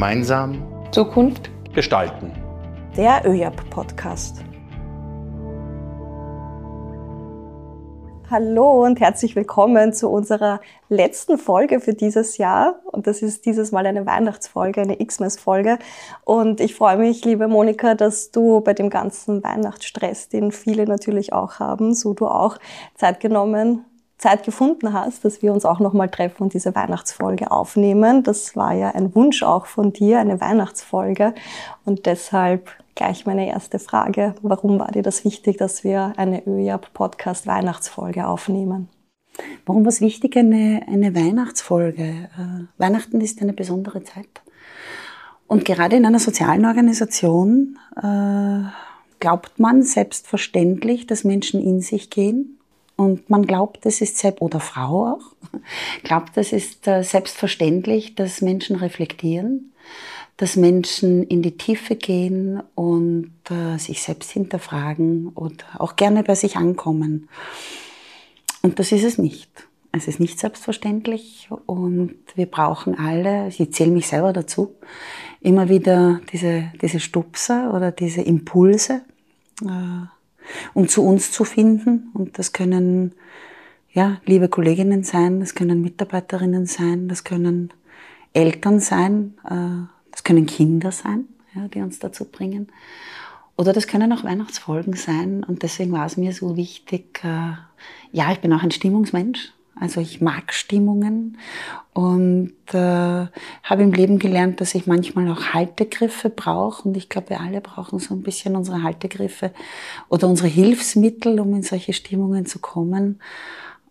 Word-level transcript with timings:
Gemeinsam 0.00 0.62
Zukunft 0.92 1.50
gestalten. 1.74 2.32
Der 2.96 3.20
ÖJAP-Podcast. 3.26 4.42
Hallo 8.30 8.82
und 8.82 8.98
herzlich 8.98 9.36
willkommen 9.36 9.92
zu 9.92 10.08
unserer 10.08 10.62
letzten 10.88 11.36
Folge 11.36 11.80
für 11.80 11.92
dieses 11.92 12.38
Jahr. 12.38 12.80
Und 12.86 13.06
das 13.06 13.20
ist 13.20 13.44
dieses 13.44 13.72
Mal 13.72 13.84
eine 13.84 14.06
Weihnachtsfolge, 14.06 14.80
eine 14.80 14.96
Xmas-Folge. 14.96 15.78
Und 16.24 16.62
ich 16.62 16.74
freue 16.74 16.96
mich, 16.96 17.22
liebe 17.26 17.46
Monika, 17.46 17.94
dass 17.94 18.30
du 18.30 18.62
bei 18.62 18.72
dem 18.72 18.88
ganzen 18.88 19.44
Weihnachtsstress, 19.44 20.30
den 20.30 20.50
viele 20.50 20.86
natürlich 20.86 21.34
auch 21.34 21.58
haben, 21.58 21.92
so 21.92 22.14
du 22.14 22.26
auch 22.26 22.56
Zeit 22.94 23.20
genommen 23.20 23.84
Zeit 24.20 24.44
gefunden 24.44 24.92
hast, 24.92 25.24
dass 25.24 25.40
wir 25.40 25.50
uns 25.50 25.64
auch 25.64 25.80
nochmal 25.80 26.10
treffen 26.10 26.42
und 26.42 26.52
diese 26.52 26.74
Weihnachtsfolge 26.74 27.50
aufnehmen. 27.50 28.22
Das 28.22 28.54
war 28.54 28.74
ja 28.74 28.90
ein 28.90 29.14
Wunsch 29.14 29.42
auch 29.42 29.64
von 29.64 29.94
dir, 29.94 30.18
eine 30.18 30.42
Weihnachtsfolge. 30.42 31.34
Und 31.86 32.04
deshalb 32.04 32.70
gleich 32.94 33.24
meine 33.24 33.48
erste 33.48 33.78
Frage. 33.78 34.34
Warum 34.42 34.78
war 34.78 34.90
dir 34.90 35.02
das 35.02 35.24
wichtig, 35.24 35.56
dass 35.56 35.84
wir 35.84 36.12
eine 36.18 36.46
ÖJAP-Podcast 36.46 37.46
Weihnachtsfolge 37.46 38.26
aufnehmen? 38.26 38.90
Warum 39.64 39.84
war 39.84 39.88
es 39.88 40.02
wichtig, 40.02 40.36
eine, 40.36 40.82
eine 40.86 41.14
Weihnachtsfolge? 41.14 42.02
Äh, 42.02 42.66
Weihnachten 42.76 43.22
ist 43.22 43.40
eine 43.40 43.54
besondere 43.54 44.02
Zeit. 44.04 44.42
Und 45.46 45.64
gerade 45.64 45.96
in 45.96 46.04
einer 46.04 46.18
sozialen 46.18 46.66
Organisation 46.66 47.78
äh, 47.96 48.68
glaubt 49.18 49.58
man 49.58 49.82
selbstverständlich, 49.82 51.06
dass 51.06 51.24
Menschen 51.24 51.62
in 51.62 51.80
sich 51.80 52.10
gehen 52.10 52.59
und 53.00 53.30
man 53.30 53.46
glaubt, 53.46 53.86
es 53.86 54.02
ist 54.02 54.18
selbst, 54.18 54.42
oder 54.42 54.60
Frau 54.60 55.14
auch, 55.14 55.34
glaubt, 56.02 56.36
es 56.36 56.52
ist 56.52 56.86
äh, 56.86 57.02
selbstverständlich, 57.02 58.14
dass 58.14 58.42
Menschen 58.42 58.76
reflektieren, 58.76 59.72
dass 60.36 60.54
Menschen 60.56 61.22
in 61.22 61.40
die 61.40 61.56
Tiefe 61.56 61.96
gehen 61.96 62.62
und 62.74 63.32
äh, 63.48 63.78
sich 63.78 64.02
selbst 64.02 64.30
hinterfragen 64.32 65.28
und 65.28 65.64
auch 65.78 65.96
gerne 65.96 66.22
bei 66.22 66.34
sich 66.34 66.56
ankommen. 66.56 67.30
Und 68.60 68.78
das 68.78 68.92
ist 68.92 69.04
es 69.04 69.16
nicht. 69.16 69.48
Es 69.92 70.06
ist 70.06 70.20
nicht 70.20 70.38
selbstverständlich 70.38 71.48
und 71.64 72.16
wir 72.34 72.46
brauchen 72.46 72.98
alle, 72.98 73.48
ich 73.48 73.72
zähle 73.72 73.92
mich 73.92 74.08
selber 74.08 74.34
dazu, 74.34 74.74
immer 75.40 75.70
wieder 75.70 76.20
diese, 76.34 76.70
diese 76.82 77.00
Stupser 77.00 77.72
oder 77.72 77.92
diese 77.92 78.20
Impulse. 78.20 79.00
Um 80.74 80.88
zu 80.88 81.04
uns 81.04 81.32
zu 81.32 81.44
finden. 81.44 82.10
Und 82.14 82.38
das 82.38 82.52
können 82.52 83.14
ja, 83.92 84.20
liebe 84.24 84.48
Kolleginnen 84.48 85.02
sein, 85.02 85.40
das 85.40 85.54
können 85.54 85.82
Mitarbeiterinnen 85.82 86.66
sein, 86.66 87.08
das 87.08 87.24
können 87.24 87.72
Eltern 88.32 88.78
sein, 88.80 89.34
äh, 89.44 89.86
das 90.12 90.22
können 90.22 90.46
Kinder 90.46 90.92
sein, 90.92 91.26
ja, 91.54 91.66
die 91.68 91.80
uns 91.80 91.98
dazu 91.98 92.24
bringen. 92.24 92.68
Oder 93.56 93.72
das 93.72 93.86
können 93.86 94.12
auch 94.12 94.24
Weihnachtsfolgen 94.24 94.94
sein. 94.94 95.44
Und 95.44 95.62
deswegen 95.62 95.92
war 95.92 96.06
es 96.06 96.16
mir 96.16 96.32
so 96.32 96.56
wichtig, 96.56 97.20
äh, 97.24 97.52
ja, 98.12 98.32
ich 98.32 98.40
bin 98.40 98.52
auch 98.52 98.62
ein 98.62 98.70
Stimmungsmensch. 98.70 99.52
Also 99.80 100.00
ich 100.00 100.20
mag 100.20 100.52
Stimmungen 100.52 101.38
und 101.94 102.52
äh, 102.72 102.76
habe 102.76 103.82
im 103.82 103.92
Leben 103.92 104.18
gelernt, 104.18 104.60
dass 104.60 104.74
ich 104.74 104.86
manchmal 104.86 105.30
auch 105.30 105.54
Haltegriffe 105.54 106.28
brauche. 106.28 106.86
Und 106.86 106.96
ich 106.96 107.08
glaube, 107.08 107.30
wir 107.30 107.40
alle 107.40 107.60
brauchen 107.60 107.98
so 107.98 108.14
ein 108.14 108.22
bisschen 108.22 108.56
unsere 108.56 108.82
Haltegriffe 108.82 109.52
oder 110.08 110.28
unsere 110.28 110.48
Hilfsmittel, 110.48 111.40
um 111.40 111.54
in 111.54 111.62
solche 111.62 111.94
Stimmungen 111.94 112.46
zu 112.46 112.58
kommen. 112.58 113.20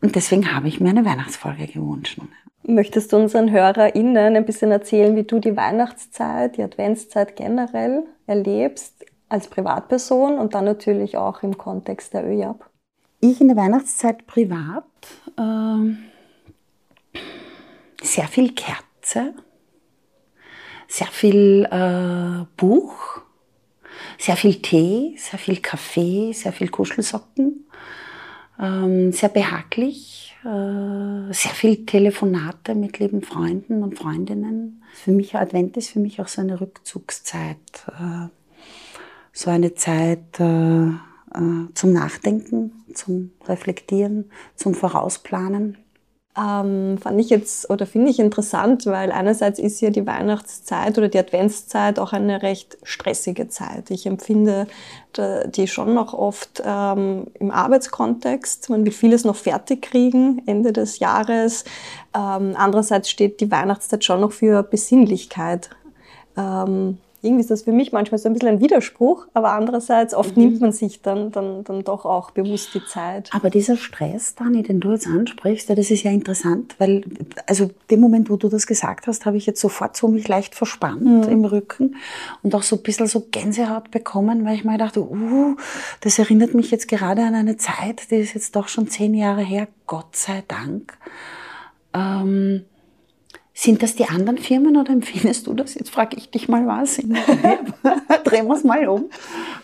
Und 0.02 0.16
deswegen 0.16 0.54
habe 0.54 0.68
ich 0.68 0.80
mir 0.80 0.92
eine 0.92 1.06
Weihnachtsfolge 1.06 1.68
gewünscht. 1.68 2.22
Möchtest 2.64 3.12
du 3.12 3.18
unseren 3.18 3.52
HörerInnen 3.52 4.36
ein 4.36 4.46
bisschen 4.46 4.72
erzählen, 4.72 5.16
wie 5.16 5.24
du 5.24 5.40
die 5.40 5.58
Weihnachtszeit, 5.58 6.58
die 6.58 6.64
Adventszeit 6.64 7.36
generell 7.36 8.04
erlebst 8.28 9.06
als 9.28 9.48
Privatperson 9.48 10.38
und 10.38 10.54
dann 10.54 10.66
natürlich 10.66 11.18
auch 11.18 11.42
im 11.42 11.58
Kontext 11.58 12.14
der 12.14 12.28
ÖJAP? 12.28 12.69
Ich 13.22 13.42
in 13.42 13.50
der 13.50 13.58
Weihnachtszeit 13.58 14.26
privat 14.28 14.86
äh, 15.38 15.94
sehr 18.02 18.28
viel 18.30 18.54
Kerze, 18.54 19.34
sehr 20.88 21.08
viel 21.08 21.68
äh, 21.70 22.46
Buch, 22.56 23.22
sehr 24.18 24.38
viel 24.38 24.62
Tee, 24.62 25.16
sehr 25.18 25.38
viel 25.38 25.58
Kaffee, 25.58 26.32
sehr 26.32 26.54
viel 26.54 26.70
Kuschelsocken, 26.70 27.66
ähm, 28.58 29.12
sehr 29.12 29.30
behaglich, 29.30 30.34
äh, 30.46 31.34
sehr 31.34 31.52
viel 31.54 31.86
Telefonate 31.86 32.74
mit 32.74 33.00
lieben 33.00 33.22
Freunden 33.22 33.84
und 33.84 34.00
Freundinnen. 34.00 34.82
Für 34.94 35.12
mich 35.12 35.36
Advent 35.36 35.76
ist 35.76 35.90
für 35.90 36.00
mich 36.00 36.22
auch 36.22 36.30
so 36.30 36.40
eine 36.40 36.62
Rückzugszeit, 36.62 37.58
äh, 37.88 38.30
so 39.34 39.50
eine 39.50 39.76
Zeit 39.76 40.40
äh, 41.34 41.74
zum 41.74 41.94
Nachdenken, 41.94 42.84
zum 42.94 43.32
Reflektieren, 43.48 44.32
zum 44.56 44.74
Vorausplanen. 44.74 45.78
Ähm, 46.38 47.00
fand 47.00 47.20
ich 47.20 47.30
jetzt 47.30 47.70
oder 47.70 47.86
finde 47.86 48.12
ich 48.12 48.20
interessant, 48.20 48.86
weil 48.86 49.12
einerseits 49.12 49.58
ist 49.60 49.82
ja 49.82 49.90
die 49.90 50.06
Weihnachtszeit 50.06 50.98
oder 50.98 51.10
die 51.10 51.18
Adventszeit 51.18 52.00
auch 52.00 52.14
eine 52.14 52.44
recht 52.44 52.78
stressige 52.84 53.50
Zeit. 53.50 53.90
Ich 53.90 54.06
empfinde 54.06 54.68
die 55.48 55.68
schon 55.68 55.96
noch 55.96 56.14
oft 56.14 56.62
ähm, 56.64 57.28
im 57.40 57.50
Arbeitskontext. 57.50 58.70
Man 58.70 58.86
will 58.86 58.92
vieles 58.92 59.26
noch 59.26 59.36
fertig 59.36 59.82
kriegen 59.82 60.44
Ende 60.46 60.72
des 60.72 61.00
Jahres. 61.00 61.66
Ähm, 62.16 62.54
andererseits 62.56 63.10
steht 63.10 63.42
die 63.42 63.50
Weihnachtszeit 63.50 64.06
schon 64.06 64.22
noch 64.22 64.32
für 64.32 64.62
Besinnlichkeit. 64.62 65.72
Ähm, 66.38 67.00
irgendwie 67.22 67.42
ist 67.42 67.52
das 67.52 67.64
für 67.64 67.72
mich 67.72 67.92
manchmal 67.92 68.18
so 68.18 68.30
ein 68.30 68.34
bisschen 68.34 68.50
ein 68.50 68.62
Widerspruch, 68.62 69.28
aber 69.34 69.52
andererseits 69.52 70.14
oft 70.14 70.38
mhm. 70.38 70.44
nimmt 70.44 70.62
man 70.62 70.72
sich 70.72 71.02
dann, 71.02 71.32
dann, 71.32 71.64
dann 71.66 71.84
doch 71.84 72.06
auch 72.06 72.32
bewusst 72.32 72.74
die 72.74 72.86
Zeit. 72.86 73.30
Aber 73.34 73.50
dieser 73.50 73.76
Stress, 73.76 74.36
Dani, 74.36 74.64
den 74.64 74.80
du 74.80 74.92
jetzt 74.92 75.08
ansprichst, 75.08 75.70
das 75.70 75.92
ist 75.92 76.04
ja 76.04 76.12
interessant, 76.12 76.76
weil, 76.78 77.04
also 77.46 77.72
dem 77.92 78.00
Moment, 78.00 78.30
wo 78.30 78.38
du 78.38 78.48
das 78.48 78.68
gesagt 78.68 79.08
hast, 79.08 79.26
habe 79.26 79.38
ich 79.38 79.46
jetzt 79.46 79.60
sofort 79.60 79.98
so 79.98 80.08
mich 80.08 80.28
leicht 80.28 80.56
verspannt 80.56 81.04
mhm. 81.04 81.24
im 81.24 81.46
Rücken 81.46 81.96
und 82.42 82.56
auch 82.56 82.64
so 82.64 82.78
ein 82.78 82.84
bisschen 82.84 83.08
so 83.08 83.28
Gänsehaut 83.32 83.92
bekommen, 83.92 84.46
weil 84.46 84.56
ich 84.56 84.64
mir 84.64 84.78
dachte, 84.78 85.02
uh, 85.02 85.56
das 86.02 86.20
erinnert 86.20 86.54
mich 86.54 86.72
jetzt 86.72 86.88
gerade 86.88 87.24
an 87.24 87.36
eine 87.36 87.58
Zeit, 87.58 88.12
die 88.12 88.16
ist 88.16 88.34
jetzt 88.34 88.56
doch 88.56 88.70
schon 88.70 88.88
zehn 88.88 89.14
Jahre 89.14 89.42
her, 89.42 89.68
Gott 89.88 90.16
sei 90.16 90.44
Dank. 90.48 90.98
Ähm, 91.94 92.64
sind 93.62 93.84
das 93.84 93.94
die 93.94 94.06
anderen 94.06 94.38
Firmen 94.38 94.78
oder 94.78 94.94
empfindest 94.94 95.46
du 95.46 95.54
das? 95.54 95.76
Jetzt 95.76 95.90
frage 95.90 96.16
ich 96.16 96.32
dich 96.32 96.48
mal 96.48 96.66
was. 96.66 96.96
Drehen 98.24 98.48
wir 98.48 98.54
es 98.54 98.64
mal 98.64 98.88
um. 98.88 99.10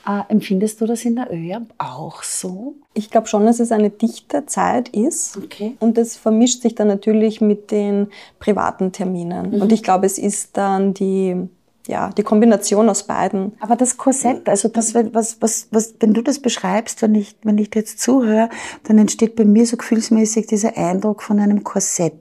Äh, 0.06 0.20
empfindest 0.28 0.82
du 0.82 0.86
das 0.86 1.06
in 1.06 1.16
der 1.16 1.32
ÖJAB 1.32 1.64
auch 1.78 2.22
so? 2.22 2.76
Ich 2.94 3.10
glaube 3.10 3.28
schon, 3.28 3.46
dass 3.46 3.62
es 3.62 3.72
eine 3.72 3.90
dichte 3.90 4.46
Zeit 4.48 4.90
ist. 4.90 5.38
Okay. 5.38 5.78
Und 5.80 5.98
das 5.98 6.18
vermischt 6.18 6.62
sich 6.62 6.76
dann 6.76 6.90
natürlich 6.90 7.40
mit 7.40 7.72
den 7.72 8.08
privaten 8.38 8.92
Terminen. 8.92 9.52
Mhm. 9.52 9.62
Und 9.62 9.72
ich 9.72 9.82
glaube, 9.82 10.08
es 10.08 10.18
ist 10.18 10.58
dann 10.58 10.94
die 10.94 11.48
ja, 11.88 12.10
die 12.10 12.24
Kombination 12.24 12.90
aus 12.90 13.04
beiden. 13.04 13.54
Aber 13.62 13.78
das 13.78 13.96
Korsett, 13.96 14.50
also 14.50 14.68
das, 14.68 14.94
was, 14.96 15.38
was, 15.40 15.68
was, 15.72 15.94
wenn 16.00 16.16
du 16.16 16.22
das 16.22 16.40
beschreibst, 16.40 17.02
wenn 17.04 17.14
ich, 17.14 17.38
wenn 17.44 17.60
ich 17.60 17.70
dir 17.70 17.80
jetzt 17.80 18.02
zuhöre, 18.02 18.50
dann 18.84 18.98
entsteht 18.98 19.36
bei 19.36 19.46
mir 19.46 19.68
so 19.68 19.78
gefühlsmäßig 19.78 20.48
dieser 20.48 20.76
Eindruck 20.76 21.22
von 21.22 21.40
einem 21.40 21.64
Korsett, 21.64 22.14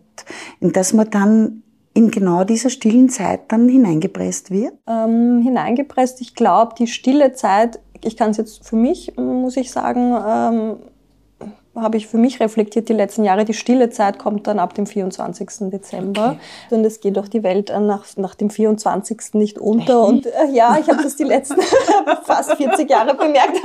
in 0.60 0.72
das 0.72 0.92
man 0.92 1.08
dann 1.08 1.63
in 1.94 2.10
genau 2.10 2.44
dieser 2.44 2.70
stillen 2.70 3.08
Zeit 3.08 3.52
dann 3.52 3.68
hineingepresst 3.68 4.50
wird? 4.50 4.74
Ähm, 4.86 5.40
hineingepresst, 5.42 6.20
ich 6.20 6.34
glaube, 6.34 6.74
die 6.78 6.88
stille 6.88 7.32
Zeit, 7.32 7.80
ich 8.02 8.16
kann 8.16 8.30
es 8.30 8.36
jetzt 8.36 8.66
für 8.66 8.76
mich, 8.76 9.16
muss 9.16 9.56
ich 9.56 9.70
sagen, 9.70 10.14
ähm, 10.26 10.76
habe 11.76 11.96
ich 11.96 12.06
für 12.06 12.18
mich 12.18 12.40
reflektiert 12.40 12.88
die 12.88 12.92
letzten 12.92 13.24
Jahre. 13.24 13.44
Die 13.44 13.54
stille 13.54 13.90
Zeit 13.90 14.18
kommt 14.18 14.46
dann 14.46 14.58
ab 14.58 14.74
dem 14.74 14.86
24. 14.86 15.70
Dezember. 15.70 16.36
Okay. 16.70 16.74
Und 16.76 16.84
es 16.84 17.00
geht 17.00 17.18
auch 17.18 17.28
die 17.28 17.42
Welt 17.42 17.72
nach, 17.80 18.04
nach 18.16 18.34
dem 18.34 18.50
24. 18.50 19.34
nicht 19.34 19.58
unter. 19.58 20.04
Und 20.04 20.26
äh, 20.26 20.30
ja, 20.52 20.78
ich 20.80 20.88
habe 20.88 21.02
das 21.02 21.16
die 21.16 21.24
letzten 21.24 21.60
fast 22.24 22.52
40 22.52 22.88
Jahre 22.88 23.14
bemerkt. 23.14 23.60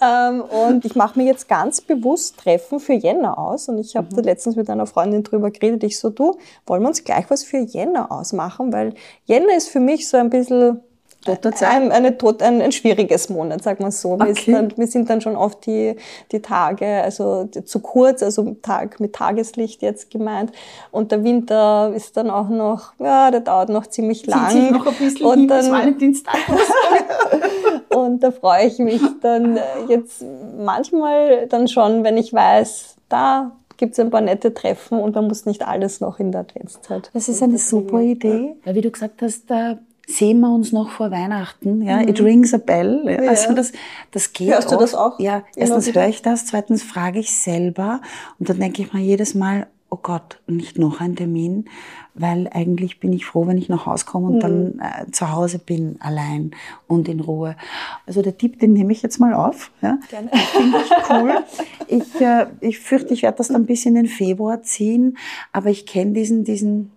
ähm, 0.00 0.42
und 0.42 0.84
ich 0.84 0.94
mache 0.94 1.18
mir 1.18 1.26
jetzt 1.26 1.48
ganz 1.48 1.80
bewusst 1.80 2.38
Treffen 2.38 2.80
für 2.80 2.94
Jänner 2.94 3.38
aus. 3.38 3.68
Und 3.68 3.78
ich 3.78 3.96
habe 3.96 4.08
mhm. 4.14 4.22
letztens 4.22 4.56
mit 4.56 4.70
einer 4.70 4.86
Freundin 4.86 5.22
drüber 5.22 5.50
geredet. 5.50 5.84
Ich 5.84 5.98
so, 5.98 6.10
du, 6.10 6.36
wollen 6.66 6.82
wir 6.82 6.88
uns 6.88 7.04
gleich 7.04 7.28
was 7.28 7.44
für 7.44 7.58
Jänner 7.58 8.10
ausmachen? 8.10 8.72
Weil 8.72 8.94
Jänner 9.26 9.56
ist 9.56 9.68
für 9.68 9.80
mich 9.80 10.08
so 10.08 10.16
ein 10.16 10.30
bisschen 10.30 10.80
ein, 11.26 11.92
eine 11.92 12.16
ein, 12.40 12.60
ein 12.60 12.72
schwieriges 12.72 13.28
Monat, 13.28 13.62
sagen 13.62 13.84
wir 13.84 13.90
so. 13.90 14.12
Okay. 14.12 14.34
Wir, 14.46 14.54
dann, 14.54 14.72
wir 14.76 14.86
sind 14.86 15.08
dann 15.08 15.20
schon 15.20 15.36
oft 15.36 15.64
die, 15.66 15.96
die 16.32 16.40
Tage, 16.40 16.86
also 16.86 17.46
zu 17.46 17.80
kurz, 17.80 18.22
also 18.22 18.56
Tag 18.62 19.00
mit 19.00 19.14
Tageslicht 19.14 19.82
jetzt 19.82 20.10
gemeint. 20.10 20.52
Und 20.90 21.12
der 21.12 21.24
Winter 21.24 21.92
ist 21.94 22.16
dann 22.16 22.30
auch 22.30 22.48
noch, 22.48 22.92
ja, 22.98 23.30
der 23.30 23.40
dauert 23.40 23.68
noch 23.68 23.86
ziemlich 23.86 24.26
lang. 24.26 24.50
Zieht 24.50 24.62
sich 24.62 24.70
noch 24.70 24.86
ein 24.86 24.94
bisschen 24.94 25.26
und 25.26 25.48
dann, 25.48 25.70
Valentinstag. 25.70 26.36
und 27.88 28.22
da 28.22 28.30
freue 28.30 28.66
ich 28.66 28.78
mich 28.78 29.02
dann 29.20 29.58
jetzt 29.88 30.24
manchmal 30.58 31.46
dann 31.48 31.68
schon, 31.68 32.04
wenn 32.04 32.16
ich 32.16 32.32
weiß, 32.32 32.96
da 33.08 33.52
gibt 33.76 33.92
es 33.92 34.00
ein 34.00 34.10
paar 34.10 34.20
nette 34.20 34.54
Treffen 34.54 35.00
und 35.00 35.14
man 35.14 35.26
muss 35.26 35.46
nicht 35.46 35.66
alles 35.66 36.00
noch 36.00 36.18
in 36.18 36.32
der 36.32 36.42
Adventszeit. 36.42 37.10
Das 37.12 37.28
ist 37.28 37.42
eine 37.42 37.58
super 37.58 38.00
Idee. 38.00 38.54
Weil 38.64 38.74
wie 38.74 38.80
du 38.80 38.90
gesagt 38.90 39.22
hast, 39.22 39.50
da 39.50 39.78
sehen 40.06 40.40
wir 40.40 40.52
uns 40.52 40.72
noch 40.72 40.90
vor 40.90 41.10
Weihnachten. 41.10 41.82
Ja, 41.82 41.98
mhm. 41.98 42.08
it 42.08 42.20
rings 42.20 42.54
a 42.54 42.58
bell. 42.58 43.04
Ja. 43.06 43.28
Also 43.28 43.54
das, 43.54 43.72
das 44.10 44.32
geht. 44.32 44.52
Hörst 44.52 44.70
du 44.70 44.76
das 44.76 44.94
auch? 44.94 45.18
Ja, 45.18 45.44
erstens 45.56 45.94
höre 45.94 46.08
ich 46.08 46.22
das, 46.22 46.46
zweitens 46.46 46.82
frage 46.82 47.18
ich 47.18 47.34
selber 47.34 48.00
und 48.38 48.48
dann 48.48 48.60
denke 48.60 48.82
ich 48.82 48.92
mir 48.92 49.00
jedes 49.00 49.34
Mal, 49.34 49.66
oh 49.94 49.98
Gott, 50.02 50.40
nicht 50.48 50.76
noch 50.76 51.00
ein 51.00 51.14
Termin, 51.14 51.66
weil 52.14 52.48
eigentlich 52.52 52.98
bin 52.98 53.12
ich 53.12 53.26
froh, 53.26 53.46
wenn 53.46 53.58
ich 53.58 53.68
nach 53.68 53.86
Hause 53.86 54.04
komme 54.06 54.26
und 54.26 54.36
mhm. 54.36 54.40
dann 54.40 54.80
äh, 54.80 55.10
zu 55.12 55.30
Hause 55.30 55.60
bin, 55.60 55.96
allein 56.00 56.50
und 56.88 57.08
in 57.08 57.20
Ruhe. 57.20 57.56
Also 58.04 58.20
der 58.20 58.36
Tipp, 58.36 58.58
den 58.58 58.72
nehme 58.72 58.92
ich 58.92 59.02
jetzt 59.02 59.20
mal 59.20 59.34
auf. 59.34 59.70
Ja. 59.82 59.98
Gerne. 60.10 60.30
Finde 60.52 60.78
ich 60.78 61.10
cool. 61.10 61.44
ich, 61.86 62.20
äh, 62.20 62.46
ich 62.60 62.80
fürchte, 62.80 63.14
ich 63.14 63.22
werde 63.22 63.38
das 63.38 63.48
dann 63.48 63.62
ein 63.62 63.66
bisschen 63.66 63.94
in 63.94 64.04
den 64.04 64.12
Februar 64.12 64.62
ziehen, 64.62 65.16
aber 65.52 65.70
ich 65.70 65.86
kenne 65.86 66.12
diesen, 66.12 66.42
diesen, 66.42 66.90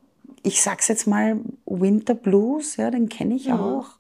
ich 0.48 0.62
sag's 0.62 0.88
jetzt 0.88 1.08
mal, 1.08 1.38
Winter 1.66 2.16
Blues, 2.16 2.78
ja, 2.78 2.90
den 2.90 3.10
kenne 3.10 3.36
ich 3.36 3.48
mhm. 3.48 3.60
auch 3.60 3.98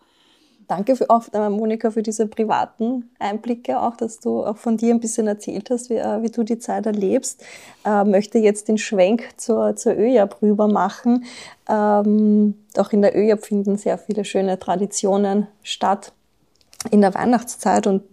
danke 0.68 0.96
für, 0.96 1.10
auch, 1.10 1.24
äh, 1.34 1.50
Monika, 1.50 1.92
für 1.92 2.04
diese 2.04 2.28
privaten 2.28 3.10
Einblicke, 3.20 3.80
auch, 3.80 3.96
dass 3.96 4.20
du 4.20 4.46
auch 4.46 4.58
von 4.58 4.78
dir 4.78 4.94
ein 4.94 5.00
bisschen 5.00 5.28
erzählt 5.28 5.70
hast, 5.70 5.90
wie, 5.90 5.96
äh, 5.96 6.22
wie 6.22 6.30
du 6.30 6.44
die 6.44 6.60
Zeit 6.60 6.86
erlebst. 6.86 7.44
Äh, 7.86 8.04
möchte 8.04 8.38
jetzt 8.38 8.68
den 8.68 8.78
Schwenk 8.78 9.30
zur, 9.38 9.76
zur 9.76 9.94
ÖJAB 9.94 10.42
rüber 10.42 10.68
machen. 10.68 11.26
Ähm, 11.70 12.56
auch 12.78 12.92
in 12.92 13.02
der 13.02 13.18
ÖJAB 13.18 13.46
finden 13.46 13.78
sehr 13.78 13.98
viele 13.98 14.26
schöne 14.26 14.60
Traditionen 14.60 15.48
statt 15.64 16.12
in 16.92 17.02
der 17.02 17.14
Weihnachtszeit. 17.14 17.88
Und 17.88 18.04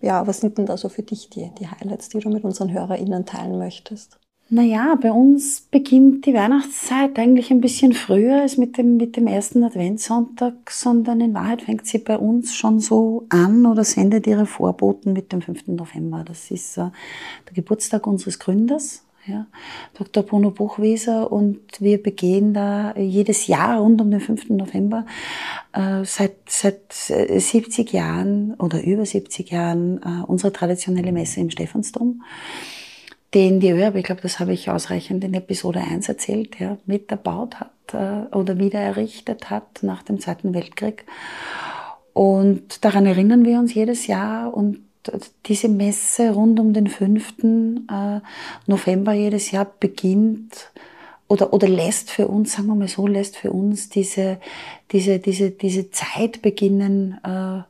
ja, 0.00 0.26
was 0.26 0.38
sind 0.38 0.58
denn 0.58 0.66
da 0.66 0.76
so 0.76 0.88
für 0.88 1.02
dich 1.02 1.30
die, 1.30 1.50
die 1.58 1.68
Highlights, 1.68 2.08
die 2.08 2.20
du 2.20 2.30
mit 2.30 2.44
unseren 2.44 2.72
HörerInnen 2.72 3.26
teilen 3.26 3.58
möchtest? 3.58 4.18
Naja, 4.50 4.94
bei 5.00 5.10
uns 5.10 5.62
beginnt 5.62 6.26
die 6.26 6.34
Weihnachtszeit 6.34 7.18
eigentlich 7.18 7.50
ein 7.50 7.62
bisschen 7.62 7.94
früher 7.94 8.42
als 8.42 8.58
mit 8.58 8.76
dem, 8.76 8.98
mit 8.98 9.16
dem 9.16 9.26
ersten 9.26 9.64
Adventssonntag, 9.64 10.70
sondern 10.70 11.22
in 11.22 11.32
Wahrheit 11.32 11.62
fängt 11.62 11.86
sie 11.86 11.98
bei 11.98 12.18
uns 12.18 12.54
schon 12.54 12.78
so 12.78 13.24
an 13.30 13.64
oder 13.64 13.84
sendet 13.84 14.26
ihre 14.26 14.44
Vorboten 14.44 15.14
mit 15.14 15.32
dem 15.32 15.40
5. 15.40 15.68
November. 15.68 16.24
Das 16.26 16.50
ist 16.50 16.76
äh, 16.76 16.90
der 17.48 17.54
Geburtstag 17.54 18.06
unseres 18.06 18.38
Gründers, 18.38 19.02
ja, 19.26 19.46
Dr. 19.94 20.22
Bruno 20.22 20.50
Buchwieser 20.50 21.32
und 21.32 21.60
wir 21.80 22.02
begehen 22.02 22.52
da 22.52 22.94
jedes 22.98 23.46
Jahr 23.46 23.78
rund 23.78 24.02
um 24.02 24.10
den 24.10 24.20
5. 24.20 24.50
November 24.50 25.06
äh, 25.72 26.04
seit, 26.04 26.36
seit 26.46 26.92
70 26.92 27.92
Jahren 27.94 28.52
oder 28.58 28.82
über 28.84 29.06
70 29.06 29.50
Jahren 29.50 30.02
äh, 30.02 30.22
unsere 30.26 30.52
traditionelle 30.52 31.12
Messe 31.12 31.40
im 31.40 31.48
Stephansdom 31.48 32.20
den 33.34 33.60
die 33.60 33.70
ÖRB, 33.70 33.96
ich 33.96 34.04
glaube, 34.04 34.22
das 34.22 34.38
habe 34.38 34.52
ich 34.52 34.70
ausreichend 34.70 35.24
in 35.24 35.34
Episode 35.34 35.80
1 35.80 36.08
erzählt, 36.08 36.58
ja, 36.60 36.78
mit 36.86 37.10
erbaut 37.10 37.56
hat 37.60 37.70
äh, 37.92 38.34
oder 38.34 38.58
wieder 38.58 38.78
errichtet 38.78 39.50
hat 39.50 39.82
nach 39.82 40.02
dem 40.02 40.20
Zweiten 40.20 40.54
Weltkrieg. 40.54 41.04
Und 42.12 42.84
daran 42.84 43.06
erinnern 43.06 43.44
wir 43.44 43.58
uns 43.58 43.74
jedes 43.74 44.06
Jahr 44.06 44.54
und 44.54 44.78
diese 45.46 45.68
Messe 45.68 46.32
rund 46.32 46.58
um 46.60 46.72
den 46.72 46.86
5. 46.86 47.34
Äh, 47.90 48.20
November 48.66 49.12
jedes 49.12 49.50
Jahr 49.50 49.66
beginnt 49.78 50.70
oder, 51.28 51.52
oder 51.52 51.68
lässt 51.68 52.10
für 52.10 52.28
uns, 52.28 52.52
sagen 52.52 52.68
wir 52.68 52.74
mal 52.74 52.88
so, 52.88 53.06
lässt 53.06 53.36
für 53.36 53.50
uns 53.50 53.88
diese, 53.88 54.38
diese, 54.92 55.18
diese, 55.18 55.50
diese 55.50 55.90
Zeit 55.90 56.40
beginnen, 56.42 57.18
äh, 57.24 57.62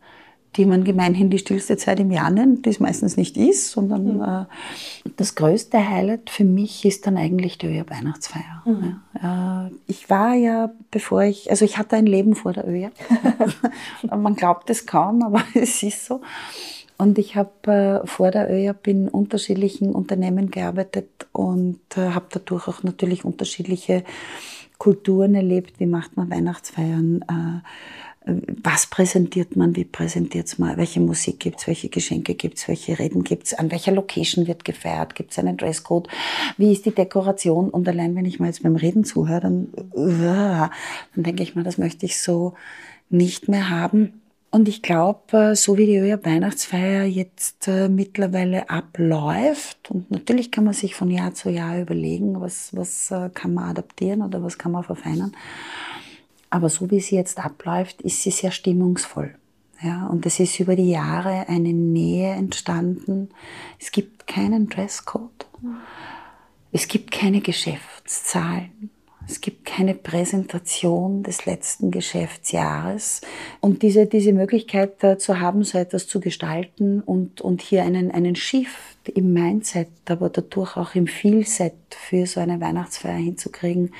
die 0.56 0.66
man 0.66 0.84
gemeinhin 0.84 1.30
die 1.30 1.38
stillste 1.38 1.76
Zeit 1.76 2.00
im 2.00 2.10
Jahr 2.10 2.30
nennt, 2.30 2.66
die 2.66 2.70
es 2.70 2.80
meistens 2.80 3.16
nicht 3.16 3.36
ist, 3.36 3.70
sondern 3.70 4.16
mhm. 4.16 4.22
äh, 4.22 4.44
das 5.16 5.34
größte 5.34 5.88
Highlight 5.88 6.30
für 6.30 6.44
mich 6.44 6.84
ist 6.84 7.06
dann 7.06 7.16
eigentlich 7.16 7.58
die 7.58 7.66
ÖJA 7.66 7.90
Weihnachtsfeier. 7.90 8.62
Mhm. 8.64 9.00
Ja, 9.20 9.66
äh, 9.66 9.70
ich 9.86 10.10
war 10.10 10.34
ja, 10.34 10.70
bevor 10.90 11.22
ich, 11.22 11.50
also 11.50 11.64
ich 11.64 11.78
hatte 11.78 11.96
ein 11.96 12.06
Leben 12.06 12.34
vor 12.34 12.52
der 12.52 12.68
ÖJA. 12.68 12.90
man 14.16 14.36
glaubt 14.36 14.70
es 14.70 14.86
kaum, 14.86 15.22
aber 15.22 15.42
es 15.54 15.82
ist 15.82 16.06
so. 16.06 16.20
Und 16.96 17.18
ich 17.18 17.34
habe 17.34 18.02
äh, 18.04 18.06
vor 18.06 18.30
der 18.30 18.50
ÖJAP 18.50 18.86
in 18.86 19.08
unterschiedlichen 19.08 19.92
Unternehmen 19.92 20.50
gearbeitet 20.50 21.26
und 21.32 21.80
äh, 21.96 22.10
habe 22.10 22.26
dadurch 22.30 22.68
auch 22.68 22.84
natürlich 22.84 23.24
unterschiedliche 23.24 24.04
Kulturen 24.78 25.34
erlebt. 25.34 25.80
Wie 25.80 25.86
macht 25.86 26.16
man 26.16 26.30
Weihnachtsfeiern? 26.30 27.24
Was 28.26 28.86
präsentiert 28.86 29.54
man, 29.54 29.76
wie 29.76 29.84
präsentiert 29.84 30.46
es 30.46 30.58
mal, 30.58 30.78
welche 30.78 31.00
Musik 31.00 31.40
gibt 31.40 31.60
es, 31.60 31.66
welche 31.66 31.90
Geschenke 31.90 32.34
gibt 32.34 32.56
es, 32.56 32.68
welche 32.68 32.98
Reden 32.98 33.22
gibt 33.22 33.46
es, 33.46 33.54
an 33.54 33.70
welcher 33.70 33.92
Location 33.92 34.46
wird 34.46 34.64
gefeiert, 34.64 35.14
gibt 35.14 35.32
es 35.32 35.38
einen 35.38 35.58
Dresscode, 35.58 36.08
wie 36.56 36.72
ist 36.72 36.86
die 36.86 36.94
Dekoration? 36.94 37.68
Und 37.68 37.86
allein 37.86 38.16
wenn 38.16 38.24
ich 38.24 38.40
mal 38.40 38.46
jetzt 38.46 38.62
beim 38.62 38.76
Reden 38.76 39.04
zuhöre, 39.04 39.40
dann, 39.40 39.68
dann 39.94 40.70
denke 41.22 41.42
ich 41.42 41.54
mal, 41.54 41.64
das 41.64 41.76
möchte 41.76 42.06
ich 42.06 42.20
so 42.20 42.54
nicht 43.10 43.48
mehr 43.48 43.68
haben. 43.68 44.20
Und 44.54 44.68
ich 44.68 44.82
glaube, 44.82 45.36
äh, 45.36 45.56
so 45.56 45.76
wie 45.76 45.86
die 45.86 45.96
ÖA 45.96 46.24
Weihnachtsfeier 46.24 47.04
jetzt 47.06 47.66
äh, 47.66 47.88
mittlerweile 47.88 48.70
abläuft, 48.70 49.90
und 49.90 50.12
natürlich 50.12 50.52
kann 50.52 50.62
man 50.62 50.74
sich 50.74 50.94
von 50.94 51.10
Jahr 51.10 51.34
zu 51.34 51.50
Jahr 51.50 51.80
überlegen, 51.80 52.40
was, 52.40 52.70
was 52.72 53.10
äh, 53.10 53.30
kann 53.34 53.52
man 53.52 53.70
adaptieren 53.70 54.22
oder 54.22 54.44
was 54.44 54.56
kann 54.56 54.70
man 54.70 54.84
verfeinern. 54.84 55.32
Aber 56.54 56.68
so 56.68 56.88
wie 56.92 57.00
sie 57.00 57.16
jetzt 57.16 57.44
abläuft, 57.44 58.00
ist 58.02 58.22
sie 58.22 58.30
sehr 58.30 58.52
stimmungsvoll. 58.52 59.34
Ja, 59.82 60.06
und 60.06 60.24
es 60.24 60.38
ist 60.38 60.60
über 60.60 60.76
die 60.76 60.88
Jahre 60.88 61.48
eine 61.48 61.72
Nähe 61.72 62.32
entstanden. 62.32 63.30
Es 63.80 63.90
gibt 63.90 64.28
keinen 64.28 64.68
Dresscode. 64.68 65.48
Es 66.70 66.86
gibt 66.86 67.10
keine 67.10 67.40
Geschäftszahlen. 67.40 68.88
Es 69.26 69.40
gibt 69.40 69.64
keine 69.64 69.94
Präsentation 69.94 71.24
des 71.24 71.44
letzten 71.44 71.90
Geschäftsjahres. 71.90 73.22
Und 73.60 73.82
diese, 73.82 74.06
diese 74.06 74.32
Möglichkeit 74.32 75.00
zu 75.20 75.40
haben, 75.40 75.64
so 75.64 75.76
etwas 75.76 76.06
zu 76.06 76.20
gestalten 76.20 77.00
und, 77.00 77.40
und 77.40 77.62
hier 77.62 77.82
einen, 77.82 78.12
einen 78.12 78.36
Shift 78.36 79.08
im 79.12 79.32
Mindset, 79.32 79.88
aber 80.08 80.28
dadurch 80.28 80.76
auch 80.76 80.94
im 80.94 81.08
Feelset 81.08 81.74
für 81.90 82.26
so 82.26 82.38
eine 82.38 82.60
Weihnachtsfeier 82.60 83.16
hinzukriegen, 83.16 83.90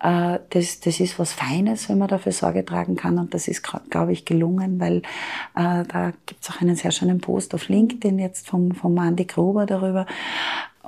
das, 0.00 0.80
das 0.80 1.00
ist 1.00 1.18
was 1.18 1.32
Feines, 1.32 1.88
wenn 1.88 1.98
man 1.98 2.08
dafür 2.08 2.32
Sorge 2.32 2.64
tragen 2.64 2.96
kann. 2.96 3.18
Und 3.18 3.34
das 3.34 3.48
ist, 3.48 3.62
glaube 3.90 4.12
ich, 4.12 4.24
gelungen, 4.24 4.80
weil 4.80 4.98
äh, 5.56 5.84
da 5.84 6.12
gibt 6.26 6.42
es 6.42 6.50
auch 6.50 6.60
einen 6.60 6.76
sehr 6.76 6.92
schönen 6.92 7.20
Post 7.20 7.54
auf 7.54 7.68
LinkedIn 7.68 8.18
jetzt 8.18 8.48
vom, 8.48 8.72
vom 8.72 8.96
Andy 8.98 9.24
Gruber 9.24 9.66
darüber. 9.66 10.06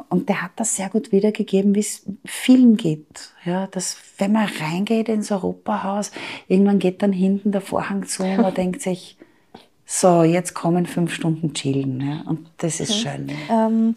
Und 0.08 0.28
der 0.28 0.42
hat 0.42 0.52
das 0.56 0.76
sehr 0.76 0.88
gut 0.88 1.12
wiedergegeben, 1.12 1.74
wie 1.74 1.80
es 1.80 2.06
vielen 2.24 2.76
geht. 2.76 3.32
Ja, 3.44 3.66
dass 3.66 3.96
wenn 4.18 4.32
man 4.32 4.48
reingeht 4.60 5.08
ins 5.08 5.30
Europahaus, 5.30 6.10
irgendwann 6.48 6.78
geht 6.78 7.02
dann 7.02 7.12
hinten 7.12 7.52
der 7.52 7.60
Vorhang 7.60 8.06
zu 8.06 8.22
und 8.22 8.38
man 8.38 8.54
denkt 8.54 8.80
sich, 8.80 9.16
so, 9.92 10.22
jetzt 10.22 10.54
kommen 10.54 10.86
fünf 10.86 11.12
Stunden 11.12 11.52
chillen. 11.52 12.00
Ja, 12.00 12.22
und 12.28 12.48
das 12.58 12.78
ist 12.78 12.90
okay. 12.90 13.00
schön. 13.00 13.30
Ähm, 13.50 13.96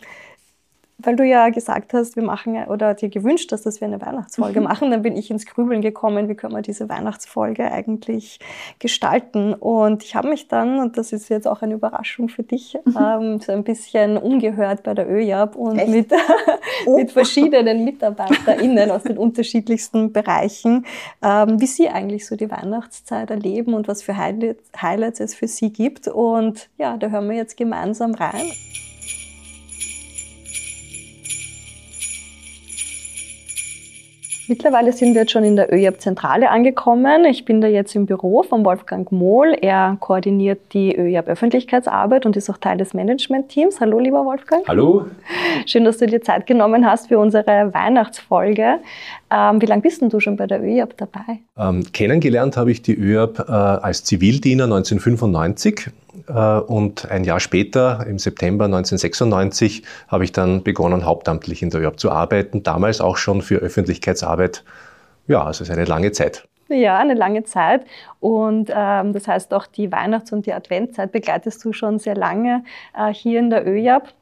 weil 1.03 1.15
du 1.15 1.23
ja 1.23 1.49
gesagt 1.49 1.93
hast, 1.93 2.15
wir 2.15 2.23
machen 2.23 2.55
oder 2.67 2.93
dir 2.93 3.09
gewünscht 3.09 3.51
hast, 3.51 3.65
dass 3.65 3.81
wir 3.81 3.87
eine 3.87 4.01
Weihnachtsfolge 4.01 4.59
mhm. 4.59 4.67
machen, 4.67 4.91
dann 4.91 5.01
bin 5.01 5.15
ich 5.15 5.29
ins 5.31 5.45
Grübeln 5.45 5.81
gekommen, 5.81 6.29
wie 6.29 6.35
können 6.35 6.53
wir 6.53 6.61
diese 6.61 6.89
Weihnachtsfolge 6.89 7.71
eigentlich 7.71 8.39
gestalten. 8.79 9.53
Und 9.53 10.03
ich 10.03 10.15
habe 10.15 10.29
mich 10.29 10.47
dann, 10.47 10.79
und 10.79 10.97
das 10.97 11.11
ist 11.11 11.29
jetzt 11.29 11.47
auch 11.47 11.61
eine 11.61 11.75
Überraschung 11.75 12.29
für 12.29 12.43
dich, 12.43 12.77
mhm. 12.85 12.97
ähm, 12.97 13.39
so 13.39 13.51
ein 13.51 13.63
bisschen 13.63 14.17
umgehört 14.17 14.83
bei 14.83 14.93
der 14.93 15.09
ÖJAB 15.09 15.55
und 15.55 15.87
mit, 15.89 16.11
oh. 16.85 16.97
mit 16.97 17.11
verschiedenen 17.11 17.83
MitarbeiterInnen 17.83 18.91
aus 18.91 19.03
den 19.03 19.17
unterschiedlichsten 19.17 20.11
Bereichen, 20.13 20.85
ähm, 21.21 21.59
wie 21.59 21.67
sie 21.67 21.89
eigentlich 21.89 22.25
so 22.25 22.35
die 22.35 22.49
Weihnachtszeit 22.49 23.29
erleben 23.29 23.73
und 23.73 23.87
was 23.87 24.01
für 24.03 24.17
Highlights 24.17 25.19
es 25.19 25.35
für 25.35 25.47
sie 25.47 25.71
gibt. 25.71 26.07
Und 26.07 26.69
ja, 26.77 26.97
da 26.97 27.07
hören 27.07 27.29
wir 27.29 27.35
jetzt 27.35 27.57
gemeinsam 27.57 28.13
rein. 28.13 28.51
Mittlerweile 34.47 34.91
sind 34.91 35.13
wir 35.13 35.21
jetzt 35.21 35.31
schon 35.31 35.45
in 35.45 35.55
der 35.55 35.73
ÖJAB-Zentrale 35.73 36.49
angekommen. 36.49 37.23
Ich 37.25 37.45
bin 37.45 37.61
da 37.61 37.67
jetzt 37.67 37.95
im 37.95 38.05
Büro 38.05 38.43
von 38.43 38.65
Wolfgang 38.65 39.09
Mohl. 39.09 39.55
Er 39.61 39.95
koordiniert 40.01 40.59
die 40.73 40.93
ÖJAB-Öffentlichkeitsarbeit 40.93 42.25
und 42.25 42.35
ist 42.35 42.49
auch 42.49 42.57
Teil 42.57 42.77
des 42.77 42.93
Management-Teams. 42.93 43.79
Hallo, 43.79 43.99
lieber 43.99 44.25
Wolfgang. 44.25 44.67
Hallo. 44.67 45.05
Schön, 45.65 45.85
dass 45.85 45.97
du 45.97 46.07
dir 46.07 46.21
Zeit 46.21 46.45
genommen 46.45 46.85
hast 46.85 47.07
für 47.07 47.19
unsere 47.19 47.73
Weihnachtsfolge. 47.73 48.79
Ähm, 49.31 49.61
wie 49.61 49.65
lange 49.65 49.81
bist 49.81 50.01
denn 50.01 50.09
du 50.09 50.19
schon 50.19 50.35
bei 50.35 50.45
der 50.45 50.61
ÖJAB 50.61 50.97
dabei? 50.97 51.39
Ähm, 51.57 51.85
kennengelernt 51.93 52.57
habe 52.57 52.71
ich 52.71 52.81
die 52.81 52.95
ÖJAB 52.95 53.39
äh, 53.39 53.51
als 53.51 54.03
Zivildiener 54.03 54.65
1995 54.65 55.87
äh, 55.87 56.02
und 56.27 57.09
ein 57.09 57.23
Jahr 57.23 57.39
später, 57.39 58.05
im 58.07 58.19
September 58.19 58.65
1996, 58.65 59.83
habe 60.07 60.23
ich 60.23 60.31
dann 60.31 60.63
begonnen, 60.63 61.05
hauptamtlich 61.05 61.61
in 61.61 61.69
der 61.69 61.81
ÖRB 61.81 61.99
zu 61.99 62.11
arbeiten. 62.11 62.63
Damals 62.63 63.01
auch 63.01 63.17
schon 63.17 63.41
für 63.41 63.55
Öffentlichkeitsarbeit. 63.55 64.63
Ja, 65.27 65.43
also 65.43 65.63
es 65.63 65.69
ist 65.69 65.75
eine 65.75 65.85
lange 65.85 66.11
Zeit. 66.11 66.47
Ja, 66.69 66.97
eine 66.97 67.13
lange 67.13 67.43
Zeit. 67.43 67.85
Und 68.19 68.71
ähm, 68.73 69.13
das 69.13 69.27
heißt, 69.27 69.53
auch 69.53 69.67
die 69.67 69.91
Weihnachts- 69.91 70.31
und 70.31 70.45
die 70.45 70.53
Adventzeit 70.53 71.11
begleitest 71.11 71.63
du 71.65 71.73
schon 71.73 71.99
sehr 71.99 72.15
lange 72.15 72.63
äh, 72.97 73.13
hier 73.13 73.39
in 73.39 73.49
der 73.49 73.67
ÖJAB. 73.67 74.13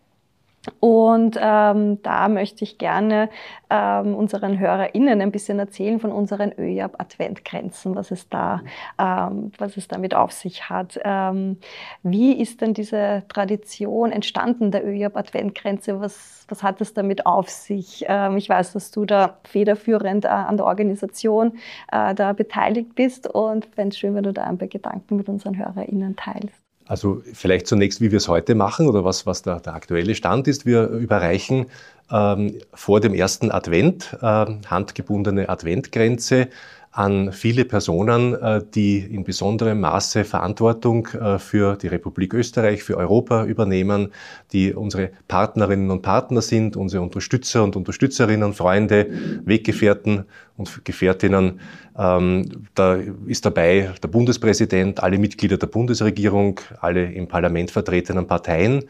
Und 0.80 1.38
ähm, 1.42 2.02
da 2.04 2.28
möchte 2.28 2.64
ich 2.64 2.78
gerne 2.78 3.30
ähm, 3.72 4.14
unseren 4.14 4.60
HörerInnen 4.60 5.20
ein 5.20 5.32
bisschen 5.32 5.58
erzählen 5.58 6.00
von 6.00 6.12
unseren 6.12 6.52
ÖJAB-Adventgrenzen, 6.56 7.96
was 7.96 8.12
es 8.12 8.30
da, 8.30 8.62
ähm, 9.00 9.52
was 9.58 9.78
es 9.78 9.88
damit 9.88 10.14
auf 10.14 10.32
sich 10.32 10.70
hat. 10.70 11.00
Ähm, 11.04 11.58
wie 12.04 12.40
ist 12.40 12.62
denn 12.62 12.76
diese 12.76 13.24
Tradition 13.28 14.12
entstanden 14.12 14.70
der 14.70 14.86
ÖJAB-Adventgrenze? 14.86 16.00
Was, 16.00 16.46
was 16.48 16.62
hat 16.62 16.80
es 16.80 16.94
damit 16.94 17.26
auf 17.26 17.50
sich? 17.50 18.06
Ähm, 18.08 18.38
ich 18.38 18.48
weiß, 18.48 18.74
dass 18.74 18.92
du 18.92 19.06
da 19.06 19.40
federführend 19.46 20.26
äh, 20.26 20.28
an 20.28 20.58
der 20.58 20.68
Organisation 20.68 21.58
äh, 21.92 22.14
da 22.14 22.34
beteiligt 22.34 22.94
bist 22.94 23.28
und 23.28 23.66
fände 23.66 23.94
es 23.94 23.98
schön, 23.98 24.14
wenn 24.14 24.24
du 24.24 24.34
da 24.34 24.44
ein 24.44 24.60
paar 24.60 24.68
Gedanken 24.68 25.16
mit 25.16 25.28
unseren 25.28 25.58
HörerInnen 25.58 26.16
teilst. 26.16 26.61
Also 26.92 27.24
vielleicht 27.32 27.68
zunächst, 27.68 28.02
wie 28.02 28.12
wir 28.12 28.18
es 28.18 28.28
heute 28.28 28.54
machen 28.54 28.86
oder 28.86 29.06
was, 29.06 29.26
was 29.26 29.44
der, 29.44 29.62
der 29.62 29.76
aktuelle 29.76 30.14
Stand 30.14 30.50
ist. 30.50 30.66
Wir 30.66 30.90
überreichen 30.90 31.68
ähm, 32.12 32.58
vor 32.74 33.00
dem 33.00 33.14
ersten 33.14 33.50
Advent 33.50 34.18
äh, 34.22 34.46
handgebundene 34.68 35.48
Adventgrenze 35.48 36.50
an 36.92 37.32
viele 37.32 37.64
Personen, 37.64 38.34
äh, 38.34 38.62
die 38.74 39.00
in 39.00 39.24
besonderem 39.24 39.80
Maße 39.80 40.26
Verantwortung 40.26 41.08
äh, 41.08 41.40
für 41.40 41.78
die 41.78 41.88
Republik 41.88 42.34
Österreich, 42.34 42.84
für 42.84 42.98
Europa 42.98 43.46
übernehmen, 43.46 44.12
die 44.52 44.74
unsere 44.74 45.12
Partnerinnen 45.30 45.90
und 45.90 46.02
Partner 46.02 46.42
sind, 46.42 46.76
unsere 46.76 47.02
Unterstützer 47.02 47.64
und 47.64 47.78
Unterstützerinnen, 47.78 48.54
Freunde, 48.54 49.08
Weggefährten 49.46 50.26
und 50.58 50.84
Gefährtinnen. 50.84 51.62
Ähm, 51.98 52.68
da 52.76 52.98
ist 53.26 53.46
dabei 53.46 53.92
der 54.04 54.10
Bundespräsident, 54.10 55.02
alle 55.02 55.18
Mitglieder 55.18 55.58
der 55.58 55.68
Bundesregierung, 55.68 56.60
alle 56.82 57.06
im 57.06 57.28
Parlament 57.28 57.72
vertretenen 57.72 58.28
Parteien. 58.28 58.84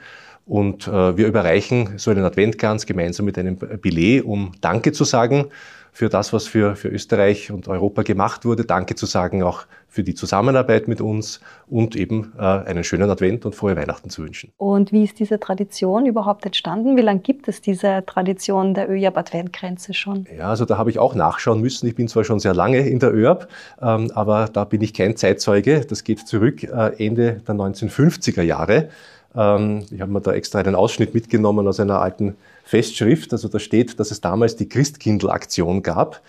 Und 0.47 0.87
äh, 0.87 1.15
wir 1.17 1.27
überreichen 1.27 1.99
so 1.99 2.09
einen 2.09 2.25
Adventkranz 2.25 2.87
gemeinsam 2.87 3.27
mit 3.27 3.37
einem 3.37 3.57
Billet, 3.57 4.23
um 4.23 4.53
Danke 4.59 4.91
zu 4.91 5.03
sagen 5.03 5.45
für 5.91 6.09
das, 6.09 6.33
was 6.33 6.47
für, 6.47 6.75
für 6.75 6.87
Österreich 6.87 7.51
und 7.51 7.67
Europa 7.67 8.03
gemacht 8.03 8.45
wurde. 8.45 8.65
Danke 8.65 8.95
zu 8.95 9.05
sagen 9.05 9.43
auch 9.43 9.65
für 9.91 10.03
die 10.03 10.15
Zusammenarbeit 10.15 10.87
mit 10.87 11.01
uns 11.01 11.41
und 11.69 11.97
eben 11.97 12.31
äh, 12.39 12.41
einen 12.41 12.85
schönen 12.85 13.09
Advent 13.09 13.45
und 13.45 13.55
frohe 13.55 13.75
Weihnachten 13.75 14.09
zu 14.09 14.23
wünschen. 14.23 14.53
Und 14.57 14.93
wie 14.93 15.03
ist 15.03 15.19
diese 15.19 15.37
Tradition 15.37 16.05
überhaupt 16.05 16.45
entstanden? 16.45 16.95
Wie 16.95 17.01
lange 17.01 17.19
gibt 17.19 17.49
es 17.49 17.59
diese 17.59 18.03
Tradition 18.05 18.73
der 18.73 18.89
ÖJAB 18.89 19.17
Adventgrenze 19.17 19.93
schon? 19.93 20.27
Ja, 20.35 20.49
also 20.49 20.63
da 20.63 20.77
habe 20.77 20.89
ich 20.89 20.97
auch 20.97 21.13
nachschauen 21.13 21.59
müssen. 21.59 21.87
Ich 21.87 21.95
bin 21.95 22.07
zwar 22.07 22.23
schon 22.23 22.39
sehr 22.39 22.53
lange 22.53 22.87
in 22.87 22.99
der 22.99 23.13
ÖJAB, 23.13 23.47
ähm, 23.81 24.11
aber 24.15 24.49
da 24.51 24.63
bin 24.63 24.81
ich 24.81 24.93
kein 24.93 25.17
Zeitzeuge. 25.17 25.81
Das 25.81 26.05
geht 26.05 26.19
zurück 26.19 26.63
äh, 26.63 27.05
Ende 27.05 27.41
der 27.45 27.55
1950er 27.55 28.43
Jahre. 28.43 28.89
Ähm, 29.35 29.83
ich 29.91 29.99
habe 29.99 30.11
mir 30.11 30.21
da 30.21 30.31
extra 30.31 30.59
einen 30.59 30.75
Ausschnitt 30.75 31.13
mitgenommen 31.13 31.67
aus 31.67 31.81
einer 31.81 31.99
alten 31.99 32.37
Festschrift. 32.63 33.31
Also 33.33 33.47
da 33.47 33.59
steht, 33.59 33.99
dass 33.99 34.11
es 34.11 34.21
damals 34.21 34.55
die 34.55 34.69
Christkindl-Aktion 34.69 35.81
gab. 35.81 36.21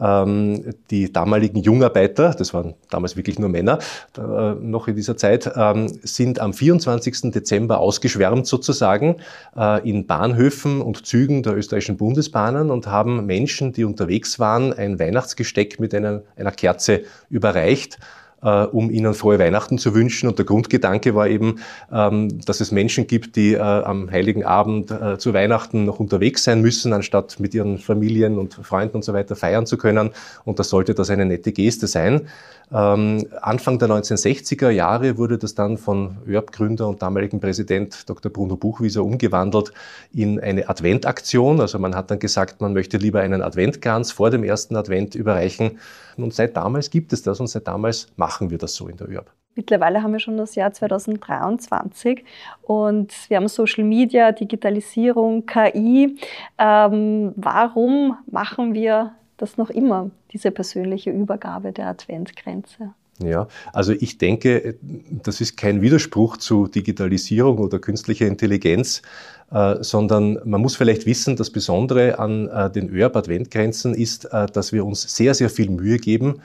Ähm, 0.00 0.74
die 0.90 1.12
damaligen 1.12 1.60
Jungarbeiter, 1.60 2.32
das 2.32 2.54
waren 2.54 2.74
damals 2.88 3.16
wirklich 3.16 3.38
nur 3.38 3.48
Männer, 3.48 3.80
äh, 4.16 4.54
noch 4.54 4.86
in 4.86 4.94
dieser 4.94 5.16
Zeit, 5.16 5.50
ähm, 5.56 5.88
sind 6.02 6.38
am 6.38 6.52
24. 6.52 7.32
Dezember 7.32 7.80
ausgeschwärmt 7.80 8.46
sozusagen 8.46 9.16
äh, 9.56 9.88
in 9.88 10.06
Bahnhöfen 10.06 10.82
und 10.82 11.04
Zügen 11.04 11.42
der 11.42 11.56
österreichischen 11.56 11.96
Bundesbahnen 11.96 12.70
und 12.70 12.86
haben 12.86 13.26
Menschen, 13.26 13.72
die 13.72 13.84
unterwegs 13.84 14.38
waren, 14.38 14.72
ein 14.72 15.00
Weihnachtsgesteck 15.00 15.80
mit 15.80 15.92
einer, 15.94 16.22
einer 16.36 16.52
Kerze 16.52 17.02
überreicht 17.28 17.98
äh, 18.42 18.64
um 18.64 18.90
ihnen 18.90 19.14
frohe 19.14 19.38
Weihnachten 19.38 19.78
zu 19.78 19.94
wünschen. 19.94 20.28
Und 20.28 20.38
der 20.38 20.46
Grundgedanke 20.46 21.14
war 21.14 21.28
eben, 21.28 21.60
ähm, 21.92 22.40
dass 22.44 22.60
es 22.60 22.72
Menschen 22.72 23.06
gibt, 23.06 23.36
die 23.36 23.54
äh, 23.54 23.60
am 23.60 24.10
heiligen 24.10 24.44
Abend 24.44 24.90
äh, 24.90 25.18
zu 25.18 25.34
Weihnachten 25.34 25.84
noch 25.84 26.00
unterwegs 26.00 26.44
sein 26.44 26.60
müssen, 26.60 26.92
anstatt 26.92 27.40
mit 27.40 27.54
ihren 27.54 27.78
Familien 27.78 28.38
und 28.38 28.54
Freunden 28.54 28.96
und 28.96 29.04
so 29.04 29.12
weiter 29.12 29.36
feiern 29.36 29.66
zu 29.66 29.76
können. 29.76 30.10
Und 30.44 30.58
das 30.58 30.68
sollte 30.68 30.94
das 30.94 31.10
eine 31.10 31.24
nette 31.26 31.52
Geste 31.52 31.86
sein. 31.86 32.28
Ähm, 32.70 33.26
Anfang 33.40 33.78
der 33.78 33.88
1960er 33.88 34.68
Jahre 34.68 35.16
wurde 35.16 35.38
das 35.38 35.54
dann 35.54 35.78
von 35.78 36.18
ÖRB-Gründer 36.26 36.86
und 36.86 37.00
damaligen 37.00 37.40
Präsident 37.40 38.08
Dr. 38.08 38.30
Bruno 38.30 38.56
Buchwieser 38.56 39.02
umgewandelt 39.02 39.72
in 40.12 40.38
eine 40.38 40.68
Adventaktion. 40.68 41.60
Also 41.60 41.78
man 41.78 41.94
hat 41.94 42.10
dann 42.10 42.18
gesagt, 42.18 42.60
man 42.60 42.74
möchte 42.74 42.98
lieber 42.98 43.20
einen 43.20 43.40
Adventkranz 43.40 44.12
vor 44.12 44.30
dem 44.30 44.44
ersten 44.44 44.76
Advent 44.76 45.14
überreichen. 45.14 45.78
Und 46.22 46.34
seit 46.34 46.56
damals 46.56 46.90
gibt 46.90 47.12
es 47.12 47.22
das 47.22 47.40
und 47.40 47.46
seit 47.46 47.66
damals 47.66 48.08
machen 48.16 48.50
wir 48.50 48.58
das 48.58 48.74
so 48.74 48.88
in 48.88 48.96
der 48.96 49.08
ÖRB. 49.08 49.30
Mittlerweile 49.54 50.02
haben 50.02 50.12
wir 50.12 50.20
schon 50.20 50.36
das 50.36 50.54
Jahr 50.54 50.72
2023 50.72 52.24
und 52.62 53.12
wir 53.28 53.36
haben 53.36 53.48
Social 53.48 53.82
Media, 53.82 54.30
Digitalisierung, 54.30 55.46
KI. 55.46 56.16
Ähm, 56.58 57.32
warum 57.34 58.16
machen 58.30 58.74
wir 58.74 59.14
das 59.36 59.56
noch 59.56 59.70
immer, 59.70 60.10
diese 60.32 60.50
persönliche 60.50 61.10
Übergabe 61.10 61.72
der 61.72 61.86
Adventgrenze. 61.86 62.94
Ja, 63.20 63.48
also 63.72 63.92
ich 63.92 64.18
denke, 64.18 64.76
das 64.80 65.40
ist 65.40 65.56
kein 65.56 65.82
Widerspruch 65.82 66.36
zu 66.36 66.68
Digitalisierung 66.68 67.58
oder 67.58 67.80
künstlicher 67.80 68.26
Intelligenz, 68.26 69.02
äh, 69.50 69.82
sondern 69.82 70.38
man 70.44 70.60
muss 70.60 70.76
vielleicht 70.76 71.06
wissen, 71.06 71.34
das 71.34 71.48
Besondere 71.48 72.18
an 72.18 72.48
äh, 72.48 72.70
den 72.70 72.90
ÖRB-Adventgrenzen 72.90 73.94
ist, 73.94 74.26
äh, 74.26 74.46
dass 74.46 74.72
wir 74.72 74.84
uns 74.84 75.02
sehr, 75.16 75.32
sehr 75.32 75.48
viel 75.48 75.70
Mühe 75.70 75.98
geben, 75.98 76.40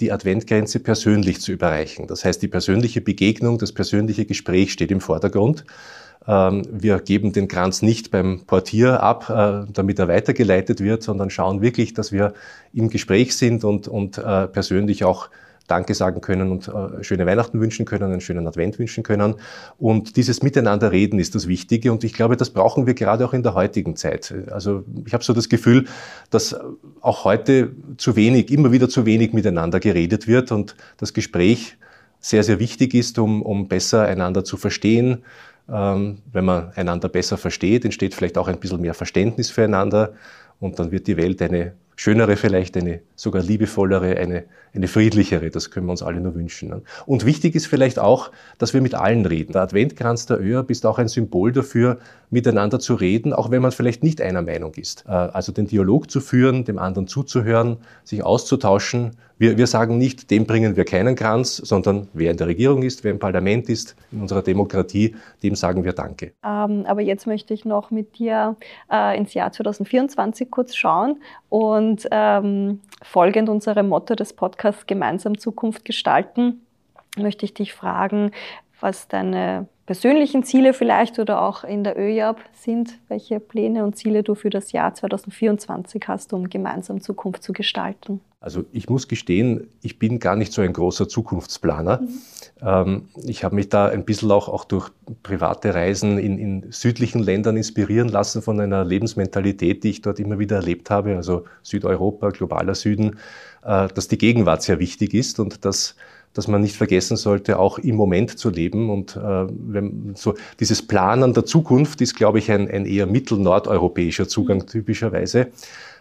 die 0.00 0.12
Adventgrenze 0.12 0.78
persönlich 0.78 1.40
zu 1.40 1.50
überreichen. 1.50 2.06
Das 2.06 2.24
heißt, 2.24 2.40
die 2.40 2.46
persönliche 2.46 3.00
Begegnung, 3.00 3.58
das 3.58 3.72
persönliche 3.72 4.24
Gespräch 4.24 4.70
steht 4.70 4.92
im 4.92 5.00
Vordergrund. 5.00 5.64
Ähm, 6.28 6.62
wir 6.70 7.00
geben 7.00 7.32
den 7.32 7.48
Kranz 7.48 7.82
nicht 7.82 8.10
beim 8.12 8.42
Portier 8.46 9.02
ab, 9.02 9.26
damit 9.72 9.98
er 9.98 10.08
weitergeleitet 10.08 10.80
wird, 10.80 11.02
sondern 11.02 11.30
schauen 11.30 11.62
wirklich, 11.62 11.94
dass 11.94 12.12
wir 12.12 12.34
im 12.74 12.90
Gespräch 12.90 13.34
sind 13.34 13.64
und, 13.64 13.88
und 13.88 14.22
persönlich 14.52 15.04
auch 15.04 15.30
Danke 15.66 15.94
sagen 15.94 16.20
können 16.20 16.50
und 16.50 16.68
äh, 16.68 17.02
schöne 17.02 17.26
Weihnachten 17.26 17.60
wünschen 17.60 17.86
können, 17.86 18.04
einen 18.04 18.20
schönen 18.20 18.46
Advent 18.46 18.78
wünschen 18.78 19.02
können. 19.02 19.34
Und 19.78 20.16
dieses 20.16 20.42
Miteinanderreden 20.42 21.18
ist 21.18 21.34
das 21.34 21.48
Wichtige 21.48 21.92
und 21.92 22.04
ich 22.04 22.12
glaube, 22.12 22.36
das 22.36 22.50
brauchen 22.50 22.86
wir 22.86 22.94
gerade 22.94 23.24
auch 23.24 23.32
in 23.32 23.42
der 23.42 23.54
heutigen 23.54 23.96
Zeit. 23.96 24.34
Also 24.50 24.84
ich 25.04 25.12
habe 25.12 25.24
so 25.24 25.32
das 25.32 25.48
Gefühl, 25.48 25.86
dass 26.30 26.56
auch 27.00 27.24
heute 27.24 27.72
zu 27.96 28.16
wenig, 28.16 28.50
immer 28.50 28.72
wieder 28.72 28.88
zu 28.88 29.06
wenig 29.06 29.32
miteinander 29.32 29.80
geredet 29.80 30.26
wird 30.26 30.52
und 30.52 30.76
das 30.96 31.12
Gespräch 31.12 31.76
sehr, 32.20 32.42
sehr 32.42 32.58
wichtig 32.58 32.94
ist, 32.94 33.18
um, 33.18 33.42
um 33.42 33.68
besser 33.68 34.06
einander 34.06 34.44
zu 34.44 34.56
verstehen, 34.56 35.22
ähm, 35.68 36.18
wenn 36.32 36.44
man 36.44 36.72
einander 36.74 37.08
besser 37.08 37.36
versteht, 37.36 37.84
entsteht 37.84 38.14
vielleicht 38.14 38.38
auch 38.38 38.48
ein 38.48 38.58
bisschen 38.58 38.80
mehr 38.80 38.94
Verständnis 38.94 39.50
füreinander 39.50 40.14
und 40.60 40.78
dann 40.78 40.90
wird 40.90 41.06
die 41.06 41.16
Welt 41.16 41.42
eine 41.42 41.74
schönere 41.96 42.36
vielleicht, 42.36 42.76
eine 42.76 43.00
sogar 43.16 43.42
liebevollere, 43.42 44.16
eine, 44.18 44.44
eine 44.74 44.86
friedlichere. 44.86 45.50
Das 45.50 45.70
können 45.70 45.86
wir 45.86 45.92
uns 45.92 46.02
alle 46.02 46.20
nur 46.20 46.34
wünschen. 46.34 46.68
Ne? 46.68 46.82
Und 47.06 47.24
wichtig 47.24 47.54
ist 47.54 47.66
vielleicht 47.66 47.98
auch, 47.98 48.30
dass 48.58 48.74
wir 48.74 48.82
mit 48.82 48.94
allen 48.94 49.24
reden. 49.24 49.52
Der 49.52 49.62
Adventkranz 49.62 50.26
der 50.26 50.38
ÖRB 50.38 50.70
ist 50.70 50.84
auch 50.86 50.98
ein 50.98 51.08
Symbol 51.08 51.52
dafür, 51.52 51.98
miteinander 52.30 52.78
zu 52.78 52.94
reden, 52.94 53.32
auch 53.32 53.50
wenn 53.50 53.62
man 53.62 53.72
vielleicht 53.72 54.02
nicht 54.02 54.20
einer 54.20 54.42
Meinung 54.42 54.74
ist. 54.74 55.04
Äh, 55.08 55.12
also 55.12 55.52
den 55.52 55.66
Dialog 55.66 56.10
zu 56.10 56.20
führen, 56.20 56.64
dem 56.64 56.78
anderen 56.78 57.06
zuzuhören, 57.06 57.78
sich 58.04 58.22
auszutauschen. 58.22 59.12
Wir, 59.38 59.58
wir 59.58 59.66
sagen 59.66 59.98
nicht, 59.98 60.30
dem 60.30 60.46
bringen 60.46 60.76
wir 60.76 60.84
keinen 60.84 61.14
Kranz, 61.14 61.56
sondern 61.56 62.08
wer 62.14 62.30
in 62.30 62.38
der 62.38 62.46
Regierung 62.46 62.82
ist, 62.82 63.04
wer 63.04 63.10
im 63.10 63.18
Parlament 63.18 63.68
ist, 63.68 63.94
in 64.10 64.22
unserer 64.22 64.42
Demokratie, 64.42 65.14
dem 65.42 65.54
sagen 65.54 65.84
wir 65.84 65.92
Danke. 65.92 66.32
Ähm, 66.44 66.84
aber 66.86 67.02
jetzt 67.02 67.26
möchte 67.26 67.52
ich 67.52 67.64
noch 67.66 67.90
mit 67.90 68.18
dir 68.18 68.56
äh, 68.90 69.16
ins 69.16 69.34
Jahr 69.34 69.52
2024 69.52 70.50
kurz 70.50 70.74
schauen 70.74 71.20
und 71.48 72.06
ähm, 72.10 72.80
folgend 73.02 73.48
unserem 73.48 73.88
Motto 73.88 74.14
des 74.14 74.32
Podcasts 74.32 74.86
Gemeinsam 74.86 75.38
Zukunft 75.38 75.84
gestalten, 75.84 76.62
möchte 77.16 77.44
ich 77.44 77.54
dich 77.54 77.72
fragen, 77.72 78.32
was 78.80 79.08
deine 79.08 79.68
persönlichen 79.86 80.42
Ziele 80.42 80.74
vielleicht 80.74 81.18
oder 81.18 81.42
auch 81.42 81.64
in 81.64 81.84
der 81.84 81.98
ÖJAB 81.98 82.40
sind, 82.52 82.98
welche 83.08 83.40
Pläne 83.40 83.84
und 83.84 83.96
Ziele 83.96 84.22
du 84.22 84.34
für 84.34 84.50
das 84.50 84.72
Jahr 84.72 84.92
2024 84.92 86.02
hast, 86.08 86.32
um 86.32 86.50
gemeinsam 86.50 87.00
Zukunft 87.00 87.42
zu 87.42 87.52
gestalten. 87.52 88.20
Also 88.40 88.64
ich 88.72 88.88
muss 88.88 89.08
gestehen, 89.08 89.68
ich 89.82 89.98
bin 89.98 90.18
gar 90.18 90.36
nicht 90.36 90.52
so 90.52 90.60
ein 90.62 90.72
großer 90.72 91.08
Zukunftsplaner. 91.08 92.02
Mhm. 92.02 92.08
Ähm, 92.62 93.08
ich 93.24 93.44
habe 93.44 93.54
mich 93.54 93.68
da 93.68 93.88
ein 93.88 94.04
bisschen 94.04 94.30
auch, 94.30 94.48
auch 94.48 94.64
durch 94.64 94.90
private 95.22 95.74
Reisen 95.74 96.18
in, 96.18 96.38
in, 96.38 96.72
südlichen 96.72 97.22
Ländern 97.22 97.56
inspirieren 97.56 98.08
lassen 98.08 98.42
von 98.42 98.60
einer 98.60 98.84
Lebensmentalität, 98.84 99.84
die 99.84 99.90
ich 99.90 100.02
dort 100.02 100.18
immer 100.18 100.38
wieder 100.38 100.56
erlebt 100.56 100.90
habe, 100.90 101.16
also 101.16 101.44
Südeuropa, 101.62 102.30
globaler 102.30 102.74
Süden, 102.74 103.18
äh, 103.62 103.88
dass 103.88 104.08
die 104.08 104.18
Gegenwart 104.18 104.62
sehr 104.62 104.78
wichtig 104.78 105.14
ist 105.14 105.38
und 105.38 105.64
dass 105.64 105.96
dass 106.36 106.48
man 106.48 106.60
nicht 106.60 106.76
vergessen 106.76 107.16
sollte, 107.16 107.58
auch 107.58 107.78
im 107.78 107.96
Moment 107.96 108.38
zu 108.38 108.50
leben. 108.50 108.90
Und 108.90 109.16
äh, 109.16 109.20
wenn, 109.20 110.12
so 110.16 110.34
dieses 110.60 110.86
Planen 110.86 111.32
der 111.32 111.46
Zukunft 111.46 112.02
ist, 112.02 112.14
glaube 112.14 112.38
ich, 112.38 112.50
ein, 112.52 112.70
ein 112.70 112.84
eher 112.84 113.06
mittelnordeuropäischer 113.06 114.28
Zugang 114.28 114.66
typischerweise. 114.66 115.46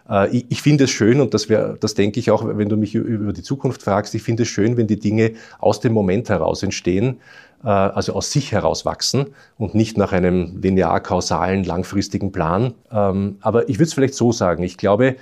Äh, 0.10 0.36
ich, 0.36 0.46
ich 0.50 0.62
finde 0.62 0.86
es 0.86 0.92
schön 0.92 1.22
und 1.22 1.34
das, 1.34 1.50
wär, 1.50 1.78
das 1.80 1.94
denke 1.94 2.20
ich 2.20 2.32
auch, 2.32 2.46
wenn 2.46 2.70
du 2.70 2.78
mich 2.78 2.96
über 2.96 3.34
die 3.34 3.44
Zukunft 3.44 3.84
fragst, 3.84 4.16
ich 4.16 4.24
finde 4.24 4.44
es 4.44 4.50
schön, 4.50 4.78
wenn 4.78 4.88
die 4.88 5.00
Dinge 5.00 5.34
aus 5.60 5.80
dem 5.80 5.94
Moment 5.94 6.30
heraus 6.30 6.64
entstehen, 6.64 7.20
äh, 7.64 7.68
also 7.68 8.14
aus 8.14 8.32
sich 8.32 8.52
heraus 8.52 8.86
wachsen 8.86 9.28
und 9.58 9.76
nicht 9.76 9.98
nach 9.98 10.12
einem 10.12 10.58
linear-kausalen, 10.62 11.64
langfristigen 11.64 12.32
Plan. 12.32 12.74
Ähm, 12.92 13.38
aber 13.42 13.70
ich 13.70 13.78
würde 13.78 13.86
es 13.86 13.94
vielleicht 13.94 14.16
so 14.16 14.32
sagen, 14.32 14.64
ich 14.64 14.78
glaube, 14.78 15.16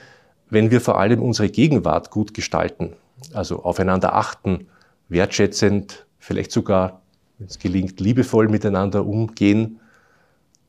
wenn 0.49 0.71
wir 0.71 0.81
vor 0.81 0.99
allem 0.99 1.21
unsere 1.21 1.49
Gegenwart 1.49 2.11
gut 2.11 2.33
gestalten, 2.33 2.93
also 3.33 3.63
aufeinander 3.63 4.15
achten, 4.15 4.67
wertschätzend, 5.09 6.05
vielleicht 6.19 6.51
sogar, 6.51 7.01
wenn 7.39 7.47
es 7.47 7.59
gelingt, 7.59 7.99
liebevoll 7.99 8.49
miteinander 8.49 9.05
umgehen, 9.05 9.79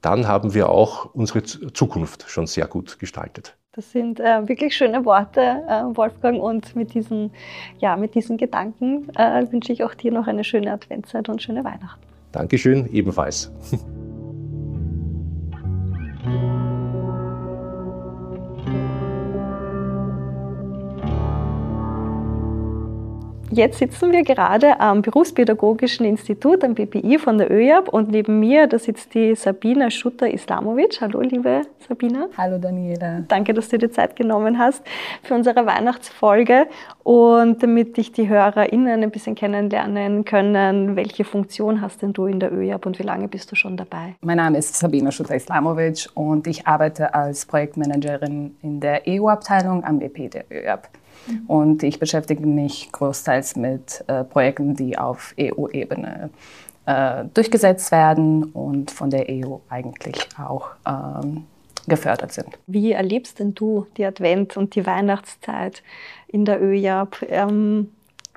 dann 0.01 0.29
haben 0.29 0.55
wir 0.55 0.69
auch 0.69 1.15
unsere 1.15 1.43
Zukunft 1.43 2.27
schon 2.29 2.47
sehr 2.47 2.67
gut 2.67 2.99
gestaltet. 2.99 3.57
Das 3.75 3.91
sind 3.91 4.21
äh, 4.21 4.49
wirklich 4.49 4.77
schöne 4.77 5.05
Worte, 5.05 5.41
äh, 5.41 5.97
Wolfgang. 5.97 6.41
Und 6.41 6.77
mit 6.77 6.95
diesen, 6.95 7.33
ja, 7.79 7.97
mit 7.97 8.15
diesen 8.15 8.37
Gedanken 8.37 9.09
äh, 9.17 9.51
wünsche 9.51 9.73
ich 9.73 9.83
auch 9.83 9.95
dir 9.95 10.13
noch 10.13 10.29
eine 10.29 10.45
schöne 10.45 10.73
Adventszeit 10.73 11.29
und 11.29 11.43
schöne 11.43 11.65
Weihnachten. 11.65 12.01
Dankeschön, 12.31 12.89
ebenfalls. 12.93 13.53
Jetzt 23.55 23.79
sitzen 23.79 24.11
wir 24.11 24.25
gerade 24.25 24.81
am 24.81 25.01
Berufspädagogischen 25.01 26.05
Institut 26.05 26.65
am 26.65 26.75
BPI 26.75 27.21
von 27.21 27.39
der 27.39 27.53
ÖJAB 27.53 27.89
und 27.89 28.11
neben 28.11 28.41
mir, 28.41 28.67
da 28.67 28.81
sitzt 28.81 29.15
die 29.15 29.37
Sabina 29.37 29.93
Schutter-Islamovic. 29.93 31.01
Hallo, 31.01 31.21
liebe 31.21 31.63
Sabina. 31.87 32.27
Hallo, 32.37 32.59
Daniela. 32.59 33.21
Danke, 33.29 33.55
dass 33.55 33.69
du 33.69 33.79
dir 33.79 33.93
Zeit 33.93 34.17
genommen 34.17 34.59
hast 34.59 34.83
für 35.23 35.35
unsere 35.35 35.67
Weihnachtsfolge 35.67 36.67
und 37.05 37.63
damit 37.63 37.97
dich 37.97 38.11
die 38.11 38.29
HörerInnen 38.29 39.05
ein 39.05 39.13
bisschen 39.13 39.37
kennenlernen 39.37 40.25
können, 40.25 40.97
welche 40.97 41.23
Funktion 41.23 41.81
hast 41.81 42.03
denn 42.03 42.13
du 42.13 42.27
in 42.27 42.41
der 42.41 42.53
ÖJAB 42.53 42.87
und 42.87 42.99
wie 42.99 43.05
lange 43.05 43.29
bist 43.29 43.53
du 43.53 43.55
schon 43.55 43.77
dabei? 43.77 44.17
Mein 44.23 44.39
Name 44.39 44.59
ist 44.59 44.75
Sabina 44.75 45.13
Schutter-Islamovic 45.13 46.09
und 46.15 46.49
ich 46.49 46.67
arbeite 46.67 47.15
als 47.15 47.47
Projektmanagerin 47.47 48.57
in 48.63 48.81
der 48.81 49.03
EU-Abteilung 49.07 49.85
am 49.85 50.01
BP 50.01 50.29
der 50.29 50.45
ÖJAB. 50.51 50.89
Und 51.47 51.83
ich 51.83 51.99
beschäftige 51.99 52.47
mich 52.47 52.91
großteils 52.93 53.57
mit 53.57 54.05
äh, 54.07 54.25
Projekten, 54.25 54.75
die 54.75 54.99
auf 54.99 55.35
EU-Ebene 55.41 56.31
äh, 56.87 57.25
durchgesetzt 57.33 57.91
werden 57.93 58.45
und 58.45 58.91
von 58.91 59.11
der 59.11 59.27
EU 59.29 59.57
eigentlich 59.69 60.29
auch 60.39 60.71
ähm, 60.87 61.45
gefördert 61.87 62.33
sind. 62.33 62.49
Wie 62.67 62.93
erlebst 62.93 63.39
denn 63.39 63.55
du 63.55 63.87
die 63.97 64.05
Advent- 64.05 64.57
und 64.57 64.75
die 64.75 64.87
Weihnachtszeit 64.87 65.83
in 66.29 66.45
der 66.45 66.63
ÖJAB? 66.63 67.27
Ähm, 67.29 67.91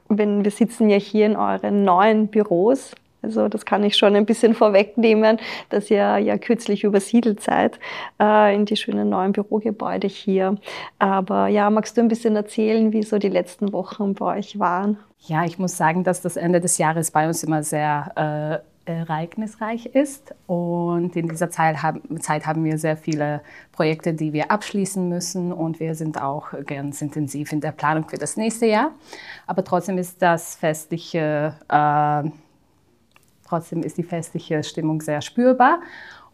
wenn 0.09 0.43
wir 0.43 0.51
sitzen 0.51 0.89
ja 0.89 0.97
hier 0.97 1.25
in 1.25 1.35
euren 1.35 1.83
neuen 1.83 2.27
Büros 2.27 2.95
also 3.27 3.47
das 3.49 3.65
kann 3.65 3.83
ich 3.83 3.97
schon 3.97 4.15
ein 4.15 4.25
bisschen 4.25 4.53
vorwegnehmen, 4.53 5.37
dass 5.69 5.91
ihr 5.91 6.17
ja 6.17 6.37
kürzlich 6.37 6.83
übersiedelt 6.83 7.41
seid 7.41 7.79
äh, 8.19 8.55
in 8.55 8.65
die 8.65 8.77
schönen 8.77 9.09
neuen 9.09 9.33
Bürogebäude 9.33 10.07
hier. 10.07 10.55
Aber 10.97 11.47
ja, 11.47 11.69
magst 11.69 11.97
du 11.97 12.01
ein 12.01 12.07
bisschen 12.07 12.35
erzählen, 12.35 12.93
wie 12.93 13.03
so 13.03 13.17
die 13.19 13.29
letzten 13.29 13.73
Wochen 13.73 14.13
bei 14.13 14.37
euch 14.37 14.59
waren? 14.59 14.97
Ja, 15.19 15.43
ich 15.43 15.59
muss 15.59 15.75
sagen, 15.75 16.03
dass 16.03 16.21
das 16.21 16.37
Ende 16.37 16.61
des 16.61 16.77
Jahres 16.77 17.11
bei 17.11 17.27
uns 17.27 17.43
immer 17.43 17.63
sehr 17.63 18.63
äh, 18.85 18.89
ereignisreich 18.89 19.87
ist. 19.87 20.33
Und 20.47 21.15
in 21.15 21.27
dieser 21.27 21.49
Zeit 21.49 21.83
haben, 21.83 22.63
wir 22.63 22.77
sehr 22.77 22.97
viele 22.97 23.41
Projekte, 23.71 24.13
die 24.13 24.33
wir 24.33 24.51
abschließen 24.51 25.07
müssen. 25.07 25.51
Und 25.51 25.79
wir 25.79 25.95
sind 25.95 26.21
auch 26.21 26.53
ganz 26.65 27.01
intensiv 27.01 27.51
in 27.51 27.61
der 27.61 27.71
Planung 27.71 28.07
für 28.07 28.17
das 28.17 28.37
nächste 28.37 28.67
Jahr. 28.67 28.91
Aber 29.45 29.63
trotzdem 29.63 29.97
ist 29.97 30.21
das 30.21 30.55
festliche 30.55 31.55
äh, 31.69 32.29
Trotzdem 33.47 33.83
ist 33.83 33.97
die 33.97 34.03
festliche 34.03 34.63
Stimmung 34.63 35.01
sehr 35.01 35.21
spürbar. 35.21 35.79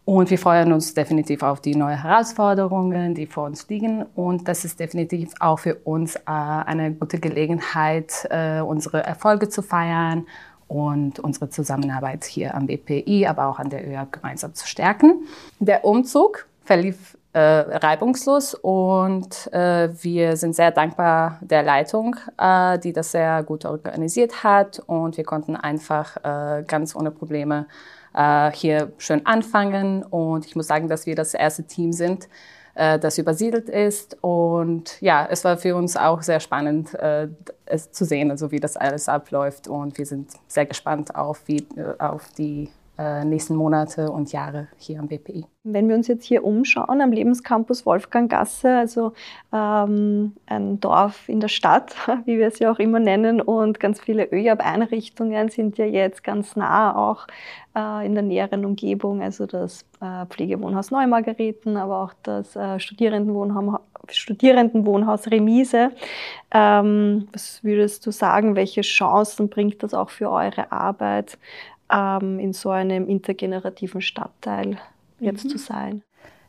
Und 0.04 0.28
wir 0.30 0.38
freuen 0.38 0.72
uns 0.72 0.92
definitiv 0.92 1.42
auf 1.42 1.62
die 1.62 1.74
neuen 1.74 2.02
Herausforderungen, 2.02 3.14
die 3.14 3.26
vor 3.26 3.46
uns 3.46 3.66
liegen. 3.68 4.04
Und 4.14 4.48
das 4.48 4.64
ist 4.66 4.78
definitiv 4.78 5.32
auch 5.40 5.60
für 5.60 5.76
uns 5.76 6.16
äh, 6.16 6.20
eine 6.26 6.92
gute 6.92 7.18
Gelegenheit, 7.18 8.26
äh, 8.30 8.60
unsere 8.60 9.02
Erfolge 9.02 9.48
zu 9.48 9.62
feiern 9.62 10.26
und 10.68 11.20
unsere 11.20 11.48
Zusammenarbeit 11.48 12.24
hier 12.24 12.54
am 12.54 12.66
BPI, 12.66 13.26
aber 13.26 13.46
auch 13.46 13.58
an 13.58 13.70
der 13.70 13.88
ÖAB 13.88 14.12
gemeinsam 14.12 14.54
zu 14.54 14.66
stärken. 14.66 15.24
Der 15.58 15.84
Umzug 15.84 16.46
verlief 16.64 17.16
äh, 17.34 17.40
reibungslos 17.40 18.54
und 18.54 19.52
äh, 19.52 19.88
wir 20.02 20.36
sind 20.36 20.54
sehr 20.54 20.70
dankbar 20.70 21.38
der 21.40 21.64
Leitung, 21.64 22.14
äh, 22.38 22.78
die 22.78 22.92
das 22.92 23.10
sehr 23.10 23.42
gut 23.42 23.64
organisiert 23.64 24.44
hat 24.44 24.80
und 24.86 25.16
wir 25.16 25.24
konnten 25.24 25.56
einfach 25.56 26.16
äh, 26.18 26.62
ganz 26.62 26.94
ohne 26.94 27.10
Probleme 27.10 27.66
äh, 28.14 28.52
hier 28.52 28.92
schön 28.98 29.26
anfangen 29.26 30.04
und 30.04 30.46
ich 30.46 30.54
muss 30.54 30.68
sagen, 30.68 30.88
dass 30.88 31.06
wir 31.06 31.16
das 31.16 31.34
erste 31.34 31.64
Team 31.64 31.92
sind, 31.92 32.28
äh, 32.76 33.00
das 33.00 33.18
übersiedelt 33.18 33.68
ist 33.68 34.16
und 34.20 35.00
ja, 35.02 35.26
es 35.28 35.42
war 35.44 35.56
für 35.56 35.74
uns 35.74 35.96
auch 35.96 36.22
sehr 36.22 36.38
spannend, 36.38 36.96
es 37.66 37.90
zu 37.90 38.04
sehen, 38.04 38.30
also 38.30 38.52
wie 38.52 38.60
das 38.60 38.76
alles 38.76 39.08
abläuft 39.08 39.66
und 39.66 39.98
wir 39.98 40.06
sind 40.06 40.30
sehr 40.46 40.66
gespannt 40.66 41.16
auf, 41.16 41.42
wie, 41.46 41.66
auf 41.98 42.28
die 42.38 42.70
nächsten 42.96 43.56
Monate 43.56 44.10
und 44.10 44.30
Jahre 44.32 44.68
hier 44.76 45.00
am 45.00 45.08
BPI. 45.08 45.46
Wenn 45.64 45.88
wir 45.88 45.96
uns 45.96 46.08
jetzt 46.08 46.24
hier 46.24 46.44
umschauen 46.44 47.00
am 47.00 47.10
Lebenscampus 47.10 47.86
Wolfganggasse, 47.86 48.76
also 48.76 49.14
ähm, 49.52 50.34
ein 50.46 50.78
Dorf 50.78 51.28
in 51.28 51.40
der 51.40 51.48
Stadt, 51.48 51.94
wie 52.26 52.38
wir 52.38 52.48
es 52.48 52.58
ja 52.58 52.70
auch 52.70 52.78
immer 52.78 53.00
nennen, 53.00 53.40
und 53.40 53.80
ganz 53.80 54.00
viele 54.00 54.30
ÖJAB-Einrichtungen 54.30 55.48
sind 55.48 55.78
ja 55.78 55.86
jetzt 55.86 56.22
ganz 56.22 56.54
nah 56.54 56.94
auch 56.94 57.26
äh, 57.74 58.06
in 58.06 58.14
der 58.14 58.22
näheren 58.22 58.64
Umgebung, 58.64 59.22
also 59.22 59.46
das 59.46 59.84
äh, 60.00 60.26
Pflegewohnhaus 60.26 60.90
Neumargareten, 60.90 61.76
aber 61.76 62.02
auch 62.02 62.12
das 62.22 62.54
äh, 62.56 62.78
Studierendenwohnhaus, 62.78 63.80
Studierendenwohnhaus 64.10 65.28
Remise. 65.28 65.90
Ähm, 66.52 67.28
was 67.32 67.64
würdest 67.64 68.04
du 68.06 68.10
sagen, 68.10 68.54
welche 68.54 68.82
Chancen 68.82 69.48
bringt 69.48 69.82
das 69.82 69.94
auch 69.94 70.10
für 70.10 70.30
eure 70.30 70.70
Arbeit? 70.70 71.38
Ähm, 71.92 72.38
in 72.38 72.52
so 72.52 72.70
einem 72.70 73.08
intergenerativen 73.08 74.00
Stadtteil 74.00 74.78
jetzt 75.20 75.44
mhm. 75.44 75.48
zu 75.48 75.58
sein? 75.58 76.02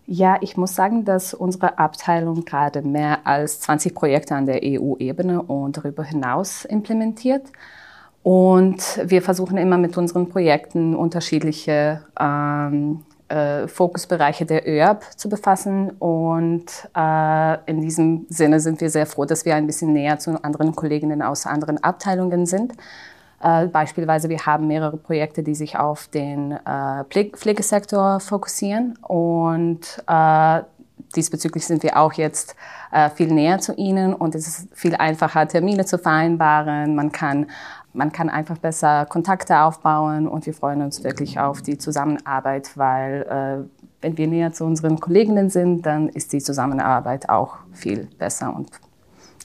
Ja, 0.07 0.37
ich 0.41 0.55
muss 0.55 0.75
sagen, 0.75 1.03
dass 1.03 1.33
unsere 1.33 1.79
Abteilung 1.79 2.45
gerade 2.45 2.83
mehr 2.83 3.25
als 3.25 3.59
20 3.61 3.95
Projekte 3.95 4.35
an 4.35 4.45
der 4.45 4.61
EU-Ebene 4.63 5.41
und 5.41 5.77
darüber 5.77 6.03
hinaus 6.03 6.63
implementiert. 6.65 7.51
Und 8.21 9.01
wir 9.03 9.21
versuchen 9.21 9.57
immer 9.57 9.77
mit 9.77 9.97
unseren 9.97 10.29
Projekten 10.29 10.95
unterschiedliche 10.95 12.03
ähm, 12.19 13.03
äh, 13.29 13.67
Fokusbereiche 13.67 14.45
der 14.45 14.67
ÖAB 14.67 15.03
zu 15.17 15.29
befassen. 15.29 15.91
Und 15.91 16.65
äh, 16.95 17.57
in 17.69 17.81
diesem 17.81 18.27
Sinne 18.29 18.59
sind 18.59 18.81
wir 18.81 18.91
sehr 18.91 19.07
froh, 19.07 19.25
dass 19.25 19.45
wir 19.45 19.55
ein 19.55 19.65
bisschen 19.65 19.93
näher 19.93 20.19
zu 20.19 20.43
anderen 20.43 20.75
Kolleginnen 20.75 21.23
aus 21.23 21.47
anderen 21.47 21.83
Abteilungen 21.83 22.45
sind, 22.45 22.73
äh, 23.41 23.67
beispielsweise, 23.67 24.29
wir 24.29 24.39
haben 24.45 24.67
mehrere 24.67 24.97
Projekte, 24.97 25.43
die 25.43 25.55
sich 25.55 25.77
auf 25.77 26.07
den 26.07 26.51
äh, 26.51 27.03
Pflegesektor 27.03 28.19
fokussieren. 28.19 28.97
Und 29.01 30.03
äh, 30.07 30.61
diesbezüglich 31.15 31.65
sind 31.65 31.83
wir 31.83 31.97
auch 31.97 32.13
jetzt 32.13 32.55
äh, 32.91 33.09
viel 33.09 33.33
näher 33.33 33.59
zu 33.59 33.73
Ihnen. 33.75 34.13
Und 34.13 34.35
es 34.35 34.47
ist 34.47 34.67
viel 34.73 34.95
einfacher, 34.95 35.47
Termine 35.47 35.85
zu 35.85 35.97
vereinbaren. 35.97 36.95
Man 36.95 37.11
kann, 37.11 37.47
man 37.93 38.11
kann 38.11 38.29
einfach 38.29 38.57
besser 38.57 39.05
Kontakte 39.05 39.59
aufbauen. 39.59 40.27
Und 40.27 40.45
wir 40.45 40.53
freuen 40.53 40.81
uns 40.81 41.03
wirklich 41.03 41.39
auf 41.39 41.61
die 41.61 41.77
Zusammenarbeit, 41.77 42.71
weil 42.75 43.67
äh, 43.67 43.85
wenn 44.01 44.17
wir 44.17 44.27
näher 44.27 44.53
zu 44.53 44.65
unseren 44.65 44.99
Kolleginnen 44.99 45.49
sind, 45.49 45.85
dann 45.85 46.09
ist 46.09 46.31
die 46.31 46.41
Zusammenarbeit 46.41 47.29
auch 47.29 47.57
viel 47.73 48.07
besser 48.17 48.55
und 48.55 48.69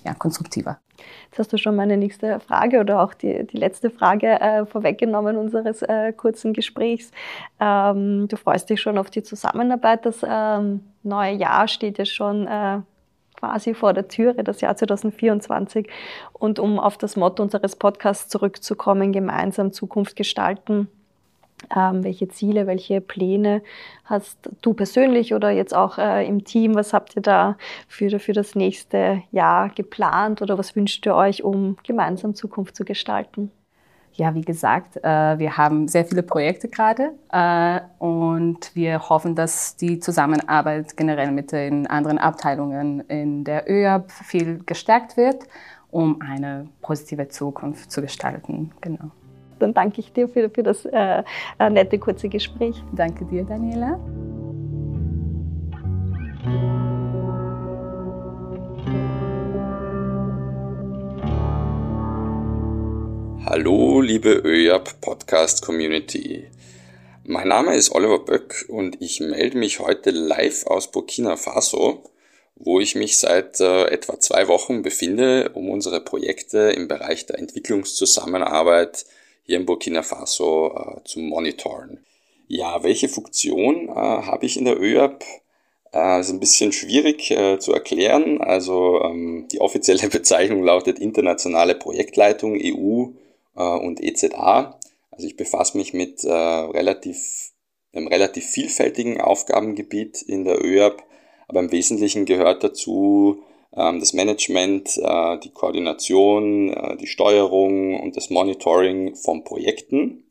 ja, 0.05 0.15
konstruktiver. 0.15 0.79
Jetzt 1.27 1.39
hast 1.39 1.53
du 1.53 1.59
schon 1.59 1.77
meine 1.77 1.97
nächste 1.97 2.41
Frage 2.41 2.81
oder 2.81 3.03
auch 3.03 3.15
die, 3.15 3.47
die 3.47 3.57
letzte 3.57 3.91
Frage 3.91 4.41
äh, 4.41 4.67
vorweggenommen 4.67 5.37
unseres 5.37 5.83
äh, 5.83 6.13
kurzen 6.13 6.53
Gesprächs. 6.53 7.11
Ähm, 7.59 8.29
du 8.29 8.37
freust 8.37 8.69
dich 8.71 8.81
schon 8.81 8.99
auf 8.99 9.11
die 9.11 9.23
Zusammenarbeit. 9.23 10.05
Das 10.05 10.25
ähm, 10.27 10.81
neue 11.03 11.35
Jahr 11.35 11.69
steht 11.69 11.99
ja 11.99 12.05
schon 12.05 12.47
äh, 12.47 12.81
quasi 13.41 13.75
vor 13.75 13.93
der 13.93 14.09
Türe, 14.09 14.45
das 14.45 14.61
Jahr 14.61 14.77
2024. 14.77 15.89
Und 16.33 16.59
um 16.59 16.79
auf 16.79 16.99
das 16.99 17.17
Motto 17.17 17.43
unseres 17.43 17.77
Podcasts 17.77 18.29
zurückzukommen, 18.29 19.13
gemeinsam 19.13 19.73
Zukunft 19.73 20.17
gestalten, 20.17 20.89
ähm, 21.75 22.05
welche 22.05 22.29
Ziele, 22.29 22.67
welche 22.67 23.01
Pläne 23.01 23.63
hast 24.05 24.39
du 24.63 24.75
persönlich 24.75 25.35
oder 25.35 25.51
jetzt 25.51 25.75
auch 25.75 25.99
äh, 25.99 26.27
im 26.27 26.45
Team? 26.45 26.75
Was 26.75 26.93
habt 26.93 27.17
ihr 27.17 27.23
da 27.23 27.57
für, 27.89 28.19
für 28.19 28.33
das 28.33 28.55
nächste 28.55 29.23
Jahr 29.31 29.69
geplant 29.71 30.43
oder 30.43 30.59
was 30.59 30.75
wünscht 30.77 31.07
ihr 31.07 31.15
euch, 31.15 31.45
um 31.45 31.77
gemeinsam 31.85 32.35
Zukunft 32.35 32.77
zu 32.77 32.85
gestalten? 32.85 33.51
ja, 34.21 34.35
wie 34.35 34.43
gesagt, 34.43 34.97
äh, 34.99 35.39
wir 35.39 35.57
haben 35.57 35.89
sehr 35.89 36.05
viele 36.05 36.23
Projekte 36.23 36.69
gerade 36.69 37.13
äh, 37.33 37.81
und 37.99 38.75
wir 38.75 39.09
hoffen, 39.09 39.35
dass 39.35 39.77
die 39.77 39.99
Zusammenarbeit 39.99 40.97
generell 40.97 41.31
mit 41.31 41.53
den 41.53 41.87
anderen 41.87 42.19
Abteilungen 42.19 43.01
in 43.09 43.45
der 43.45 43.71
ÖAB 43.71 44.11
viel 44.11 44.63
gestärkt 44.65 45.17
wird, 45.17 45.45
um 45.91 46.21
eine 46.21 46.69
positive 46.83 47.29
Zukunft 47.29 47.91
zu 47.91 48.03
gestalten. 48.03 48.73
Genau. 48.81 49.11
Dann 49.61 49.75
danke 49.75 50.01
ich 50.01 50.13
dir 50.13 50.29
für, 50.29 50.51
für 50.51 50.63
das 50.63 50.85
äh, 50.87 51.23
äh 51.59 51.71
nette 51.71 51.99
kurze 51.99 52.29
Gespräch. 52.29 52.83
Danke 52.93 53.25
dir, 53.27 53.45
Daniela. 53.45 53.99
Hallo, 63.45 64.01
liebe 64.01 64.31
ÖJAP 64.31 65.01
Podcast 65.01 65.63
Community. 65.63 66.47
Mein 67.25 67.49
Name 67.49 67.75
ist 67.75 67.91
Oliver 67.93 68.21
Böck 68.21 68.65
und 68.69 69.03
ich 69.03 69.21
melde 69.21 69.59
mich 69.59 69.81
heute 69.81 70.11
live 70.11 70.67
aus 70.67 70.91
Burkina 70.91 71.37
Faso, 71.37 72.05
wo 72.55 72.81
ich 72.81 72.95
mich 72.95 73.19
seit 73.19 73.61
äh, 73.61 73.87
etwa 73.87 74.21
zwei 74.21 74.49
Wochen 74.49 74.83
befinde, 74.83 75.51
um 75.55 75.69
unsere 75.69 76.01
Projekte 76.01 76.71
im 76.71 76.89
Bereich 76.89 77.27
der 77.27 77.39
Entwicklungszusammenarbeit 77.39 79.05
hier 79.51 79.59
in 79.59 79.67
Burkina 79.67 80.03
Faso 80.03 80.73
äh, 80.77 81.05
zu 81.05 81.19
monitoren. 81.19 81.99
Ja, 82.47 82.85
welche 82.85 83.09
Funktion 83.09 83.89
äh, 83.89 83.93
habe 83.93 84.47
ich 84.47 84.57
in 84.57 84.65
der 84.65 84.81
ÖJAP? 84.81 85.25
Äh, 85.93 86.21
ist 86.21 86.31
ein 86.31 86.39
bisschen 86.39 86.71
schwierig 86.71 87.33
äh, 87.33 87.59
zu 87.59 87.73
erklären. 87.73 88.41
Also 88.41 89.03
ähm, 89.03 89.49
die 89.51 89.61
offizielle 89.61 90.09
Bezeichnung 90.09 90.63
lautet 90.63 91.01
Internationale 91.01 91.75
Projektleitung 91.75 92.61
EU 92.63 93.07
äh, 93.57 93.63
und 93.63 94.01
EZA. 94.01 94.79
Also 95.11 95.27
ich 95.27 95.37
befasse 95.37 95.77
mich 95.77 95.93
mit 95.95 96.23
äh, 96.23 96.31
relativ, 96.31 97.51
einem 97.93 98.07
relativ 98.07 98.47
vielfältigen 98.47 99.21
Aufgabengebiet 99.21 100.23
in 100.23 100.45
der 100.45 100.65
ÖAB, 100.65 101.03
aber 101.49 101.59
im 101.59 101.73
Wesentlichen 101.73 102.25
gehört 102.25 102.63
dazu 102.63 103.43
das 103.73 104.13
Management, 104.13 104.99
äh, 104.99 105.39
die 105.39 105.51
Koordination, 105.51 106.73
äh, 106.73 106.97
die 106.97 107.07
Steuerung 107.07 108.01
und 108.01 108.17
das 108.17 108.31
Monitoring 108.31 109.15
von 109.15 109.45
Projekten, 109.45 110.25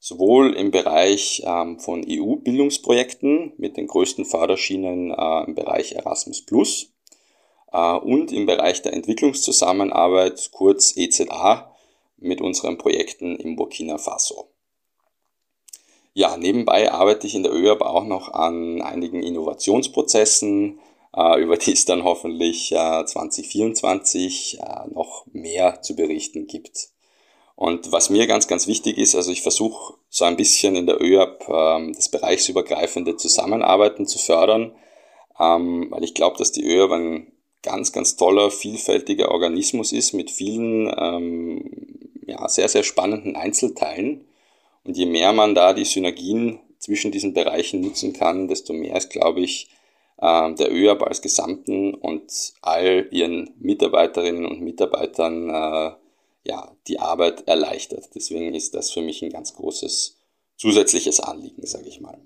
sowohl 0.00 0.54
im 0.54 0.72
Bereich 0.72 1.42
ähm, 1.46 1.78
von 1.78 2.04
EU-Bildungsprojekten 2.08 3.52
mit 3.56 3.76
den 3.76 3.86
größten 3.86 4.24
Förderschienen 4.24 5.12
äh, 5.12 5.44
im 5.44 5.54
Bereich 5.54 5.92
Erasmus 5.92 6.42
Plus 6.44 6.88
und 7.74 8.32
im 8.32 8.44
Bereich 8.44 8.82
der 8.82 8.92
Entwicklungszusammenarbeit, 8.92 10.50
kurz 10.52 10.94
EZA, 10.94 11.74
mit 12.18 12.42
unseren 12.42 12.76
Projekten 12.76 13.34
in 13.36 13.56
Burkina 13.56 13.96
Faso. 13.96 14.48
Ja, 16.12 16.36
nebenbei 16.36 16.92
arbeite 16.92 17.26
ich 17.26 17.34
in 17.34 17.44
der 17.44 17.54
ÖAB 17.54 17.80
auch 17.80 18.04
noch 18.04 18.34
an 18.34 18.82
einigen 18.82 19.22
Innovationsprozessen, 19.22 20.80
über 21.14 21.56
die 21.56 21.72
es 21.72 21.84
dann 21.84 22.04
hoffentlich 22.04 22.68
2024 22.68 24.58
äh, 24.58 24.62
äh, 24.62 24.94
noch 24.94 25.26
mehr 25.32 25.82
zu 25.82 25.94
berichten 25.94 26.46
gibt. 26.46 26.88
Und 27.54 27.92
was 27.92 28.08
mir 28.08 28.26
ganz, 28.26 28.48
ganz 28.48 28.66
wichtig 28.66 28.96
ist, 28.96 29.14
also 29.14 29.30
ich 29.30 29.42
versuche 29.42 29.94
so 30.08 30.24
ein 30.24 30.36
bisschen 30.36 30.74
in 30.74 30.86
der 30.86 31.00
ÖAB 31.02 31.48
ähm, 31.48 31.92
das 31.92 32.08
bereichsübergreifende 32.08 33.16
Zusammenarbeiten 33.16 34.06
zu 34.06 34.18
fördern, 34.18 34.74
ähm, 35.38 35.88
weil 35.90 36.02
ich 36.02 36.14
glaube, 36.14 36.38
dass 36.38 36.52
die 36.52 36.64
ÖAB 36.64 36.92
ein 36.92 37.32
ganz, 37.62 37.92
ganz 37.92 38.16
toller, 38.16 38.50
vielfältiger 38.50 39.30
Organismus 39.30 39.92
ist 39.92 40.14
mit 40.14 40.30
vielen 40.30 40.92
ähm, 40.96 42.18
ja, 42.26 42.48
sehr, 42.48 42.68
sehr 42.68 42.82
spannenden 42.84 43.36
Einzelteilen. 43.36 44.26
Und 44.84 44.96
je 44.96 45.06
mehr 45.06 45.32
man 45.32 45.54
da 45.54 45.74
die 45.74 45.84
Synergien 45.84 46.58
zwischen 46.78 47.12
diesen 47.12 47.34
Bereichen 47.34 47.82
nutzen 47.82 48.14
kann, 48.14 48.48
desto 48.48 48.72
mehr 48.72 48.96
ist, 48.96 49.10
glaube 49.10 49.40
ich, 49.40 49.68
äh, 49.68 49.81
der 50.22 50.72
ÖAB 50.72 51.02
als 51.02 51.20
Gesamten 51.20 51.94
und 51.94 52.54
all 52.62 53.08
ihren 53.10 53.54
Mitarbeiterinnen 53.58 54.46
und 54.46 54.60
Mitarbeitern 54.60 55.50
äh, 55.50 55.92
ja, 56.44 56.76
die 56.86 57.00
Arbeit 57.00 57.48
erleichtert. 57.48 58.10
Deswegen 58.14 58.54
ist 58.54 58.74
das 58.74 58.90
für 58.90 59.02
mich 59.02 59.22
ein 59.22 59.30
ganz 59.30 59.54
großes 59.54 60.16
zusätzliches 60.56 61.20
Anliegen, 61.20 61.66
sage 61.66 61.88
ich 61.88 62.00
mal. 62.00 62.20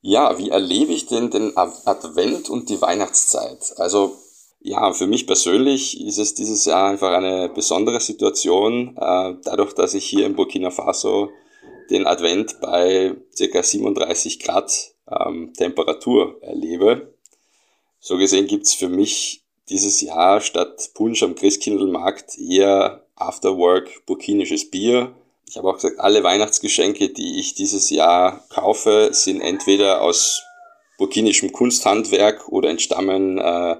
Ja, 0.00 0.38
wie 0.38 0.50
erlebe 0.50 0.92
ich 0.92 1.06
denn 1.06 1.30
den 1.30 1.56
Advent 1.56 2.48
und 2.48 2.68
die 2.68 2.80
Weihnachtszeit? 2.80 3.74
Also 3.78 4.16
ja, 4.60 4.92
für 4.92 5.06
mich 5.06 5.26
persönlich 5.26 6.00
ist 6.00 6.18
es 6.18 6.34
dieses 6.34 6.64
Jahr 6.64 6.90
einfach 6.90 7.12
eine 7.12 7.48
besondere 7.48 8.00
Situation, 8.00 8.96
äh, 8.96 9.34
dadurch, 9.44 9.72
dass 9.74 9.94
ich 9.94 10.04
hier 10.04 10.26
in 10.26 10.34
Burkina 10.34 10.70
Faso 10.70 11.30
den 11.90 12.06
Advent 12.06 12.60
bei 12.60 13.16
circa 13.34 13.62
37 13.62 14.40
Grad 14.40 14.94
ähm, 15.10 15.52
Temperatur 15.54 16.36
erlebe. 16.42 17.14
So 18.00 18.16
gesehen 18.16 18.46
gibt's 18.46 18.74
für 18.74 18.88
mich 18.88 19.42
dieses 19.68 20.00
Jahr 20.00 20.40
statt 20.40 20.90
Punsch 20.94 21.22
am 21.22 21.34
Christkindlmarkt 21.34 22.38
eher 22.38 23.04
Afterwork 23.16 24.06
burkinisches 24.06 24.70
Bier. 24.70 25.14
Ich 25.48 25.56
habe 25.56 25.68
auch 25.68 25.74
gesagt, 25.74 25.98
alle 25.98 26.22
Weihnachtsgeschenke, 26.22 27.08
die 27.10 27.38
ich 27.38 27.54
dieses 27.54 27.90
Jahr 27.90 28.44
kaufe, 28.50 29.10
sind 29.12 29.40
entweder 29.40 30.02
aus 30.02 30.42
burkinischem 30.98 31.52
Kunsthandwerk 31.52 32.48
oder 32.48 32.68
entstammen 32.68 33.38
äh, 33.38 33.76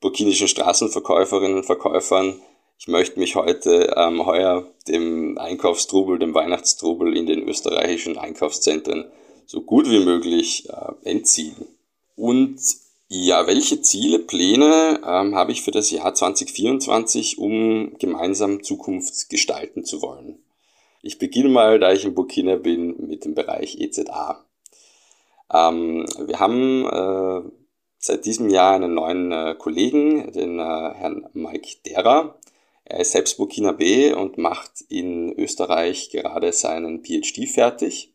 burkinischen 0.00 0.48
Straßenverkäuferinnen 0.48 1.58
und 1.58 1.66
Verkäufern. 1.66 2.40
Ich 2.78 2.88
möchte 2.88 3.18
mich 3.18 3.34
heute 3.34 3.94
ähm, 3.96 4.26
heuer 4.26 4.66
dem 4.86 5.38
Einkaufstrubel, 5.38 6.18
dem 6.18 6.34
Weihnachtstrubel 6.34 7.16
in 7.16 7.26
den 7.26 7.48
österreichischen 7.48 8.18
Einkaufszentren 8.18 9.10
so 9.46 9.62
gut 9.62 9.88
wie 9.88 10.04
möglich 10.04 10.68
äh, 10.68 11.10
entziehen. 11.10 11.66
Und 12.16 12.58
ja, 13.08 13.46
welche 13.46 13.80
Ziele, 13.82 14.18
Pläne 14.18 15.00
ähm, 15.06 15.36
habe 15.36 15.52
ich 15.52 15.62
für 15.62 15.70
das 15.70 15.90
Jahr 15.90 16.12
2024, 16.12 17.38
um 17.38 17.96
gemeinsam 17.98 18.64
Zukunft 18.64 19.30
gestalten 19.30 19.84
zu 19.84 20.02
wollen? 20.02 20.38
Ich 21.02 21.18
beginne 21.18 21.50
mal, 21.50 21.78
da 21.78 21.92
ich 21.92 22.04
in 22.04 22.14
Burkina 22.14 22.56
bin, 22.56 22.96
mit 23.06 23.24
dem 23.24 23.34
Bereich 23.34 23.78
EZA. 23.80 24.44
Ähm, 25.54 26.04
wir 26.18 26.40
haben 26.40 26.84
äh, 26.86 27.48
seit 27.98 28.24
diesem 28.24 28.50
Jahr 28.50 28.74
einen 28.74 28.94
neuen 28.94 29.30
äh, 29.30 29.54
Kollegen, 29.56 30.32
den 30.32 30.58
äh, 30.58 30.62
Herrn 30.94 31.28
Mike 31.32 31.76
Derer. 31.86 32.36
Er 32.84 33.00
ist 33.00 33.12
selbst 33.12 33.36
Burkina 33.36 33.70
und 34.16 34.38
macht 34.38 34.80
in 34.88 35.32
Österreich 35.38 36.10
gerade 36.10 36.52
seinen 36.52 37.04
PhD 37.04 37.48
fertig 37.48 38.12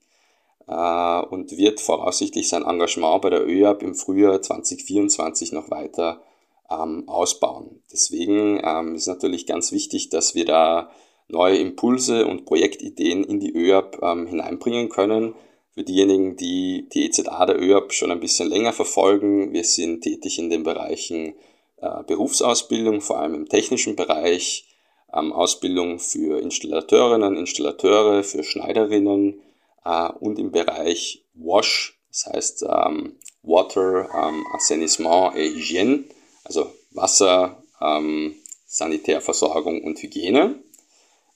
äh, 0.71 1.21
und 1.25 1.57
wird 1.57 1.81
voraussichtlich 1.81 2.47
sein 2.49 2.63
Engagement 2.63 3.21
bei 3.21 3.29
der 3.29 3.45
ÖAB 3.45 3.83
im 3.83 3.93
Frühjahr 3.93 4.41
2024 4.41 5.51
noch 5.51 5.69
weiter 5.69 6.21
ähm, 6.69 7.07
ausbauen. 7.07 7.83
Deswegen 7.91 8.61
ähm, 8.63 8.95
ist 8.95 9.07
natürlich 9.07 9.45
ganz 9.45 9.71
wichtig, 9.73 10.09
dass 10.09 10.33
wir 10.33 10.45
da 10.45 10.89
neue 11.27 11.57
Impulse 11.57 12.25
und 12.25 12.45
Projektideen 12.45 13.23
in 13.23 13.39
die 13.39 13.53
ÖAB 13.53 13.99
ähm, 14.01 14.27
hineinbringen 14.27 14.89
können, 14.89 15.35
für 15.73 15.83
diejenigen, 15.83 16.35
die 16.35 16.87
die 16.93 17.05
EZA 17.05 17.45
der 17.45 17.61
ÖAB 17.61 17.93
schon 17.93 18.11
ein 18.11 18.19
bisschen 18.19 18.49
länger 18.49 18.73
verfolgen, 18.73 19.53
wir 19.53 19.63
sind 19.63 20.01
tätig 20.01 20.37
in 20.39 20.49
den 20.49 20.63
Bereichen 20.63 21.33
äh, 21.77 22.03
Berufsausbildung, 22.05 23.01
vor 23.01 23.19
allem 23.19 23.35
im 23.35 23.49
technischen 23.49 23.95
Bereich, 23.95 24.65
ähm, 25.13 25.31
Ausbildung 25.33 25.99
für 25.99 26.41
Installateurinnen, 26.41 27.37
Installateure, 27.37 28.23
für 28.23 28.43
Schneiderinnen 28.43 29.41
äh, 29.85 30.09
und 30.19 30.39
im 30.39 30.51
Bereich 30.51 31.23
WASH, 31.33 31.97
das 32.09 32.25
heißt 32.27 32.65
ähm, 32.67 33.17
Water, 33.43 34.09
ähm, 34.13 34.45
Assainissement 34.53 35.35
et 35.35 35.55
Hygiene, 35.55 36.05
also 36.43 36.71
Wasser, 36.91 37.61
ähm, 37.81 38.35
Sanitärversorgung 38.65 39.83
und 39.83 40.01
Hygiene 40.01 40.61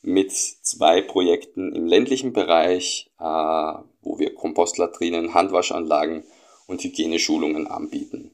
mit 0.01 0.31
zwei 0.31 1.01
Projekten 1.01 1.73
im 1.73 1.87
ländlichen 1.87 2.31
Bereich, 2.31 3.09
äh, 3.19 3.23
wo 3.23 4.19
wir 4.19 4.35
Kompostlatrinen, 4.35 5.33
Handwaschanlagen 5.33 6.23
und 6.67 6.83
Hygieneschulungen 6.83 7.67
anbieten. 7.67 8.31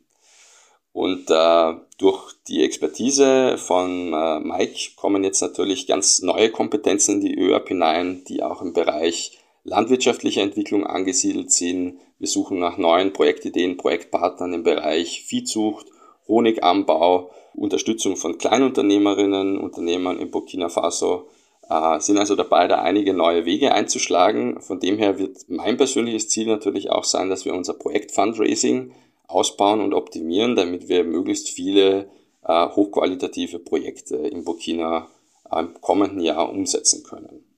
Und 0.94 1.30
äh, 1.30 1.74
durch 1.98 2.34
die 2.48 2.64
Expertise 2.64 3.58
von 3.58 4.14
äh, 4.14 4.40
Mike 4.42 4.92
kommen 4.98 5.24
jetzt 5.24 5.42
natürlich 5.42 5.88
ganz 5.88 6.22
neue 6.22 6.52
Kompetenzen 6.52 7.16
in 7.16 7.22
die 7.22 7.40
ÖAP 7.40 7.70
hinein, 7.70 8.26
die 8.26 8.44
auch 8.44 8.62
im 8.62 8.74
Bereich 8.74 9.40
landwirtschaftliche 9.64 10.42
Entwicklung 10.42 10.86
angesiedelt 10.86 11.52
sind. 11.52 12.00
Wir 12.20 12.28
suchen 12.28 12.60
nach 12.60 12.78
neuen 12.78 13.14
Projektideen, 13.14 13.78
Projektpartnern 13.78 14.54
im 14.54 14.64
Bereich 14.64 15.24
Viehzucht, 15.26 15.88
Honiganbau, 16.28 17.32
Unterstützung 17.54 18.16
von 18.16 18.38
Kleinunternehmerinnen, 18.38 19.58
Unternehmern 19.58 20.20
in 20.20 20.32
Burkina 20.32 20.70
Faso 20.70 21.28
äh, 21.70 22.00
sind 22.00 22.18
also 22.18 22.36
dabei, 22.36 22.68
da 22.68 22.82
einige 22.82 23.14
neue 23.14 23.46
Wege 23.46 23.74
einzuschlagen. 23.74 24.62
Von 24.62 24.80
dem 24.80 24.98
her 24.98 25.20
wird 25.20 25.38
mein 25.48 25.78
persönliches 25.78 26.30
Ziel 26.30 26.48
natürlich 26.48 26.90
auch 26.90 27.04
sein, 27.04 27.30
dass 27.30 27.46
wir 27.46 27.54
unser 27.54 27.74
Projekt 27.74 28.12
Fundraising 28.12 28.94
ausbauen 29.28 29.82
und 29.82 29.94
optimieren, 29.94 30.56
damit 30.56 30.90
wir 30.90 31.04
möglichst 31.04 31.50
viele 31.50 32.10
äh, 32.44 32.68
hochqualitative 32.68 33.60
Projekte 33.60 34.18
in 34.18 34.44
Burkina 34.44 35.08
im 35.52 35.74
kommenden 35.82 36.22
Jahr 36.22 36.50
umsetzen 36.50 37.04
können. 37.04 37.51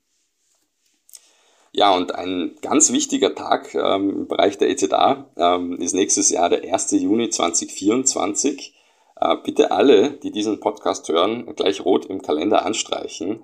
Ja, 1.76 1.96
und 1.96 2.14
ein 2.14 2.56
ganz 2.62 2.92
wichtiger 2.92 3.34
Tag 3.34 3.74
ähm, 3.74 4.10
im 4.12 4.28
Bereich 4.28 4.60
der 4.60 4.70
EZA 4.70 5.26
ähm, 5.36 5.80
ist 5.80 5.94
nächstes 5.94 6.30
Jahr 6.30 6.48
der 6.50 6.72
1. 6.72 6.92
Juni 6.92 7.32
2024. 7.32 8.76
Äh, 9.20 9.36
bitte 9.44 9.72
alle, 9.72 10.12
die 10.12 10.30
diesen 10.30 10.60
Podcast 10.60 11.10
hören, 11.10 11.52
gleich 11.56 11.84
rot 11.84 12.06
im 12.06 12.22
Kalender 12.22 12.64
anstreichen. 12.64 13.44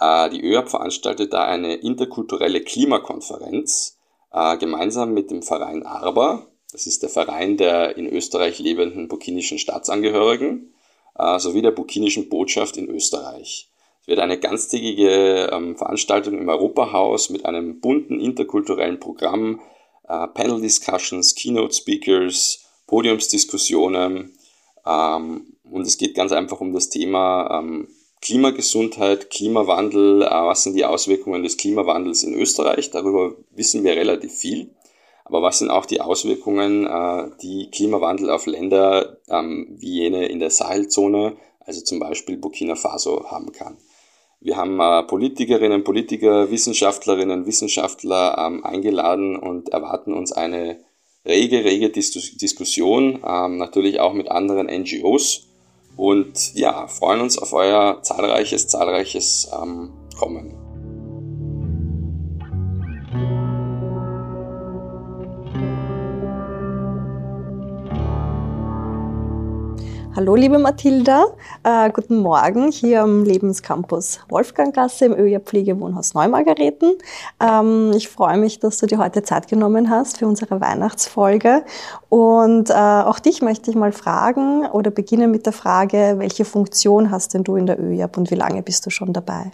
Äh, 0.00 0.30
die 0.30 0.42
ÖAB 0.42 0.70
veranstaltet 0.70 1.34
da 1.34 1.44
eine 1.44 1.74
interkulturelle 1.74 2.62
Klimakonferenz 2.62 3.98
äh, 4.32 4.56
gemeinsam 4.56 5.12
mit 5.12 5.30
dem 5.30 5.42
Verein 5.42 5.84
ARBA. 5.84 6.46
Das 6.72 6.86
ist 6.86 7.02
der 7.02 7.10
Verein 7.10 7.58
der 7.58 7.98
in 7.98 8.06
Österreich 8.06 8.58
lebenden 8.58 9.06
burkinischen 9.08 9.58
Staatsangehörigen 9.58 10.72
äh, 11.18 11.38
sowie 11.38 11.60
der 11.60 11.72
burkinischen 11.72 12.30
Botschaft 12.30 12.78
in 12.78 12.88
Österreich. 12.88 13.68
Es 14.06 14.10
wird 14.10 14.20
eine 14.20 14.38
ganztägige 14.38 15.50
ähm, 15.52 15.74
Veranstaltung 15.74 16.38
im 16.38 16.48
Europahaus 16.48 17.28
mit 17.28 17.44
einem 17.44 17.80
bunten 17.80 18.20
interkulturellen 18.20 19.00
Programm, 19.00 19.60
äh, 20.08 20.28
Panel 20.28 20.60
Discussions, 20.60 21.34
Keynote 21.34 21.74
Speakers, 21.74 22.64
Podiumsdiskussionen 22.86 24.38
ähm, 24.86 25.56
und 25.68 25.86
es 25.88 25.98
geht 25.98 26.14
ganz 26.14 26.30
einfach 26.30 26.60
um 26.60 26.72
das 26.72 26.88
Thema 26.88 27.58
ähm, 27.58 27.88
Klimagesundheit, 28.22 29.28
Klimawandel, 29.30 30.22
äh, 30.22 30.30
was 30.30 30.62
sind 30.62 30.76
die 30.76 30.84
Auswirkungen 30.84 31.42
des 31.42 31.56
Klimawandels 31.56 32.22
in 32.22 32.34
Österreich? 32.34 32.92
Darüber 32.92 33.34
wissen 33.56 33.82
wir 33.82 33.96
relativ 33.96 34.32
viel. 34.32 34.70
Aber 35.24 35.42
was 35.42 35.58
sind 35.58 35.70
auch 35.70 35.84
die 35.84 36.00
Auswirkungen, 36.00 36.86
äh, 36.86 37.30
die 37.42 37.72
Klimawandel 37.72 38.30
auf 38.30 38.46
Länder 38.46 39.16
ähm, 39.28 39.66
wie 39.80 40.02
jene 40.02 40.26
in 40.26 40.38
der 40.38 40.50
Sahelzone, 40.50 41.36
also 41.58 41.80
zum 41.80 41.98
Beispiel 41.98 42.36
Burkina 42.36 42.76
Faso, 42.76 43.28
haben 43.28 43.50
kann? 43.50 43.76
Wir 44.46 44.56
haben 44.56 44.78
äh, 44.78 45.02
Politikerinnen, 45.02 45.82
Politiker, 45.82 46.52
Wissenschaftlerinnen, 46.52 47.46
Wissenschaftler 47.46 48.38
ähm, 48.38 48.64
eingeladen 48.64 49.34
und 49.34 49.70
erwarten 49.70 50.14
uns 50.14 50.30
eine 50.30 50.78
rege, 51.26 51.64
rege 51.64 51.90
Dis 51.90 52.12
Diskussion, 52.36 53.24
ähm, 53.26 53.56
natürlich 53.56 53.98
auch 53.98 54.12
mit 54.12 54.30
anderen 54.30 54.68
NGOs 54.68 55.48
und 55.96 56.54
ja, 56.54 56.86
freuen 56.86 57.22
uns 57.22 57.38
auf 57.38 57.52
euer 57.54 57.98
zahlreiches, 58.02 58.68
zahlreiches 58.68 59.50
ähm, 59.60 59.90
Kommen. 60.16 60.65
Hallo 70.16 70.34
liebe 70.34 70.58
Mathilda, 70.58 71.26
äh, 71.62 71.90
guten 71.90 72.22
Morgen 72.22 72.72
hier 72.72 73.02
am 73.02 73.24
Lebenscampus 73.24 74.20
Wolfganggasse 74.30 75.04
im 75.04 75.12
ÖIA 75.12 75.40
Pflegewohnhaus 75.40 76.14
Neumargareten. 76.14 76.94
Ähm, 77.38 77.92
ich 77.94 78.08
freue 78.08 78.38
mich, 78.38 78.58
dass 78.58 78.78
du 78.78 78.86
dir 78.86 78.96
heute 78.96 79.22
Zeit 79.24 79.46
genommen 79.46 79.90
hast 79.90 80.16
für 80.16 80.26
unsere 80.26 80.58
Weihnachtsfolge 80.58 81.66
und 82.08 82.70
äh, 82.70 82.72
auch 82.72 83.18
dich 83.18 83.42
möchte 83.42 83.70
ich 83.70 83.76
mal 83.76 83.92
fragen 83.92 84.64
oder 84.64 84.90
beginnen 84.90 85.30
mit 85.30 85.44
der 85.44 85.52
Frage, 85.52 86.14
welche 86.16 86.46
Funktion 86.46 87.10
hast 87.10 87.34
denn 87.34 87.44
du 87.44 87.56
in 87.56 87.66
der 87.66 87.78
ÖIAP 87.78 88.16
und 88.16 88.30
wie 88.30 88.36
lange 88.36 88.62
bist 88.62 88.86
du 88.86 88.90
schon 88.90 89.12
dabei? 89.12 89.50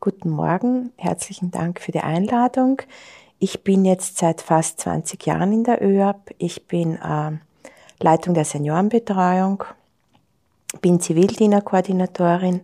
Guten 0.00 0.30
Morgen, 0.30 0.94
herzlichen 0.96 1.50
Dank 1.50 1.78
für 1.78 1.92
die 1.92 2.00
Einladung. 2.00 2.80
Ich 3.38 3.64
bin 3.64 3.84
jetzt 3.84 4.16
seit 4.16 4.40
fast 4.40 4.80
20 4.80 5.26
Jahren 5.26 5.52
in 5.52 5.64
der 5.64 5.84
ÖAP. 5.84 6.34
Ich 6.38 6.66
bin 6.66 6.94
äh, 6.94 7.32
Leitung 8.02 8.32
der 8.32 8.46
Seniorenbetreuung 8.46 9.64
bin 10.80 11.00
Zivildienerkoordinatorin, 11.00 12.62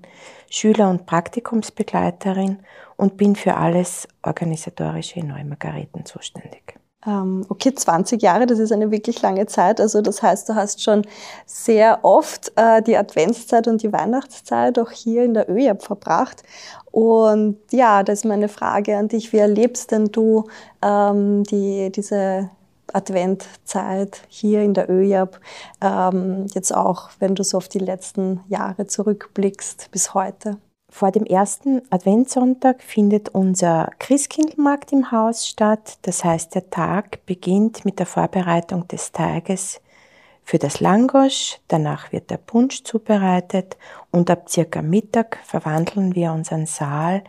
Schüler- 0.49 0.91
und 0.91 1.07
Praktikumsbegleiterin 1.07 2.59
und 2.97 3.17
bin 3.17 3.37
für 3.37 3.57
alles 3.57 4.09
Organisatorische 4.23 5.21
in 5.21 5.29
Neumargareten 5.29 6.05
zuständig. 6.05 6.79
Ähm, 7.07 7.47
okay, 7.49 7.73
20 7.73 8.21
Jahre, 8.21 8.47
das 8.47 8.59
ist 8.59 8.73
eine 8.73 8.91
wirklich 8.91 9.23
lange 9.23 9.47
Zeit. 9.47 9.81
Also 9.81 10.01
das 10.03 10.23
heißt, 10.23 10.49
du 10.49 10.55
hast 10.55 10.83
schon 10.83 11.03
sehr 11.47 12.01
oft 12.03 12.53
äh, 12.57 12.83
die 12.83 12.97
Adventszeit 12.97 13.69
und 13.69 13.83
die 13.83 13.93
Weihnachtszeit 13.93 14.79
auch 14.79 14.91
hier 14.91 15.23
in 15.25 15.35
der 15.35 15.49
ÖJAP 15.49 15.83
verbracht. 15.83 16.43
Und 16.91 17.59
ja, 17.71 18.03
das 18.03 18.21
ist 18.21 18.25
meine 18.25 18.49
Frage 18.49 18.97
an 18.97 19.09
dich. 19.09 19.33
Wie 19.33 19.39
erlebst 19.39 19.93
denn 19.93 20.07
du 20.07 20.47
ähm, 20.83 21.45
die, 21.45 21.93
diese 21.93 22.51
Adventzeit 22.93 24.23
hier 24.29 24.63
in 24.63 24.75
der 24.75 24.91
ÖJAB, 24.91 25.41
ähm, 25.83 26.47
jetzt 26.53 26.75
auch, 26.75 27.11
wenn 27.19 27.35
du 27.35 27.45
so 27.45 27.59
auf 27.59 27.69
die 27.69 27.79
letzten 27.79 28.41
Jahre 28.49 28.87
zurückblickst 28.87 29.91
bis 29.91 30.15
heute? 30.15 30.59
Vor 30.89 31.11
dem 31.11 31.27
ersten 31.27 31.83
Adventssonntag 31.91 32.83
findet 32.83 33.29
unser 33.29 33.91
Christkindlmarkt 33.99 34.93
im 34.93 35.11
Haus 35.11 35.47
statt. 35.47 35.99
Das 36.03 36.25
heißt, 36.25 36.55
der 36.55 36.71
Tag 36.71 37.27
beginnt 37.27 37.85
mit 37.85 37.99
der 37.99 38.07
Vorbereitung 38.07 38.87
des 38.89 39.13
Tages 39.13 39.81
für 40.45 40.59
das 40.59 40.81
Langosch. 40.81 41.59
Danach 41.69 42.13
wird 42.13 42.31
der 42.31 42.39
Punsch 42.39 42.85
zubereitet 42.85 43.77
und 44.13 44.31
ab 44.31 44.49
circa 44.49 44.81
Mittag 44.81 45.39
verwandeln 45.45 46.15
wir 46.15 46.33
unseren 46.33 46.67
Saal 46.67 47.25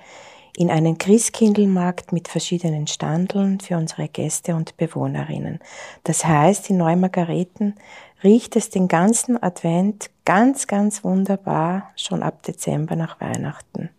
in 0.58 0.72
einen 0.72 0.98
Christkindlmarkt 0.98 2.12
mit 2.12 2.28
verschiedenen 2.28 2.88
Standeln 2.88 3.60
für 3.60 3.78
unsere 3.78 4.08
Gäste 4.08 4.56
und 4.56 4.76
Bewohnerinnen. 4.76 5.60
Das 6.04 6.26
heißt, 6.26 6.72
in 6.72 6.78
Neumargareten 6.78 7.76
riecht 8.24 8.56
es 8.56 8.72
den 8.72 8.88
ganzen 8.88 9.42
Advent 9.42 10.10
ganz, 10.26 10.66
ganz 10.66 11.04
wunderbar 11.04 11.92
schon 11.96 12.24
ab 12.24 12.42
Dezember 12.42 12.96
nach 12.96 13.22
Weihnachten. 13.22 13.92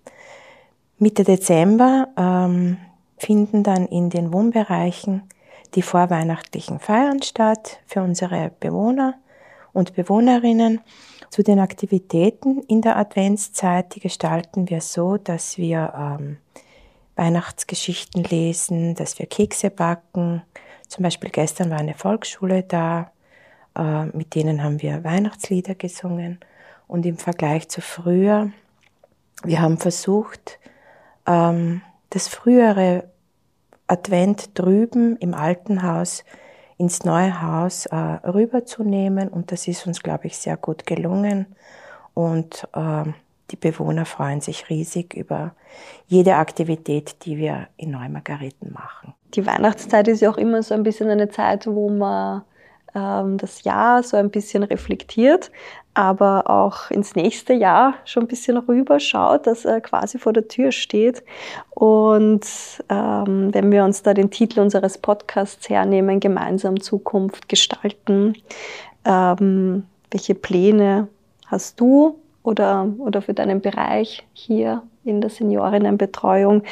Mitte 0.98 1.22
Dezember 1.22 2.08
ähm, 2.16 2.76
finden 3.18 3.62
dann 3.62 3.86
in 3.86 4.10
den 4.10 4.32
Wohnbereichen 4.32 5.22
die 5.76 5.82
vorweihnachtlichen 5.82 6.80
Feiern 6.80 7.22
statt 7.22 7.78
für 7.86 8.02
unsere 8.02 8.50
Bewohner 8.58 9.14
und 9.72 9.94
Bewohnerinnen. 9.94 10.80
Zu 11.30 11.42
den 11.42 11.58
Aktivitäten 11.58 12.62
in 12.62 12.80
der 12.80 12.96
Adventszeit, 12.96 13.94
die 13.94 14.00
gestalten 14.00 14.70
wir 14.70 14.80
so, 14.80 15.18
dass 15.18 15.58
wir 15.58 15.92
ähm, 15.96 16.38
Weihnachtsgeschichten 17.16 18.24
lesen, 18.24 18.94
dass 18.94 19.18
wir 19.18 19.26
Kekse 19.26 19.70
backen. 19.70 20.42
Zum 20.86 21.02
Beispiel 21.02 21.30
gestern 21.30 21.70
war 21.70 21.78
eine 21.78 21.94
Volksschule 21.94 22.62
da, 22.62 23.10
äh, 23.76 24.06
mit 24.06 24.34
denen 24.34 24.62
haben 24.62 24.80
wir 24.80 25.04
Weihnachtslieder 25.04 25.74
gesungen. 25.74 26.40
Und 26.86 27.04
im 27.04 27.18
Vergleich 27.18 27.68
zu 27.68 27.82
früher, 27.82 28.50
wir 29.44 29.60
haben 29.60 29.78
versucht, 29.78 30.58
ähm, 31.26 31.82
das 32.10 32.28
frühere 32.28 33.10
Advent 33.86 34.58
drüben 34.58 35.16
im 35.16 35.34
alten 35.34 35.82
Haus 35.82 36.24
ins 36.78 37.04
neue 37.04 37.42
Haus 37.42 37.86
äh, 37.86 37.96
rüberzunehmen. 37.96 39.28
Und 39.28 39.52
das 39.52 39.68
ist 39.68 39.86
uns, 39.86 40.02
glaube 40.02 40.28
ich, 40.28 40.38
sehr 40.38 40.56
gut 40.56 40.86
gelungen. 40.86 41.46
Und 42.14 42.66
äh, 42.72 43.04
die 43.50 43.56
Bewohner 43.56 44.04
freuen 44.04 44.40
sich 44.40 44.68
riesig 44.70 45.14
über 45.14 45.52
jede 46.06 46.36
Aktivität, 46.36 47.24
die 47.24 47.36
wir 47.36 47.68
in 47.76 47.90
Neumargareten 47.90 48.72
machen. 48.72 49.14
Die 49.34 49.44
Weihnachtszeit 49.46 50.08
ist 50.08 50.20
ja 50.20 50.30
auch 50.30 50.36
immer 50.36 50.62
so 50.62 50.74
ein 50.74 50.82
bisschen 50.82 51.10
eine 51.10 51.28
Zeit, 51.28 51.66
wo 51.66 51.90
man 51.90 52.42
ähm, 52.94 53.38
das 53.38 53.64
Jahr 53.64 54.02
so 54.02 54.16
ein 54.16 54.30
bisschen 54.30 54.62
reflektiert, 54.62 55.50
aber 55.94 56.48
auch 56.48 56.90
ins 56.90 57.14
nächste 57.14 57.52
Jahr 57.52 57.94
schon 58.04 58.24
ein 58.24 58.28
bisschen 58.28 58.56
rüberschaut, 58.56 59.46
dass 59.46 59.64
er 59.64 59.80
quasi 59.80 60.18
vor 60.18 60.32
der 60.32 60.48
Tür 60.48 60.70
steht. 60.70 61.24
Und 61.70 62.46
ähm, 62.88 63.52
wenn 63.52 63.72
wir 63.72 63.84
uns 63.84 64.02
da 64.02 64.14
den 64.14 64.30
Titel 64.30 64.60
unseres 64.60 64.98
Podcasts 64.98 65.68
hernehmen, 65.68 66.20
gemeinsam 66.20 66.80
Zukunft 66.80 67.48
gestalten, 67.48 68.34
ähm, 69.04 69.84
welche 70.10 70.34
Pläne 70.34 71.08
hast 71.46 71.80
du 71.80 72.18
oder, 72.48 72.88
oder 72.98 73.20
für 73.20 73.34
deinen 73.34 73.60
Bereich 73.60 74.26
hier 74.32 74.82
in 75.04 75.20
der 75.20 75.30
Seniorinnenbetreuung. 75.30 76.62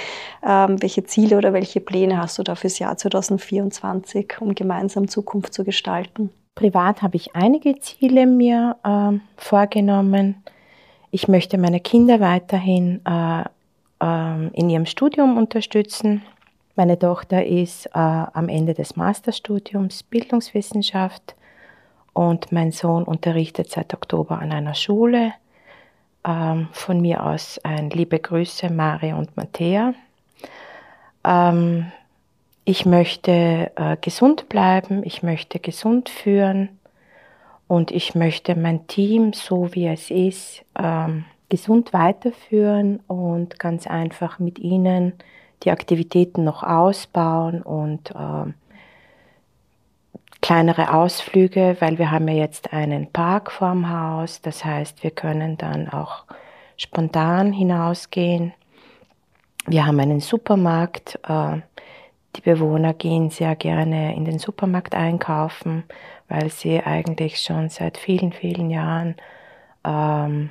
Ähm, 0.43 0.81
welche 0.81 1.05
Ziele 1.05 1.37
oder 1.37 1.53
welche 1.53 1.81
Pläne 1.81 2.19
hast 2.19 2.39
du 2.39 2.43
da 2.43 2.55
fürs 2.55 2.79
Jahr 2.79 2.97
2024, 2.97 4.41
um 4.41 4.55
gemeinsam 4.55 5.07
Zukunft 5.07 5.53
zu 5.53 5.65
gestalten? 5.65 6.31
Privat 6.55 7.03
habe 7.03 7.17
ich 7.17 7.37
einige 7.37 7.79
Ziele 7.79 8.27
mir 8.27 8.77
äh, 8.83 9.19
vorgenommen. 9.37 10.43
Ich 11.11 11.29
möchte 11.29 11.59
meine 11.59 11.81
Kinder 11.81 12.21
weiterhin 12.21 13.03
äh, 13.05 13.43
äh, 14.03 14.47
in 14.55 14.71
ihrem 14.71 14.87
Studium 14.87 15.37
unterstützen. 15.37 16.23
Meine 16.75 16.99
Tochter 16.99 17.45
ist 17.45 17.87
äh, 17.87 17.91
am 17.93 18.49
Ende 18.49 18.73
des 18.73 18.97
Masterstudiums 18.97 20.03
Bildungswissenschaft 20.03 21.35
und 22.15 22.51
mein 22.51 22.73
Sohn 22.73 23.05
unterrichtet 23.05 23.71
seit 23.71 23.93
Oktober 23.93 24.39
an 24.39 24.53
einer 24.53 24.75
Schule 24.75 25.33
ähm, 26.27 26.69
von 26.73 27.01
mir 27.01 27.25
aus 27.25 27.61
ein 27.63 27.91
liebe 27.91 28.19
Grüße, 28.19 28.71
Maria 28.71 29.17
und 29.17 29.37
Matthäa. 29.37 29.95
Ähm, 31.25 31.93
ich 32.65 32.85
möchte 32.85 33.71
äh, 33.77 33.97
gesund 34.01 34.49
bleiben, 34.49 35.03
ich 35.05 35.23
möchte 35.23 35.61
gesund 35.61 36.09
führen 36.09 36.69
und 37.69 37.91
ich 37.91 38.15
möchte 38.15 38.57
mein 38.57 38.87
Team, 38.89 39.33
so 39.33 39.75
wie 39.75 39.87
es 39.87 40.11
ist, 40.11 40.65
ähm, 40.79 41.25
gesund 41.49 41.93
weiterführen 41.93 43.01
und 43.07 43.59
ganz 43.61 43.87
einfach 43.87 44.39
mit 44.41 44.59
ihnen 44.59 45.13
die 45.63 45.71
Aktivitäten 45.71 46.45
noch 46.45 46.63
ausbauen 46.63 47.63
und 47.63 48.11
äh, 48.11 48.53
kleinere 50.41 50.93
Ausflüge, 50.93 51.77
weil 51.81 51.99
wir 51.99 52.11
haben 52.11 52.29
ja 52.29 52.35
jetzt 52.35 52.73
einen 52.73 53.11
Park 53.11 53.51
vorm 53.51 53.91
Haus. 53.91 54.41
Das 54.43 54.65
heißt, 54.65 55.03
wir 55.03 55.11
können 55.11 55.57
dann 55.57 55.89
auch 55.89 56.25
spontan 56.77 57.53
hinausgehen. 57.53 58.53
Wir 59.67 59.87
haben 59.87 59.99
einen 60.01 60.21
Supermarkt. 60.21 61.19
Äh, 61.29 61.61
die 62.37 62.43
Bewohner 62.43 62.93
gehen 62.93 63.31
sehr 63.31 63.57
gerne 63.57 64.15
in 64.15 64.25
den 64.25 64.39
Supermarkt 64.39 64.95
einkaufen, 64.95 65.85
weil 66.29 66.51
sie 66.51 66.81
eigentlich 66.81 67.41
schon 67.41 67.71
seit 67.71 67.97
vielen, 67.97 68.33
vielen 68.33 68.71
Jahren 68.71 69.17
ähm, 69.85 70.51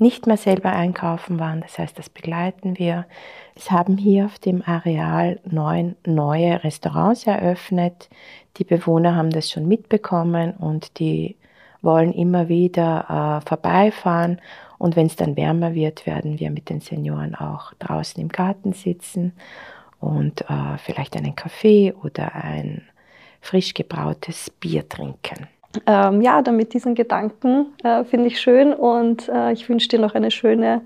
nicht 0.00 0.26
mehr 0.26 0.36
selber 0.36 0.72
einkaufen 0.72 1.38
waren. 1.38 1.60
Das 1.60 1.78
heißt, 1.78 1.98
das 1.98 2.08
begleiten 2.08 2.78
wir. 2.78 3.06
Es 3.54 3.70
haben 3.70 3.96
hier 3.96 4.24
auf 4.26 4.38
dem 4.38 4.62
Areal 4.64 5.40
neun 5.44 5.96
neue 6.06 6.64
Restaurants 6.64 7.26
eröffnet. 7.26 8.08
Die 8.56 8.64
Bewohner 8.64 9.14
haben 9.14 9.30
das 9.30 9.50
schon 9.50 9.68
mitbekommen 9.68 10.52
und 10.52 10.98
die 10.98 11.36
wollen 11.82 12.12
immer 12.12 12.48
wieder 12.48 13.40
äh, 13.42 13.48
vorbeifahren. 13.48 14.40
Und 14.78 14.96
wenn 14.96 15.06
es 15.06 15.16
dann 15.16 15.36
wärmer 15.36 15.74
wird, 15.74 16.06
werden 16.06 16.40
wir 16.40 16.50
mit 16.50 16.70
den 16.70 16.80
Senioren 16.80 17.34
auch 17.34 17.74
draußen 17.74 18.20
im 18.20 18.28
Garten 18.28 18.72
sitzen 18.72 19.32
und 19.98 20.42
äh, 20.48 20.78
vielleicht 20.78 21.16
einen 21.16 21.36
Kaffee 21.36 21.92
oder 21.92 22.34
ein 22.34 22.82
frisch 23.40 23.74
gebrautes 23.74 24.50
Bier 24.50 24.88
trinken. 24.88 25.48
Ähm, 25.86 26.20
ja, 26.20 26.42
dann 26.42 26.56
mit 26.56 26.74
diesen 26.74 26.96
Gedanken 26.96 27.66
äh, 27.84 28.02
finde 28.04 28.26
ich 28.26 28.40
schön 28.40 28.72
und 28.72 29.28
äh, 29.28 29.52
ich 29.52 29.68
wünsche 29.68 29.88
dir 29.88 30.00
noch 30.00 30.14
eine 30.14 30.32
schöne 30.32 30.82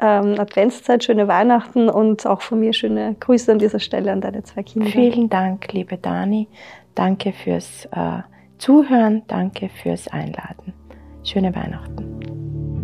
ähm, 0.00 0.36
Adventszeit, 0.38 1.02
schöne 1.02 1.26
Weihnachten 1.26 1.88
und 1.88 2.24
auch 2.24 2.40
von 2.40 2.60
mir 2.60 2.72
schöne 2.72 3.16
Grüße 3.18 3.50
an 3.50 3.58
dieser 3.58 3.80
Stelle 3.80 4.12
an 4.12 4.20
deine 4.20 4.44
zwei 4.44 4.62
Kinder. 4.62 4.88
Vielen 4.88 5.28
Dank, 5.28 5.72
liebe 5.72 5.96
Dani. 5.96 6.46
Danke 6.94 7.32
fürs 7.32 7.86
äh, 7.86 8.22
Zuhören, 8.58 9.22
danke 9.26 9.68
fürs 9.68 10.06
Einladen. 10.08 10.72
Schöne 11.24 11.54
Weihnachten. 11.54 12.77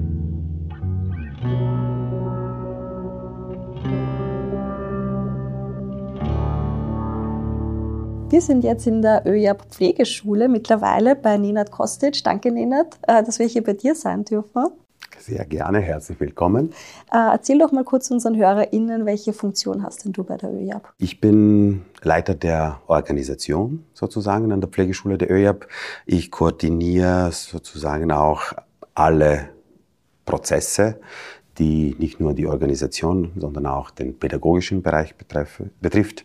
Wir 8.34 8.40
sind 8.40 8.64
jetzt 8.64 8.88
in 8.88 9.00
der 9.00 9.24
ÖJAB 9.26 9.62
Pflegeschule 9.70 10.48
mittlerweile 10.48 11.14
bei 11.14 11.36
Nenad 11.36 11.70
Kostic. 11.70 12.24
Danke, 12.24 12.50
Nenad, 12.50 12.98
äh, 13.06 13.22
dass 13.22 13.38
wir 13.38 13.46
hier 13.46 13.62
bei 13.62 13.74
dir 13.74 13.94
sein 13.94 14.24
dürfen. 14.24 14.72
Sehr 15.20 15.44
gerne, 15.44 15.78
herzlich 15.78 16.18
willkommen. 16.18 16.70
Äh, 17.12 17.30
erzähl 17.30 17.60
doch 17.60 17.70
mal 17.70 17.84
kurz 17.84 18.10
unseren 18.10 18.36
HörerInnen, 18.36 19.06
welche 19.06 19.32
Funktion 19.32 19.84
hast 19.84 20.04
denn 20.04 20.12
du 20.12 20.24
bei 20.24 20.36
der 20.36 20.52
ÖJAB? 20.52 20.92
Ich 20.98 21.20
bin 21.20 21.82
Leiter 22.02 22.34
der 22.34 22.80
Organisation 22.88 23.84
sozusagen 23.94 24.50
an 24.50 24.60
der 24.60 24.68
Pflegeschule 24.68 25.16
der 25.16 25.30
ÖJAB. 25.30 25.68
Ich 26.04 26.32
koordiniere 26.32 27.30
sozusagen 27.30 28.10
auch 28.10 28.52
alle 28.96 29.50
Prozesse, 30.24 30.98
die 31.58 31.94
nicht 32.00 32.18
nur 32.18 32.34
die 32.34 32.48
Organisation, 32.48 33.30
sondern 33.36 33.66
auch 33.66 33.90
den 33.90 34.18
pädagogischen 34.18 34.82
Bereich 34.82 35.14
betreff, 35.14 35.62
betrifft. 35.80 36.24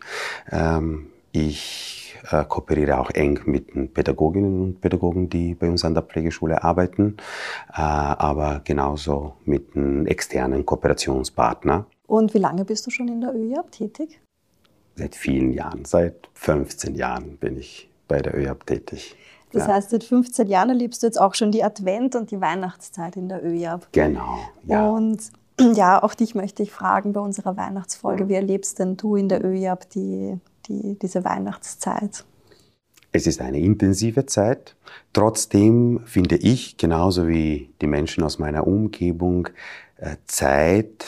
Ähm, 0.50 1.06
ich 1.32 2.16
äh, 2.30 2.44
kooperiere 2.44 2.98
auch 2.98 3.10
eng 3.10 3.40
mit 3.46 3.74
den 3.74 3.92
Pädagoginnen 3.92 4.60
und 4.62 4.80
Pädagogen, 4.80 5.28
die 5.28 5.54
bei 5.54 5.68
uns 5.68 5.84
an 5.84 5.94
der 5.94 6.02
Pflegeschule 6.02 6.62
arbeiten, 6.62 7.16
äh, 7.72 7.80
aber 7.80 8.60
genauso 8.64 9.34
mit 9.44 9.76
einem 9.76 10.06
externen 10.06 10.66
Kooperationspartner. 10.66 11.86
Und 12.06 12.34
wie 12.34 12.38
lange 12.38 12.64
bist 12.64 12.86
du 12.86 12.90
schon 12.90 13.08
in 13.08 13.20
der 13.20 13.34
ÖJAB 13.34 13.70
tätig? 13.70 14.20
Seit 14.96 15.14
vielen 15.14 15.52
Jahren, 15.52 15.84
seit 15.84 16.28
15 16.34 16.94
Jahren 16.94 17.36
bin 17.36 17.56
ich 17.56 17.88
bei 18.08 18.20
der 18.20 18.36
ÖJAB 18.36 18.66
tätig. 18.66 19.16
Das 19.52 19.66
ja. 19.66 19.74
heißt, 19.74 19.90
seit 19.90 20.04
15 20.04 20.48
Jahren 20.48 20.68
erlebst 20.68 21.02
du 21.02 21.06
jetzt 21.06 21.20
auch 21.20 21.34
schon 21.34 21.50
die 21.50 21.64
Advent- 21.64 22.14
und 22.14 22.30
die 22.30 22.40
Weihnachtszeit 22.40 23.16
in 23.16 23.28
der 23.28 23.44
ÖJAB. 23.44 23.88
Genau, 23.92 24.38
ja. 24.64 24.88
Und 24.88 25.30
ja, 25.74 26.02
auch 26.02 26.14
dich 26.14 26.34
möchte 26.34 26.62
ich 26.62 26.70
fragen 26.70 27.12
bei 27.12 27.20
unserer 27.20 27.56
Weihnachtsfolge, 27.56 28.28
wie 28.28 28.34
erlebst 28.34 28.78
denn 28.78 28.96
du 28.96 29.16
in 29.16 29.28
der 29.28 29.44
ÖJAB 29.44 29.88
die, 29.90 30.38
die, 30.68 30.98
diese 31.00 31.24
Weihnachtszeit? 31.24 32.24
Es 33.12 33.26
ist 33.26 33.40
eine 33.40 33.58
intensive 33.58 34.26
Zeit. 34.26 34.76
Trotzdem 35.12 36.02
finde 36.04 36.36
ich, 36.36 36.76
genauso 36.76 37.26
wie 37.26 37.70
die 37.80 37.88
Menschen 37.88 38.22
aus 38.22 38.38
meiner 38.38 38.66
Umgebung, 38.66 39.48
äh, 39.96 40.16
Zeit 40.26 41.04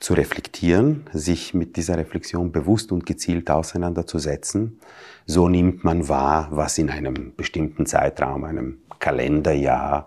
zu 0.00 0.14
reflektieren, 0.14 1.04
sich 1.12 1.54
mit 1.54 1.76
dieser 1.76 1.98
Reflexion 1.98 2.52
bewusst 2.52 2.92
und 2.92 3.06
gezielt 3.06 3.50
auseinanderzusetzen. 3.50 4.78
So 5.26 5.48
nimmt 5.48 5.84
man 5.84 6.08
wahr, 6.08 6.48
was 6.50 6.78
in 6.78 6.90
einem 6.90 7.34
bestimmten 7.36 7.86
Zeitraum, 7.86 8.44
einem 8.44 8.78
Kalenderjahr 8.98 10.06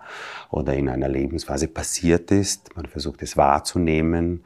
oder 0.50 0.74
in 0.74 0.90
einer 0.90 1.10
Lebensphase 1.10 1.68
passiert 1.68 2.32
ist. 2.32 2.76
Man 2.76 2.86
versucht 2.86 3.22
es 3.22 3.38
wahrzunehmen 3.38 4.44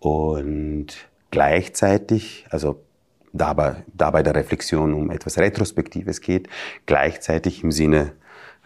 und 0.00 0.86
gleichzeitig, 1.30 2.46
also 2.50 2.80
dabei, 3.38 3.76
dabei 3.92 4.22
der 4.22 4.34
Reflexion 4.34 4.94
um 4.94 5.10
etwas 5.10 5.38
Retrospektives 5.38 6.20
geht, 6.20 6.48
gleichzeitig 6.86 7.62
im 7.62 7.72
Sinne 7.72 8.12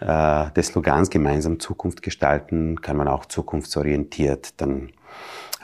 äh, 0.00 0.50
des 0.52 0.68
Slogans 0.68 1.10
gemeinsam 1.10 1.60
Zukunft 1.60 2.02
gestalten, 2.02 2.80
kann 2.80 2.96
man 2.96 3.08
auch 3.08 3.26
zukunftsorientiert 3.26 4.60
dann 4.60 4.90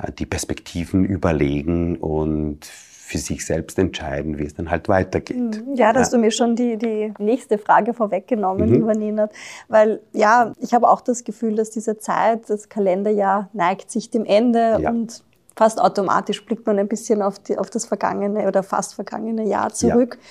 äh, 0.03 0.12
die 0.12 0.27
Perspektiven 0.27 1.05
überlegen 1.05 1.97
und 1.97 2.66
für 3.07 3.19
sich 3.19 3.47
selbst 3.47 3.79
entscheiden, 3.79 4.37
wie 4.37 4.45
es 4.45 4.55
dann 4.55 4.69
halt 4.69 4.88
weitergeht. 4.88 5.37
Mhm. 5.37 5.77
Ja, 5.77 5.92
da 5.92 6.01
hast 6.01 6.12
ja. 6.12 6.19
du 6.19 6.25
mir 6.25 6.33
schon 6.33 6.57
die, 6.57 6.77
die 6.77 7.14
nächste 7.21 7.57
Frage 7.57 7.95
vorweggenommen, 7.95 8.69
mhm. 8.69 8.75
lieber 8.75 8.95
Nenad. 8.95 9.31
Weil 9.69 10.01
ja, 10.12 10.53
ich 10.59 10.75
habe 10.75 10.88
auch 10.88 11.01
das 11.01 11.23
Gefühl, 11.23 11.55
dass 11.55 11.71
diese 11.71 11.99
Zeit, 11.99 12.51
das 12.51 12.69
Kalenderjahr 12.69 13.49
neigt 13.53 13.92
sich 13.92 14.11
dem 14.11 14.25
Ende 14.25 14.79
ja. 14.81 14.90
und 14.90 15.23
fast 15.57 15.81
automatisch 15.81 16.45
blickt 16.45 16.66
man 16.66 16.79
ein 16.79 16.88
bisschen 16.88 17.23
auf, 17.23 17.38
die, 17.38 17.59
auf 17.59 17.71
das 17.71 17.87
vergangene 17.87 18.47
oder 18.47 18.62
fast 18.62 18.95
vergangene 18.95 19.49
Jahr 19.49 19.73
zurück. 19.73 20.19
Ja. 20.21 20.27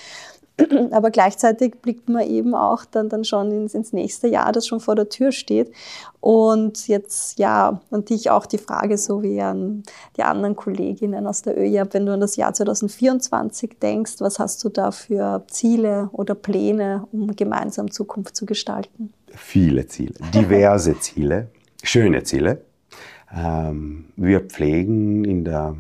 Aber 0.92 1.12
gleichzeitig 1.12 1.82
blickt 1.82 2.08
man 2.08 2.26
eben 2.26 2.56
auch 2.56 2.86
dann, 2.86 3.10
dann 3.10 3.26
schon 3.26 3.52
ins, 3.52 3.74
ins 3.74 3.92
nächste 3.92 4.28
Jahr, 4.28 4.54
das 4.54 4.68
schon 4.68 4.80
vor 4.80 4.96
der 4.96 5.10
Tür 5.10 5.34
steht. 5.34 5.72
Und 6.22 6.88
jetzt, 6.88 7.38
ja, 7.40 7.82
an 7.92 8.06
dich 8.06 8.30
auch 8.30 8.46
die 8.46 8.58
Frage, 8.58 8.98
so 8.98 9.22
wie 9.22 9.42
an 9.42 9.84
die 10.16 10.24
anderen 10.24 10.56
Kolleginnen 10.56 11.28
aus 11.28 11.42
der 11.42 11.58
ÖJAB, 11.60 11.94
wenn 11.94 12.06
du 12.06 12.14
an 12.14 12.22
das 12.22 12.38
Jahr 12.38 12.54
2024 12.54 13.80
denkst, 13.82 14.14
was 14.20 14.40
hast 14.40 14.64
du 14.64 14.70
da 14.70 14.92
für 14.92 15.44
Ziele 15.50 16.10
oder 16.14 16.36
Pläne, 16.36 17.08
um 17.12 17.36
gemeinsam 17.36 17.92
Zukunft 17.92 18.36
zu 18.36 18.46
gestalten? 18.46 19.12
Viele 19.36 19.88
Ziele, 19.88 20.14
diverse 20.34 20.98
Ziele, 21.00 21.50
schöne 21.84 22.24
Ziele. 22.24 22.65
Ähm, 23.36 24.06
wir 24.16 24.42
pflegen 24.42 25.26
in 25.26 25.44
der 25.44 25.76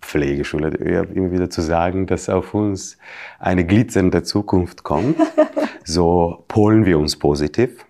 Pflegeschule 0.00 0.70
der 0.70 0.86
ÖAB 0.86 1.14
immer 1.14 1.32
wieder 1.32 1.50
zu 1.50 1.60
sagen, 1.60 2.06
dass 2.06 2.28
auf 2.28 2.54
uns 2.54 2.96
eine 3.38 3.64
glitzernde 3.64 4.22
Zukunft 4.22 4.84
kommt. 4.84 5.16
so 5.84 6.44
polen 6.48 6.86
wir 6.86 6.98
uns 6.98 7.16
positiv. 7.16 7.84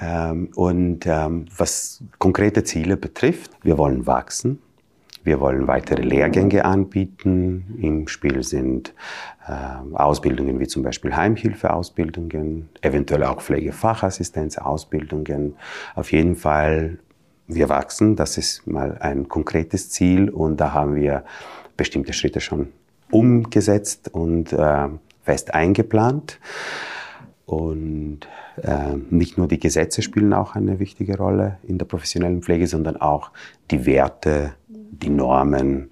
Ähm, 0.00 0.48
und 0.54 1.06
ähm, 1.06 1.46
was 1.56 2.02
konkrete 2.18 2.64
Ziele 2.64 2.96
betrifft, 2.96 3.52
wir 3.62 3.78
wollen 3.78 4.06
wachsen. 4.06 4.60
Wir 5.22 5.40
wollen 5.40 5.66
weitere 5.66 6.02
Lehrgänge 6.02 6.66
anbieten. 6.66 7.78
Im 7.80 8.08
Spiel 8.08 8.42
sind 8.42 8.92
äh, 9.48 9.52
Ausbildungen 9.94 10.60
wie 10.60 10.66
zum 10.66 10.82
Beispiel 10.82 11.16
Heimhilfeausbildungen, 11.16 12.68
eventuell 12.82 13.24
auch 13.24 13.40
Pflegefachassistenzausbildungen. 13.40 15.56
Auf 15.94 16.12
jeden 16.12 16.36
Fall 16.36 16.98
wir 17.46 17.68
wachsen, 17.68 18.16
das 18.16 18.38
ist 18.38 18.66
mal 18.66 18.98
ein 18.98 19.28
konkretes 19.28 19.90
Ziel 19.90 20.30
und 20.30 20.58
da 20.58 20.72
haben 20.72 20.94
wir 20.94 21.24
bestimmte 21.76 22.12
Schritte 22.12 22.40
schon 22.40 22.68
umgesetzt 23.10 24.10
und 24.12 24.52
äh, 24.52 24.88
fest 25.22 25.54
eingeplant. 25.54 26.38
Und 27.46 28.20
äh, 28.62 28.96
nicht 29.10 29.36
nur 29.36 29.48
die 29.48 29.60
Gesetze 29.60 30.00
spielen 30.00 30.32
auch 30.32 30.54
eine 30.54 30.78
wichtige 30.78 31.18
Rolle 31.18 31.58
in 31.62 31.76
der 31.76 31.84
professionellen 31.84 32.42
Pflege, 32.42 32.66
sondern 32.66 32.96
auch 32.96 33.32
die 33.70 33.84
Werte, 33.84 34.54
die 34.66 35.10
Normen, 35.10 35.90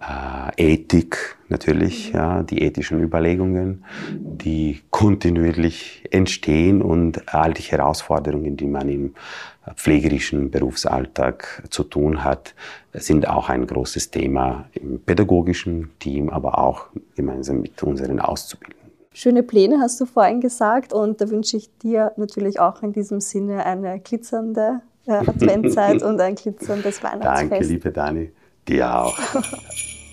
äh, 0.00 0.74
Ethik 0.74 1.36
natürlich, 1.48 2.12
ja, 2.12 2.42
die 2.42 2.62
ethischen 2.62 3.00
Überlegungen, 3.00 3.84
die 4.10 4.82
kontinuierlich 4.90 6.04
entstehen 6.10 6.82
und 6.82 7.34
all 7.34 7.54
die 7.54 7.62
Herausforderungen, 7.62 8.56
die 8.56 8.66
man 8.66 8.88
im 8.88 9.14
pflegerischen 9.76 10.50
Berufsalltag 10.50 11.64
zu 11.70 11.84
tun 11.84 12.22
hat, 12.22 12.54
sind 12.92 13.28
auch 13.28 13.48
ein 13.48 13.66
großes 13.66 14.10
Thema 14.10 14.66
im 14.72 15.00
pädagogischen 15.00 15.90
Team, 15.98 16.28
aber 16.28 16.58
auch 16.58 16.86
gemeinsam 17.16 17.60
mit 17.60 17.82
unseren 17.82 18.20
Auszubildenden. 18.20 18.90
Schöne 19.12 19.42
Pläne 19.42 19.78
hast 19.80 20.00
du 20.00 20.06
vorhin 20.06 20.40
gesagt 20.40 20.92
und 20.92 21.20
da 21.20 21.30
wünsche 21.30 21.56
ich 21.56 21.70
dir 21.78 22.12
natürlich 22.16 22.58
auch 22.58 22.82
in 22.82 22.92
diesem 22.92 23.20
Sinne 23.20 23.64
eine 23.64 24.00
glitzernde 24.00 24.80
äh, 25.06 25.12
Adventzeit 25.12 26.02
und 26.02 26.20
ein 26.20 26.34
glitzerndes 26.34 27.02
Weihnachtsfest. 27.02 27.52
Danke, 27.52 27.64
liebe 27.64 27.92
Dani. 27.92 28.32
Dir 28.66 29.02
auch. 29.02 29.18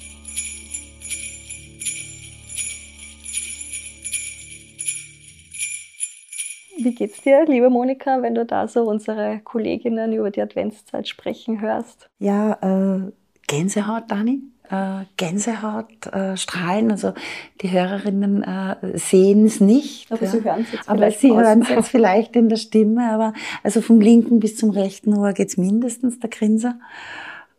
Wie 6.84 6.96
geht's 6.96 7.22
dir, 7.22 7.46
liebe 7.46 7.70
Monika, 7.70 8.22
wenn 8.22 8.36
du 8.36 8.46
da 8.46 8.68
so 8.68 8.84
unsere 8.84 9.40
Kolleginnen 9.44 10.14
über 10.14 10.32
die 10.32 10.42
Adventszeit 10.42 11.08
sprechen 11.08 11.62
hörst? 11.62 12.10
Ja, 12.20 12.54
äh, 12.62 13.12
Gänsehaut, 13.48 14.10
Dani. 14.10 14.42
Äh, 14.70 15.06
Gänsehaut, 15.18 16.08
äh, 16.12 16.38
Strahlen. 16.38 16.92
Also 16.92 17.14
die 17.62 17.72
Hörerinnen 17.72 18.44
äh, 18.44 18.98
sehen 18.98 19.46
es 19.46 19.60
nicht. 19.60 20.12
Aber 20.12 20.24
ja. 20.24 20.30
sie 20.30 20.44
hören 20.44 20.62
es 20.62 20.72
jetzt 20.72 20.90
Aber 20.90 20.98
vielleicht 21.00 21.20
sie 21.20 21.32
hören 21.32 21.62
es 21.62 21.70
jetzt 21.70 21.90
vielleicht 21.90 22.36
in 22.36 22.50
der 22.50 22.56
Stimme. 22.56 23.12
Aber 23.12 23.34
also 23.64 23.82
vom 23.82 24.00
linken 24.00 24.40
bis 24.40 24.56
zum 24.58 24.70
rechten 24.70 25.16
Ohr 25.16 25.34
geht's 25.34 25.58
mindestens, 25.58 26.20
der 26.20 26.30
Grinser. 26.30 26.80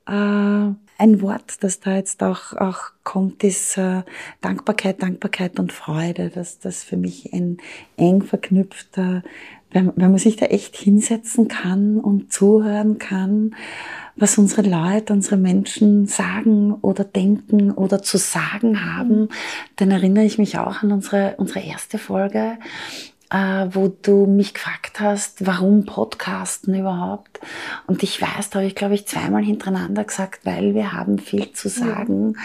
Äh, 0.06 0.74
ein 0.98 1.20
Wort, 1.20 1.62
das 1.64 1.80
da 1.80 1.96
jetzt 1.96 2.22
auch, 2.22 2.52
auch 2.52 2.92
kommt, 3.02 3.42
ist 3.42 3.76
äh, 3.76 4.02
Dankbarkeit, 4.40 5.02
Dankbarkeit 5.02 5.58
und 5.58 5.72
Freude. 5.72 6.30
Das 6.30 6.58
das 6.60 6.84
für 6.84 6.96
mich 6.96 7.32
ein 7.32 7.58
eng 7.96 8.22
verknüpfter, 8.22 9.22
wenn, 9.72 9.92
wenn 9.96 10.10
man 10.10 10.18
sich 10.18 10.36
da 10.36 10.46
echt 10.46 10.76
hinsetzen 10.76 11.48
kann 11.48 11.98
und 11.98 12.32
zuhören 12.32 12.98
kann, 12.98 13.56
was 14.16 14.36
unsere 14.38 14.62
Leute, 14.62 15.12
unsere 15.12 15.38
Menschen 15.38 16.06
sagen 16.06 16.74
oder 16.82 17.04
denken 17.04 17.70
oder 17.70 18.02
zu 18.02 18.18
sagen 18.18 18.84
haben, 18.84 19.28
dann 19.76 19.90
erinnere 19.90 20.24
ich 20.24 20.38
mich 20.38 20.58
auch 20.58 20.82
an 20.82 20.92
unsere, 20.92 21.34
unsere 21.38 21.60
erste 21.60 21.98
Folge, 21.98 22.58
wo 23.72 23.88
du 23.88 24.26
mich 24.26 24.52
gefragt 24.52 25.00
hast, 25.00 25.46
warum 25.46 25.86
Podcasten 25.86 26.74
überhaupt. 26.78 27.40
Und 27.86 28.02
ich 28.02 28.20
weiß, 28.20 28.50
da 28.50 28.58
habe 28.58 28.66
ich, 28.66 28.74
glaube 28.74 28.94
ich, 28.94 29.06
zweimal 29.06 29.42
hintereinander 29.42 30.04
gesagt, 30.04 30.44
weil 30.44 30.74
wir 30.74 30.92
haben 30.92 31.18
viel 31.18 31.52
zu 31.52 31.68
sagen. 31.68 32.36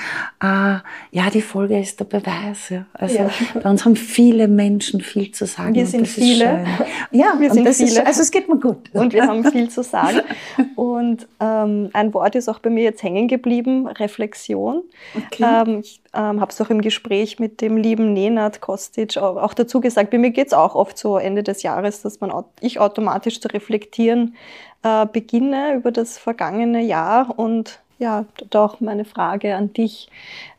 Ja, 0.42 0.78
äh, 0.78 0.80
ja 1.12 1.30
die 1.30 1.42
Folge 1.42 1.80
ist 1.80 2.00
der 2.00 2.06
Beweis. 2.06 2.70
Ja. 2.70 2.86
Also 2.94 3.16
Ja. 3.16 3.30
bei 3.62 3.70
uns 3.70 3.84
haben 3.84 3.96
viele 3.98 4.48
Menschen 4.48 5.02
viel 5.02 5.32
zu 5.32 5.46
sagen. 5.46 5.76
Wir 5.76 5.88
sind 5.88 6.08
viele. 6.08 6.66
Ja, 7.12 7.34
Wir 7.38 7.52
sind 7.52 7.66
das 7.66 7.80
Ist, 7.80 7.90
viele. 7.90 8.06
also 8.06 8.22
es 8.22 8.32
geht 8.32 8.48
mir 8.48 8.60
gut. 8.60 8.90
und 8.94 9.14
wir 9.14 9.28
haben 9.28 9.44
viel 9.52 9.70
zu 9.70 9.84
sagen. 9.84 10.22
Und 10.76 11.28
ähm, 11.40 11.90
ein 11.94 12.14
Wort 12.14 12.36
ist 12.36 12.48
auch 12.48 12.60
bei 12.60 12.70
mir 12.70 12.84
jetzt 12.84 13.02
hängen 13.04 13.28
geblieben, 13.28 13.88
Reflexion. 13.88 14.84
Okay. 15.16 15.44
Ähm, 15.44 15.80
ich 15.80 16.00
ähm, 16.18 16.42
habe 16.42 16.52
es 16.52 16.60
auch 16.60 16.72
im 16.72 16.82
Gespräch 16.82 17.40
mit 17.40 17.62
dem 17.62 17.78
lieben 17.78 18.12
Nenad 18.14 18.60
Kostic 18.60 19.18
auch, 19.18 19.38
auch 19.38 19.54
dazu 19.54 19.80
gesagt, 19.80 20.10
bei 20.10 20.18
mir 20.18 20.32
geht 20.32 20.48
es 20.48 20.54
auch 20.54 20.74
oft 20.74 20.98
so 20.98 21.18
Ende 21.18 21.44
des 21.44 21.62
Jahres, 21.62 22.02
dass 22.02 22.20
man 22.20 22.34
ich 22.60 22.80
automatisch 22.80 23.40
zu 23.40 23.48
reflektieren 23.50 24.36
äh, 24.84 25.06
beginne 25.06 25.76
über 25.76 25.92
das 25.92 26.18
vergangene 26.18 26.82
Jahr 26.82 27.38
und 27.38 27.80
ja, 28.00 28.26
da 28.50 28.66
auch 28.66 28.80
meine 28.80 29.06
Frage 29.06 29.56
an 29.56 29.74
dich, 29.74 30.10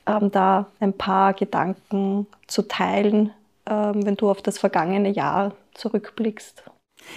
ähm, 0.07 0.31
da 0.31 0.67
ein 0.81 0.93
paar 0.93 1.35
Gedanken 1.35 2.27
zu 2.47 2.63
teilen, 2.63 3.31
ähm, 3.69 4.07
wenn 4.07 4.17
du 4.17 4.31
auf 4.31 4.43
das 4.43 4.59
vergangene 4.59 5.11
Jahr 5.11 5.53
zurückblickst. 5.75 6.65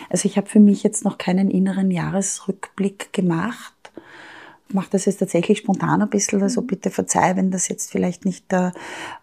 Also 0.09 0.27
ich 0.27 0.37
habe 0.37 0.47
für 0.47 0.59
mich 0.59 0.83
jetzt 0.83 1.03
noch 1.03 1.17
keinen 1.17 1.49
inneren 1.49 1.91
Jahresrückblick 1.91 3.13
gemacht. 3.13 3.73
Ich 4.71 4.75
mache 4.75 4.91
das 4.91 5.03
jetzt 5.03 5.17
tatsächlich 5.17 5.57
spontan 5.57 6.01
ein 6.01 6.09
bisschen, 6.09 6.41
also 6.41 6.61
bitte 6.61 6.91
verzeih, 6.91 7.35
wenn 7.35 7.51
das 7.51 7.67
jetzt 7.67 7.91
vielleicht 7.91 8.23
nicht 8.23 8.53
äh, 8.53 8.71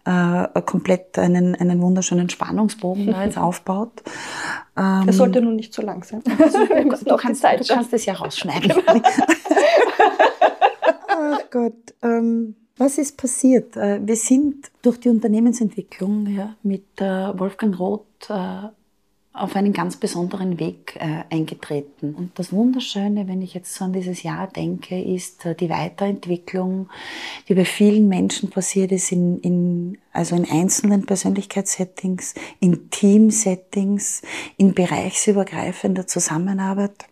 äh, 0.05 0.61
komplett 0.61 1.17
einen, 1.17 1.55
einen 1.55 1.81
wunderschönen 1.81 2.29
Spannungsbogen 2.29 3.07
da 3.07 3.25
jetzt 3.25 3.37
aufbaut. 3.47 4.03
Ähm, 4.77 5.05
Es 5.07 5.17
sollte 5.17 5.41
nun 5.41 5.55
nicht 5.55 5.73
zu 5.73 5.81
lang 5.81 6.03
sein. 6.03 6.21
Also 6.39 6.59
du, 7.03 7.17
kannst, 7.17 7.41
Zeit 7.41 7.61
du 7.67 7.73
kannst 7.73 7.91
es 7.93 8.05
ja 8.05 8.13
rausschneiden. 8.13 8.73
Ach 11.07 11.39
Gott. 11.49 11.95
Ähm, 12.03 12.55
was 12.77 12.99
ist 12.99 13.17
passiert? 13.17 13.75
Äh, 13.75 14.01
Wir 14.05 14.17
sind 14.17 14.69
durch 14.83 14.99
die 14.99 15.09
Unternehmensentwicklung 15.09 16.27
ja, 16.27 16.55
mit 16.61 17.01
äh, 17.01 17.39
Wolfgang 17.39 17.79
Roth 17.79 18.29
auf 19.39 19.55
einen 19.55 19.73
ganz 19.73 19.95
besonderen 19.95 20.59
Weg 20.59 20.97
äh, 20.99 21.23
eingetreten. 21.33 22.13
Und 22.13 22.37
das 22.37 22.51
Wunderschöne, 22.51 23.27
wenn 23.27 23.41
ich 23.41 23.53
jetzt 23.53 23.73
so 23.73 23.85
an 23.85 23.93
dieses 23.93 24.23
Jahr 24.23 24.47
denke, 24.47 25.01
ist 25.01 25.45
äh, 25.45 25.55
die 25.55 25.69
Weiterentwicklung, 25.69 26.89
die 27.47 27.55
bei 27.55 27.65
vielen 27.65 28.07
Menschen 28.07 28.49
passiert 28.49 28.91
ist, 28.91 29.11
in, 29.11 29.39
in, 29.39 29.97
also 30.11 30.35
in 30.35 30.49
einzelnen 30.49 31.05
Persönlichkeitssettings, 31.05 32.35
in 32.59 32.89
Teamsettings, 32.89 34.21
in 34.57 34.73
bereichsübergreifender 34.73 36.05
Zusammenarbeit. 36.05 37.05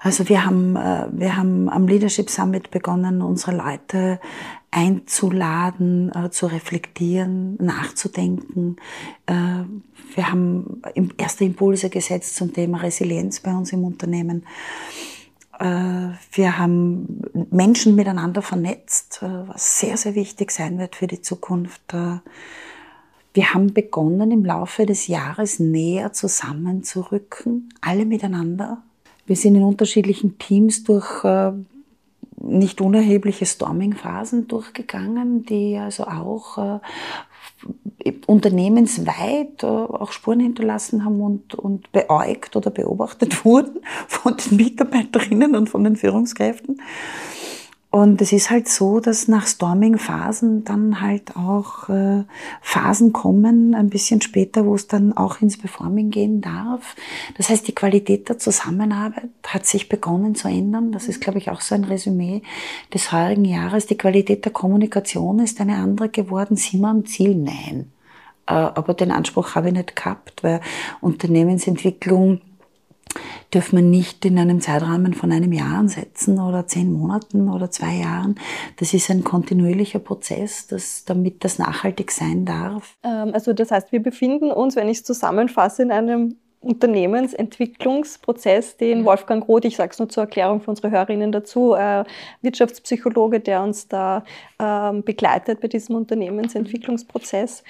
Also 0.00 0.28
wir 0.28 0.44
haben, 0.44 0.76
äh, 0.76 1.06
wir 1.12 1.36
haben 1.36 1.68
am 1.68 1.88
Leadership 1.88 2.30
Summit 2.30 2.70
begonnen, 2.70 3.22
unsere 3.22 3.56
Leute 3.56 4.20
einzuladen, 4.74 6.10
äh, 6.14 6.30
zu 6.30 6.46
reflektieren, 6.46 7.56
nachzudenken. 7.56 8.76
Äh, 9.26 9.64
Wir 10.16 10.30
haben 10.30 10.82
erste 11.16 11.44
Impulse 11.44 11.90
gesetzt 11.90 12.36
zum 12.36 12.52
Thema 12.52 12.78
Resilienz 12.78 13.40
bei 13.40 13.52
uns 13.52 13.72
im 13.72 13.84
Unternehmen. 13.84 14.44
Äh, 15.60 16.08
Wir 16.32 16.58
haben 16.58 17.22
Menschen 17.50 17.94
miteinander 17.94 18.42
vernetzt, 18.42 19.20
äh, 19.22 19.48
was 19.48 19.78
sehr, 19.78 19.96
sehr 19.96 20.16
wichtig 20.16 20.50
sein 20.50 20.78
wird 20.78 20.96
für 20.96 21.06
die 21.06 21.22
Zukunft. 21.22 21.94
Äh, 21.94 22.18
Wir 23.32 23.54
haben 23.54 23.72
begonnen, 23.72 24.32
im 24.32 24.44
Laufe 24.44 24.86
des 24.86 25.06
Jahres 25.06 25.60
näher 25.60 26.12
zusammenzurücken, 26.12 27.68
alle 27.80 28.06
miteinander. 28.06 28.82
Wir 29.26 29.36
sind 29.36 29.54
in 29.54 29.62
unterschiedlichen 29.62 30.38
Teams 30.38 30.84
durch 30.84 31.24
nicht 32.46 32.80
unerhebliche 32.80 33.46
Storming-Phasen 33.46 34.48
durchgegangen, 34.48 35.44
die 35.44 35.76
also 35.78 36.04
auch 36.04 36.58
äh, 36.58 38.12
unternehmensweit 38.26 39.62
äh, 39.62 39.66
auch 39.66 40.12
Spuren 40.12 40.40
hinterlassen 40.40 41.04
haben 41.04 41.20
und, 41.20 41.54
und 41.54 41.90
beäugt 41.92 42.56
oder 42.56 42.70
beobachtet 42.70 43.44
wurden 43.44 43.80
von 44.08 44.36
den 44.36 44.56
Mitarbeiterinnen 44.56 45.54
und 45.56 45.68
von 45.68 45.84
den 45.84 45.96
Führungskräften. 45.96 46.80
Und 47.94 48.20
es 48.20 48.32
ist 48.32 48.50
halt 48.50 48.66
so, 48.66 48.98
dass 48.98 49.28
nach 49.28 49.46
Storming-Phasen 49.46 50.64
dann 50.64 51.00
halt 51.00 51.36
auch 51.36 51.88
äh, 51.88 52.24
Phasen 52.60 53.12
kommen, 53.12 53.72
ein 53.76 53.88
bisschen 53.88 54.20
später, 54.20 54.66
wo 54.66 54.74
es 54.74 54.88
dann 54.88 55.16
auch 55.16 55.40
ins 55.40 55.56
Performing 55.56 56.10
gehen 56.10 56.40
darf. 56.40 56.96
Das 57.36 57.50
heißt, 57.50 57.68
die 57.68 57.74
Qualität 57.76 58.28
der 58.28 58.36
Zusammenarbeit 58.36 59.28
hat 59.46 59.66
sich 59.66 59.88
begonnen 59.88 60.34
zu 60.34 60.48
ändern. 60.48 60.90
Das 60.90 61.06
ist, 61.06 61.20
glaube 61.20 61.38
ich, 61.38 61.52
auch 61.52 61.60
so 61.60 61.76
ein 61.76 61.84
Resümee 61.84 62.42
des 62.92 63.12
heurigen 63.12 63.44
Jahres. 63.44 63.86
Die 63.86 63.96
Qualität 63.96 64.44
der 64.44 64.52
Kommunikation 64.52 65.38
ist 65.38 65.60
eine 65.60 65.76
andere 65.76 66.08
geworden. 66.08 66.56
Sind 66.56 66.80
wir 66.80 66.88
am 66.88 67.06
Ziel? 67.06 67.36
Nein. 67.36 67.92
Äh, 68.48 68.54
aber 68.54 68.94
den 68.94 69.12
Anspruch 69.12 69.54
habe 69.54 69.68
ich 69.68 69.74
nicht 69.74 69.94
gehabt, 69.94 70.42
weil 70.42 70.60
Unternehmensentwicklung 71.00 72.40
dürfen 73.52 73.76
wir 73.76 73.84
nicht 73.84 74.24
in 74.24 74.38
einem 74.38 74.60
Zeitrahmen 74.60 75.14
von 75.14 75.32
einem 75.32 75.52
Jahr 75.52 75.78
ansetzen 75.78 76.40
oder 76.40 76.66
zehn 76.66 76.92
Monaten 76.92 77.48
oder 77.48 77.70
zwei 77.70 77.96
Jahren. 77.96 78.36
Das 78.76 78.94
ist 78.94 79.10
ein 79.10 79.24
kontinuierlicher 79.24 79.98
Prozess, 79.98 80.66
das, 80.66 81.04
damit 81.04 81.44
das 81.44 81.58
nachhaltig 81.58 82.10
sein 82.10 82.44
darf. 82.44 82.96
Ähm, 83.02 83.30
Also 83.32 83.52
das 83.52 83.70
heißt, 83.70 83.92
wir 83.92 84.02
befinden 84.02 84.50
uns, 84.50 84.76
wenn 84.76 84.88
ich 84.88 84.98
es 84.98 85.04
zusammenfasse, 85.04 85.82
in 85.82 85.92
einem 85.92 86.36
Unternehmensentwicklungsprozess, 86.64 88.78
den 88.78 89.04
Wolfgang 89.04 89.46
Roth, 89.46 89.66
ich 89.66 89.76
sage 89.76 89.90
es 89.92 89.98
nur 89.98 90.08
zur 90.08 90.22
Erklärung 90.24 90.60
für 90.60 90.70
unsere 90.70 90.90
Hörerinnen 90.90 91.30
dazu, 91.30 91.74
äh, 91.74 92.04
Wirtschaftspsychologe, 92.42 93.38
der 93.40 93.62
uns 93.62 93.86
da 93.88 94.24
ähm, 94.58 95.04
begleitet 95.04 95.60
bei 95.60 95.68
diesem 95.68 95.94
Unternehmensentwicklungsprozess, 95.96 97.62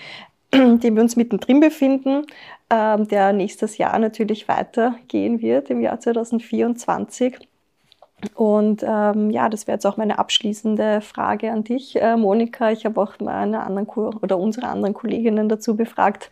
in 0.53 0.79
dem 0.81 0.95
wir 0.95 1.03
uns 1.03 1.17
mittendrin 1.17 1.59
befinden, 1.61 2.25
der 2.71 3.33
nächstes 3.33 3.79
Jahr 3.79 3.97
natürlich 4.01 4.49
weitergehen 4.49 5.41
wird, 5.41 5.71
im 5.71 5.81
Jahr 5.81 6.01
2024. 6.01 7.39
Und 8.35 8.83
ähm, 8.83 9.31
ja, 9.31 9.49
das 9.49 9.67
wäre 9.67 9.77
jetzt 9.77 9.87
auch 9.87 9.97
meine 9.97 10.19
abschließende 10.19 11.01
Frage 11.03 11.53
an 11.53 11.63
dich, 11.65 12.01
äh, 12.01 12.17
Monika. 12.17 12.71
Ich 12.71 12.85
habe 12.87 13.01
auch 13.01 13.15
meine 13.21 13.63
anderen 13.63 13.87
Ko 13.87 14.11
oder 14.23 14.39
unsere 14.39 14.67
anderen 14.69 14.95
Kolleginnen 14.95 15.49
dazu 15.49 15.77
befragt, 15.77 16.31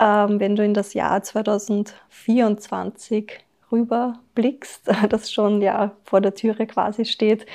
ähm, 0.00 0.40
wenn 0.40 0.56
du 0.56 0.64
in 0.64 0.74
das 0.74 0.94
Jahr 0.94 1.22
2024 1.22 3.44
rüberblickst, 3.70 4.90
das 5.08 5.32
schon 5.32 5.62
ja 5.62 5.92
vor 6.04 6.20
der 6.20 6.34
Türe 6.34 6.66
quasi 6.66 7.04
steht, 7.06 7.46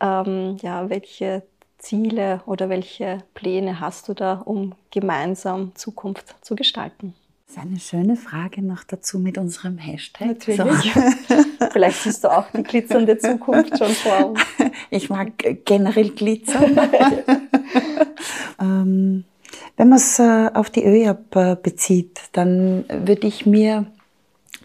ähm, 0.00 0.56
ja, 0.62 0.88
welche 0.88 1.42
Ziele 1.78 2.40
oder 2.46 2.68
welche 2.70 3.18
Pläne 3.34 3.80
hast 3.80 4.08
du 4.08 4.14
da, 4.14 4.40
um 4.44 4.74
gemeinsam 4.90 5.74
Zukunft 5.74 6.36
zu 6.44 6.56
gestalten? 6.56 7.14
Das 7.46 7.56
ist 7.56 7.62
eine 7.62 7.78
schöne 7.78 8.16
Frage 8.16 8.60
noch 8.60 8.82
dazu 8.82 9.20
mit 9.20 9.38
unserem 9.38 9.78
Hashtag. 9.78 10.26
Natürlich. 10.26 10.58
So. 10.58 10.66
Vielleicht 11.72 12.02
siehst 12.02 12.24
du 12.24 12.28
auch 12.28 12.46
die 12.50 12.64
glitzernde 12.64 13.18
Zukunft 13.18 13.78
schon 13.78 13.92
vor 13.92 14.30
uns. 14.30 14.40
Ich 14.90 15.08
mag 15.08 15.32
generell 15.64 16.10
Glitzer. 16.10 16.60
ähm, 18.60 19.24
wenn 19.76 19.88
man 19.88 19.98
es 19.98 20.18
äh, 20.18 20.50
auf 20.52 20.70
die 20.70 20.84
ÖJAP 20.84 21.36
äh, 21.36 21.56
bezieht, 21.60 22.20
dann 22.32 22.84
würde 22.88 23.26
ich 23.26 23.46
mir 23.46 23.86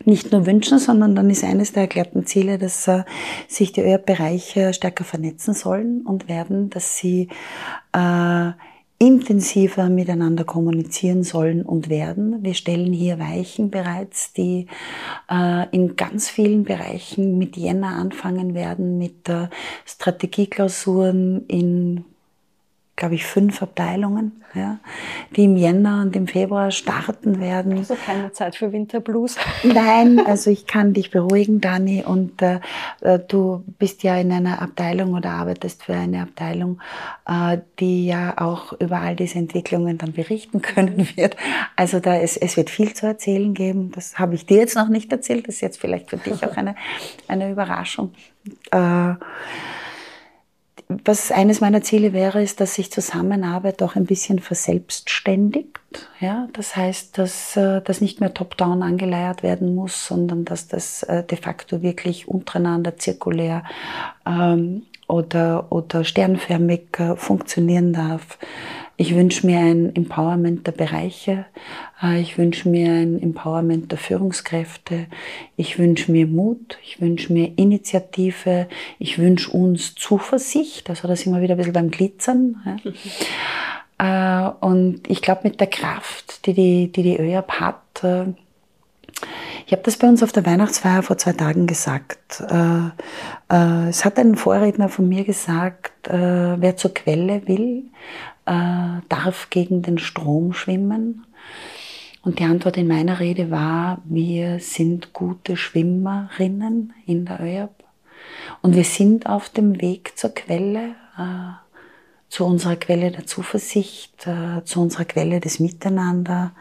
nicht 0.06 0.32
nur 0.32 0.46
wünschen, 0.46 0.80
sondern 0.80 1.16
dann 1.16 1.30
ist 1.30 1.44
eines 1.44 1.74
der 1.74 1.84
erklärten 1.84 2.26
Ziele, 2.26 2.58
dass 2.58 2.88
äh, 2.88 3.04
sich 3.48 3.72
die 3.72 3.82
ÖRB-Bereiche 3.82 4.74
stärker 4.74 5.04
vernetzen 5.04 5.54
sollen 5.54 6.02
und 6.02 6.28
werden, 6.28 6.70
dass 6.70 6.98
sie 6.98 7.30
äh, 7.94 8.52
intensiver 9.02 9.90
miteinander 9.90 10.44
kommunizieren 10.44 11.24
sollen 11.24 11.64
und 11.64 11.90
werden. 11.90 12.44
Wir 12.44 12.54
stellen 12.54 12.94
hier 12.94 13.18
Weichen 13.18 13.72
bereits, 13.72 14.32
die 14.32 14.68
äh, 15.28 15.68
in 15.72 15.96
ganz 15.96 16.30
vielen 16.30 16.66
Bereichen 16.66 17.40
mit 17.40 17.58
Jänner 17.58 17.96
anfangen 17.96 18.54
werden, 18.54 19.00
mit 19.00 19.28
äh, 19.28 19.48
Strategieklausuren 19.86 21.48
in 21.48 22.06
glaube 23.02 23.16
ich, 23.16 23.26
fünf 23.26 23.64
Abteilungen, 23.64 24.44
ja, 24.54 24.78
die 25.36 25.46
im 25.46 25.58
Jänner 25.58 26.04
und 26.04 26.16
im 26.16 26.28
Februar 26.28 26.70
starten 26.70 27.40
werden. 27.40 27.80
Also 27.80 27.96
keine 27.96 28.32
Zeit 28.32 28.56
für 28.56 28.72
Winterblues. 28.72 29.38
Nein, 29.64 30.20
also 30.24 30.52
ich 30.52 30.68
kann 30.68 30.94
dich 30.94 31.10
beruhigen, 31.10 31.62
Dani, 31.62 32.04
und 32.06 32.44
äh, 32.44 32.60
äh, 33.02 33.18
du 33.18 33.64
bist 33.80 34.04
ja 34.04 34.18
in 34.18 34.32
einer 34.32 34.62
Abteilung 34.62 35.16
oder 35.16 35.32
arbeitest 35.32 35.82
für 35.82 35.96
eine 35.96 36.22
Abteilung, 36.22 36.80
äh, 37.28 37.58
die 37.80 38.06
ja 38.06 38.36
auch 38.38 38.74
über 38.74 39.00
all 39.00 39.16
diese 39.16 39.40
Entwicklungen 39.40 39.98
dann 39.98 40.14
berichten 40.14 40.62
können 40.62 41.10
wird. 41.16 41.36
Also 41.76 42.00
da 42.00 42.18
es, 42.18 42.38
es 42.38 42.56
wird 42.56 42.70
viel 42.70 42.94
zu 42.94 43.08
erzählen 43.08 43.56
geben. 43.56 43.92
Das 43.96 44.20
habe 44.20 44.36
ich 44.36 44.46
dir 44.46 44.58
jetzt 44.58 44.76
noch 44.76 44.90
nicht 44.90 45.12
erzählt. 45.12 45.48
Das 45.48 45.56
ist 45.56 45.62
jetzt 45.62 45.82
vielleicht 45.82 46.12
für 46.12 46.18
dich 46.18 46.46
auch 46.46 46.56
eine, 46.56 46.76
eine 47.28 47.50
Überraschung. 47.50 48.14
Äh, 48.70 49.14
was 51.06 51.32
eines 51.32 51.62
meiner 51.62 51.82
Ziele 51.82 52.14
wäre, 52.14 52.42
ist, 52.42 52.60
dass 52.60 52.76
sich 52.76 52.92
Zusammenarbeit 52.92 53.82
auch 53.84 53.96
ein 53.96 54.06
bisschen 54.06 54.40
verselbstständigt. 54.40 55.80
Ja, 56.20 56.48
das 56.54 56.76
heißt, 56.76 57.18
dass 57.18 57.58
äh, 57.58 57.82
das 57.82 58.02
nicht 58.02 58.20
mehr 58.20 58.34
top-down 58.34 58.82
angeleiert 58.84 59.44
werden 59.44 59.76
muss, 59.76 60.08
sondern 60.08 60.46
dass 60.46 60.68
das 60.68 61.04
äh, 61.04 61.24
de 61.24 61.38
facto 61.38 61.82
wirklich 61.82 62.28
untereinander 62.28 62.98
zirkulär 62.98 63.64
ähm, 64.26 64.84
oder, 65.08 65.72
oder 65.72 66.04
sternförmig 66.04 66.88
äh, 66.98 67.16
funktionieren 67.16 67.94
darf. 67.94 68.38
Ich 68.98 69.16
wünsche 69.16 69.46
mir 69.48 69.60
ein 69.60 69.96
Empowerment 69.96 70.68
der 70.68 70.74
Bereiche. 70.74 71.46
Äh, 72.04 72.22
ich 72.22 72.38
wünsche 72.38 72.70
mir 72.70 72.92
ein 72.92 73.22
Empowerment 73.22 73.92
der 73.92 73.98
Führungskräfte. 73.98 75.08
Ich 75.56 75.80
wünsche 75.80 76.12
mir 76.12 76.28
Mut. 76.28 76.78
Ich 76.84 77.02
wünsche 77.02 77.34
mir 77.34 77.52
Initiative. 77.56 78.68
Ich 79.00 79.18
wünsche 79.18 79.52
uns 79.52 79.96
Zuversicht. 79.96 80.90
Also 80.90 81.08
da 81.08 81.16
sind 81.16 81.34
wir 81.34 81.42
wieder 81.42 81.56
ein 81.56 81.58
bisschen 81.58 81.74
beim 81.74 81.92
Glitzern. 81.92 82.80
Äh, 84.04 84.50
und 84.62 85.08
ich 85.08 85.22
glaube, 85.22 85.42
mit 85.44 85.60
der 85.60 85.68
Kraft, 85.68 86.48
die 86.48 86.56
die, 86.56 86.92
die, 86.92 87.04
die 87.04 87.18
ÖAP 87.20 87.52
hat, 87.60 88.04
äh, 88.04 88.34
ich 89.68 89.74
habe 89.74 89.84
das 89.84 89.98
bei 89.98 90.08
uns 90.08 90.24
auf 90.24 90.32
der 90.32 90.44
Weihnachtsfeier 90.44 91.04
vor 91.04 91.20
zwei 91.20 91.34
Tagen 91.34 91.68
gesagt. 91.68 92.42
es 92.42 94.06
hat 94.06 94.18
ein 94.18 94.36
Vorredner 94.36 94.90
von 94.90 95.08
mir 95.08 95.24
gesagt, 95.24 95.92
wer 96.10 96.76
zur 96.78 96.94
Quelle 96.96 97.48
will, 97.48 97.84
äh, 98.46 99.02
darf 99.10 99.50
gegen 99.50 99.82
den 99.82 99.98
Strom 99.98 100.54
schwimmen? 100.54 101.26
Und 102.24 102.40
die 102.40 102.44
Antwort 102.44 102.78
in 102.78 102.88
meiner 102.88 103.20
Rede 103.20 103.50
war, 103.50 104.02
wir 104.06 104.60
sind 104.60 105.12
gute 105.12 105.58
Schwimmerinnen 105.58 106.94
in 107.06 107.26
der 107.26 107.40
ÖAB. 107.40 107.84
Und 108.62 108.76
wir 108.76 108.84
sind 108.84 109.26
auf 109.26 109.50
dem 109.50 109.82
Weg 109.82 110.18
zur 110.18 110.30
Quelle, 110.32 110.96
äh, 111.18 111.54
zu 112.30 112.46
unserer 112.46 112.76
Quelle 112.76 113.12
der 113.12 113.26
Zuversicht, 113.26 114.28
äh, 114.28 114.64
zu 114.64 114.82
unserer 114.82 115.06
Quelle 115.06 115.40
des 115.40 115.60
Miteinander, 115.60 116.54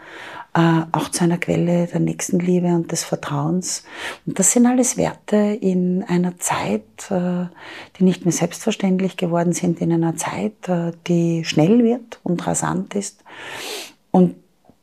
äh, 0.55 0.82
auch 0.92 1.09
zu 1.11 1.24
einer 1.24 1.38
Quelle 1.38 1.86
der 1.86 2.01
Nächstenliebe 2.01 2.68
und 2.68 2.90
des 2.90 3.05
Vertrauens. 3.05 3.84
Und 4.26 4.38
das 4.38 4.53
sind 4.53 4.66
alles 4.66 4.96
Werte 4.96 5.36
in 5.36 6.03
einer 6.03 6.38
Zeit, 6.38 7.11
äh, 7.11 7.46
die 7.98 8.05
nicht 8.05 8.24
mehr 8.24 8.32
selbstverständlich 8.32 9.16
geworden 9.16 9.53
sind, 9.53 9.80
in 9.80 9.92
einer 9.92 10.16
Zeit, 10.16 10.68
äh, 10.68 10.92
die 11.07 11.44
schnell 11.44 11.84
wird 11.84 12.20
und 12.24 12.46
rasant 12.46 12.94
ist. 12.94 13.22
Und 14.11 14.34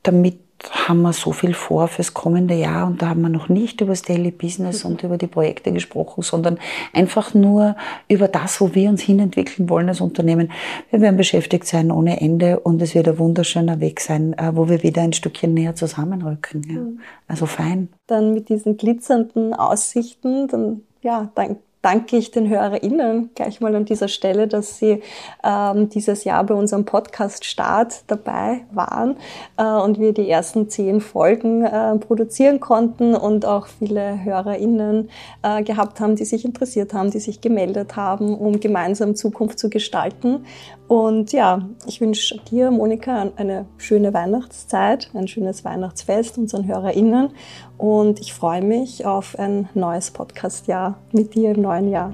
damit 0.04 0.40
haben 0.72 1.02
wir 1.02 1.14
so 1.14 1.32
viel 1.32 1.54
vor 1.54 1.88
fürs 1.88 2.14
kommende 2.14 2.56
Jahr 2.56 2.88
und 2.88 3.02
da 3.02 3.10
haben 3.10 3.22
wir 3.22 3.30
noch 3.30 3.48
nicht 3.50 3.82
über 3.82 3.92
das 3.92 4.02
Daily 4.02 4.32
Business 4.32 4.84
und 4.86 5.04
über 5.04 5.18
die 5.18 5.28
Projekte 5.28 5.72
gesprochen, 5.72 6.24
sondern 6.24 6.58
einfach 6.94 7.34
nur 7.34 7.76
über 8.08 8.28
das, 8.28 8.60
wo 8.60 8.74
wir 8.74 8.90
uns 8.90 9.02
hinentwickeln 9.02 9.70
wollen 9.70 9.90
als 9.90 10.02
Unternehmen. 10.02 10.52
Wir 10.90 11.02
werden 11.02 11.18
beschäftigt 11.18 11.68
sein 11.68 11.92
ohne 11.92 12.22
Ende 12.22 12.60
und 12.60 12.82
es 12.82 12.96
wird 12.96 13.08
ein 13.08 13.20
wunderschöner 13.20 13.80
Weg 13.80 14.00
sein, 14.00 14.34
äh, 14.34 14.56
wo 14.56 14.68
wir 14.68 14.84
wieder 14.84 15.02
ein 15.04 15.14
Stückchen 15.14 15.54
näher 15.54 15.76
zusammenrücken. 15.76 16.64
Ja. 16.68 16.80
Mhm. 16.82 17.00
Also 17.28 17.46
fein. 17.46 17.90
Dann 18.08 18.34
mit 18.34 18.50
diesen 18.50 18.78
glitzernden 18.78 19.54
Aussichten, 19.54 20.48
dann 20.48 20.82
ja, 21.02 21.30
danke 21.36 21.62
danke 21.88 22.18
ich 22.18 22.32
den 22.32 22.50
HörerInnen 22.50 23.30
gleich 23.34 23.62
mal 23.62 23.74
an 23.74 23.86
dieser 23.86 24.10
Stelle, 24.10 24.50
dass 24.50 24.78
sie 24.78 25.02
ähm, 25.42 25.88
dieses 25.88 26.26
Jahr 26.26 26.44
bei 26.44 26.54
unserem 26.54 26.84
Podcast-Start 26.84 28.04
dabei 28.08 28.66
waren 28.74 29.16
äh, 29.56 29.64
und 29.64 29.98
wir 29.98 30.12
die 30.12 30.30
ersten 30.30 30.70
zehn 30.70 31.00
Folgen 31.00 31.64
äh, 31.64 31.96
produzieren 31.96 32.60
konnten 32.60 33.16
und 33.16 33.46
auch 33.46 33.68
viele 33.68 34.22
HörerInnen 34.22 35.10
äh, 35.44 35.64
gehabt 35.64 36.02
haben, 36.02 36.18
die 36.18 36.26
sich 36.26 36.44
interessiert 36.44 36.94
haben, 36.94 37.10
die 37.10 37.22
sich 37.22 37.40
gemeldet 37.40 37.96
haben, 37.96 38.38
um 38.38 38.60
gemeinsam 38.60 39.16
Zukunft 39.16 39.58
zu 39.58 39.70
gestalten. 39.70 40.46
Und 40.90 41.34
ja, 41.34 41.68
ich 41.86 42.00
wünsche 42.00 42.38
dir, 42.50 42.72
Monika, 42.72 43.32
eine 43.36 43.66
schöne 43.78 44.14
Weihnachtszeit, 44.14 45.10
ein 45.14 45.28
schönes 45.28 45.66
Weihnachtsfest 45.66 46.38
unseren 46.38 46.66
HörerInnen. 46.66 47.30
Und 47.78 48.20
ich 48.20 48.34
freue 48.34 48.64
mich 48.64 49.06
auf 49.06 49.38
ein 49.38 49.70
neues 49.74 50.12
Podcast-Jahr 50.12 50.98
mit 51.12 51.36
dir 51.36 51.52
im 51.52 51.62
neuen 51.62 51.90
Jahr. 51.92 52.12